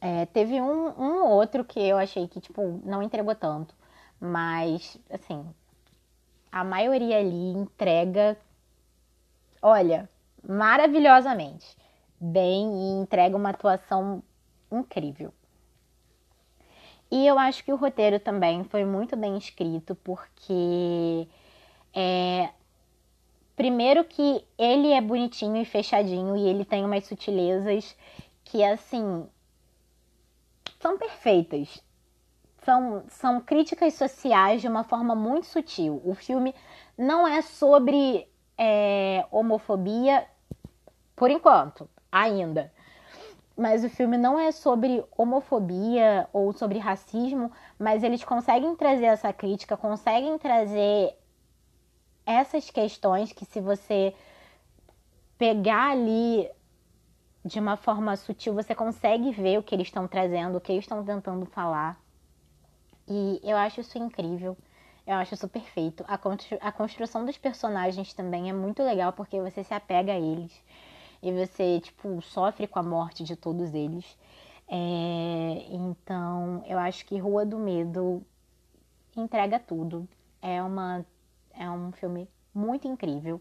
É, 0.00 0.26
teve 0.26 0.60
um, 0.60 0.88
um 1.00 1.26
outro 1.26 1.64
que 1.64 1.80
eu 1.80 1.96
achei 1.96 2.26
que, 2.28 2.40
tipo, 2.40 2.80
não 2.84 3.02
entregou 3.02 3.34
tanto. 3.34 3.74
Mas, 4.20 4.98
assim, 5.08 5.46
a 6.50 6.64
maioria 6.64 7.18
ali 7.18 7.52
entrega, 7.52 8.36
olha, 9.62 10.08
maravilhosamente 10.46 11.76
bem 12.20 12.66
e 12.66 13.02
entrega 13.02 13.36
uma 13.36 13.50
atuação 13.50 14.22
incrível. 14.70 15.32
E 17.14 17.28
eu 17.28 17.38
acho 17.38 17.62
que 17.62 17.72
o 17.72 17.76
roteiro 17.76 18.18
também 18.18 18.64
foi 18.64 18.84
muito 18.84 19.14
bem 19.14 19.38
escrito, 19.38 19.94
porque 19.94 21.28
é, 21.94 22.50
primeiro 23.54 24.02
que 24.02 24.44
ele 24.58 24.90
é 24.90 25.00
bonitinho 25.00 25.62
e 25.62 25.64
fechadinho 25.64 26.36
e 26.36 26.48
ele 26.48 26.64
tem 26.64 26.84
umas 26.84 27.04
sutilezas 27.04 27.96
que 28.42 28.64
assim 28.64 29.28
são 30.80 30.98
perfeitas. 30.98 31.80
São, 32.64 33.04
são 33.08 33.40
críticas 33.40 33.94
sociais 33.94 34.60
de 34.60 34.66
uma 34.66 34.82
forma 34.82 35.14
muito 35.14 35.46
sutil. 35.46 36.02
O 36.04 36.16
filme 36.16 36.52
não 36.98 37.28
é 37.28 37.42
sobre 37.42 38.26
é, 38.58 39.24
homofobia, 39.30 40.26
por 41.14 41.30
enquanto, 41.30 41.88
ainda. 42.10 42.72
Mas 43.56 43.84
o 43.84 43.88
filme 43.88 44.16
não 44.16 44.38
é 44.38 44.50
sobre 44.50 45.04
homofobia 45.16 46.28
ou 46.32 46.52
sobre 46.52 46.78
racismo, 46.78 47.52
mas 47.78 48.02
eles 48.02 48.24
conseguem 48.24 48.74
trazer 48.74 49.06
essa 49.06 49.32
crítica, 49.32 49.76
conseguem 49.76 50.36
trazer 50.38 51.16
essas 52.26 52.68
questões 52.70 53.32
que 53.32 53.44
se 53.44 53.60
você 53.60 54.14
pegar 55.38 55.92
ali 55.92 56.50
de 57.44 57.60
uma 57.60 57.76
forma 57.76 58.16
sutil, 58.16 58.54
você 58.54 58.74
consegue 58.74 59.30
ver 59.30 59.58
o 59.58 59.62
que 59.62 59.74
eles 59.74 59.88
estão 59.88 60.08
trazendo, 60.08 60.56
o 60.56 60.60
que 60.60 60.72
eles 60.72 60.84
estão 60.84 61.04
tentando 61.04 61.44
falar. 61.46 62.00
E 63.06 63.40
eu 63.44 63.56
acho 63.56 63.80
isso 63.82 63.98
incrível. 63.98 64.56
Eu 65.06 65.16
acho 65.16 65.34
isso 65.34 65.46
perfeito. 65.46 66.02
A, 66.08 66.18
a 66.66 66.72
construção 66.72 67.26
dos 67.26 67.36
personagens 67.36 68.14
também 68.14 68.48
é 68.48 68.52
muito 68.52 68.82
legal 68.82 69.12
porque 69.12 69.38
você 69.40 69.62
se 69.62 69.74
apega 69.74 70.12
a 70.12 70.18
eles 70.18 70.50
e 71.24 71.32
você, 71.32 71.80
tipo, 71.80 72.20
sofre 72.20 72.66
com 72.66 72.78
a 72.78 72.82
morte 72.82 73.24
de 73.24 73.34
todos 73.34 73.72
eles. 73.72 74.04
É, 74.68 75.66
então, 75.70 76.62
eu 76.66 76.78
acho 76.78 77.06
que 77.06 77.16
Rua 77.16 77.46
do 77.46 77.58
Medo 77.58 78.22
entrega 79.16 79.58
tudo. 79.58 80.06
É, 80.42 80.62
uma, 80.62 81.04
é 81.54 81.68
um 81.70 81.90
filme 81.92 82.28
muito 82.54 82.86
incrível. 82.86 83.40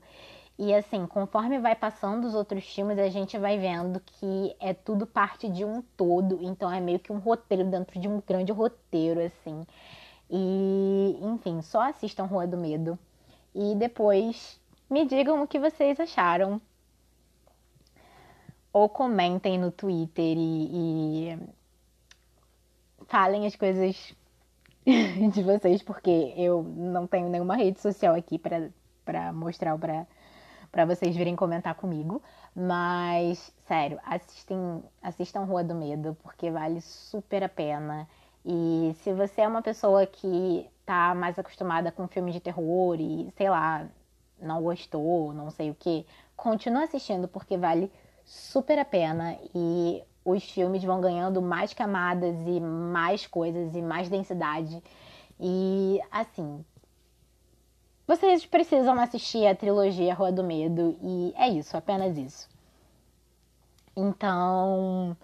E 0.58 0.74
assim, 0.74 1.06
conforme 1.08 1.60
vai 1.60 1.76
passando 1.76 2.26
os 2.26 2.34
outros 2.34 2.64
filmes, 2.64 2.98
a 2.98 3.10
gente 3.10 3.38
vai 3.38 3.58
vendo 3.58 4.00
que 4.00 4.56
é 4.62 4.74
tudo 4.74 5.06
parte 5.06 5.50
de 5.50 5.66
um 5.66 5.82
todo. 5.98 6.40
Então 6.42 6.72
é 6.72 6.80
meio 6.80 7.00
que 7.00 7.12
um 7.12 7.18
roteiro 7.20 7.66
dentro 7.66 8.00
de 8.00 8.08
um 8.08 8.22
grande 8.26 8.54
roteiro, 8.54 9.20
assim. 9.20 9.66
E, 10.30 11.18
enfim, 11.22 11.62
só 11.62 11.82
assistam 11.90 12.26
Rua 12.26 12.48
do 12.48 12.58
Medo. 12.58 12.98
E 13.54 13.76
depois 13.76 14.58
me 14.90 15.06
digam 15.06 15.44
o 15.44 15.48
que 15.48 15.60
vocês 15.60 16.00
acharam. 16.00 16.62
Ou 18.74 18.90
comentem 18.90 19.58
no 19.58 19.72
Twitter 19.72 20.36
e, 20.38 21.32
e 21.32 21.40
falem 23.08 23.46
as 23.46 23.56
coisas 23.56 24.14
de 24.86 25.44
vocês, 25.44 25.82
porque 25.82 26.34
eu 26.36 26.64
não 26.64 27.08
tenho 27.08 27.30
nenhuma 27.30 27.56
rede 27.56 27.80
social 27.80 28.16
aqui 28.16 28.38
para 28.38 29.32
mostrar 29.32 29.78
para 29.78 30.06
para 30.74 30.86
vocês 30.86 31.16
virem 31.16 31.36
comentar 31.36 31.76
comigo. 31.76 32.20
Mas, 32.56 33.54
sério, 33.68 34.00
assistem, 34.04 34.84
assistam 35.04 35.44
Rua 35.44 35.64
do 35.64 35.76
Medo, 35.76 36.18
porque 36.24 36.50
vale 36.50 36.82
super 36.82 37.44
a 37.44 37.50
pena. 37.50 38.08
E 38.44 38.96
se 39.04 39.14
você 39.14 39.42
é 39.42 39.48
uma 39.48 39.62
pessoa 39.62 40.06
que 40.08 40.68
tá 40.84 41.14
mais 41.14 41.38
acostumada 41.38 41.92
com 41.92 42.08
filme 42.08 42.32
de 42.32 42.40
terror 42.40 43.00
e, 43.00 43.32
sei 43.38 43.50
lá, 43.50 43.88
não 44.42 44.64
gostou, 44.64 45.32
não 45.32 45.52
sei 45.52 45.70
o 45.70 45.76
que, 45.76 46.06
continua 46.36 46.84
assistindo, 46.86 47.28
porque 47.28 47.56
vale 47.56 47.92
super 48.26 48.78
a 48.80 48.86
pena. 48.86 49.38
E 49.54 50.04
os 50.26 50.44
filmes 50.44 50.84
vão 50.84 51.02
ganhando 51.02 51.42
mais 51.42 51.74
camadas 51.74 52.36
e 52.48 52.60
mais 52.60 53.28
coisas 53.28 53.76
e 53.76 53.82
mais 53.82 54.10
densidade. 54.10 54.82
E 55.40 56.00
assim, 56.12 56.64
vocês 58.08 58.46
precisam 58.46 59.00
assistir 59.00 59.46
a 59.48 59.56
trilogia 59.56 60.14
Rua 60.14 60.32
do 60.32 60.44
Medo 60.44 60.98
e 61.02 61.34
é 61.36 61.50
isso, 61.50 61.76
apenas 61.76 62.18
isso. 62.18 62.50
Então, 63.96 65.16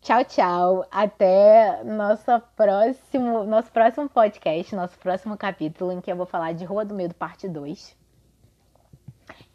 tchau, 0.00 0.24
tchau. 0.24 0.86
Até 0.90 1.82
nosso 1.84 2.40
próximo, 2.56 3.44
nosso 3.44 3.70
próximo 3.70 4.08
podcast, 4.08 4.74
nosso 4.74 4.98
próximo 4.98 5.36
capítulo, 5.36 5.92
em 5.92 6.00
que 6.00 6.10
eu 6.10 6.16
vou 6.16 6.26
falar 6.26 6.52
de 6.52 6.64
Rua 6.64 6.84
do 6.84 6.94
Medo, 6.94 7.14
parte 7.14 7.48
2. 7.48 7.96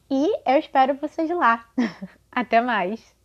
E 0.10 0.38
eu 0.46 0.60
espero 0.60 0.96
vocês 0.96 1.30
lá. 1.30 1.66
Até 2.36 2.60
mais! 2.60 3.16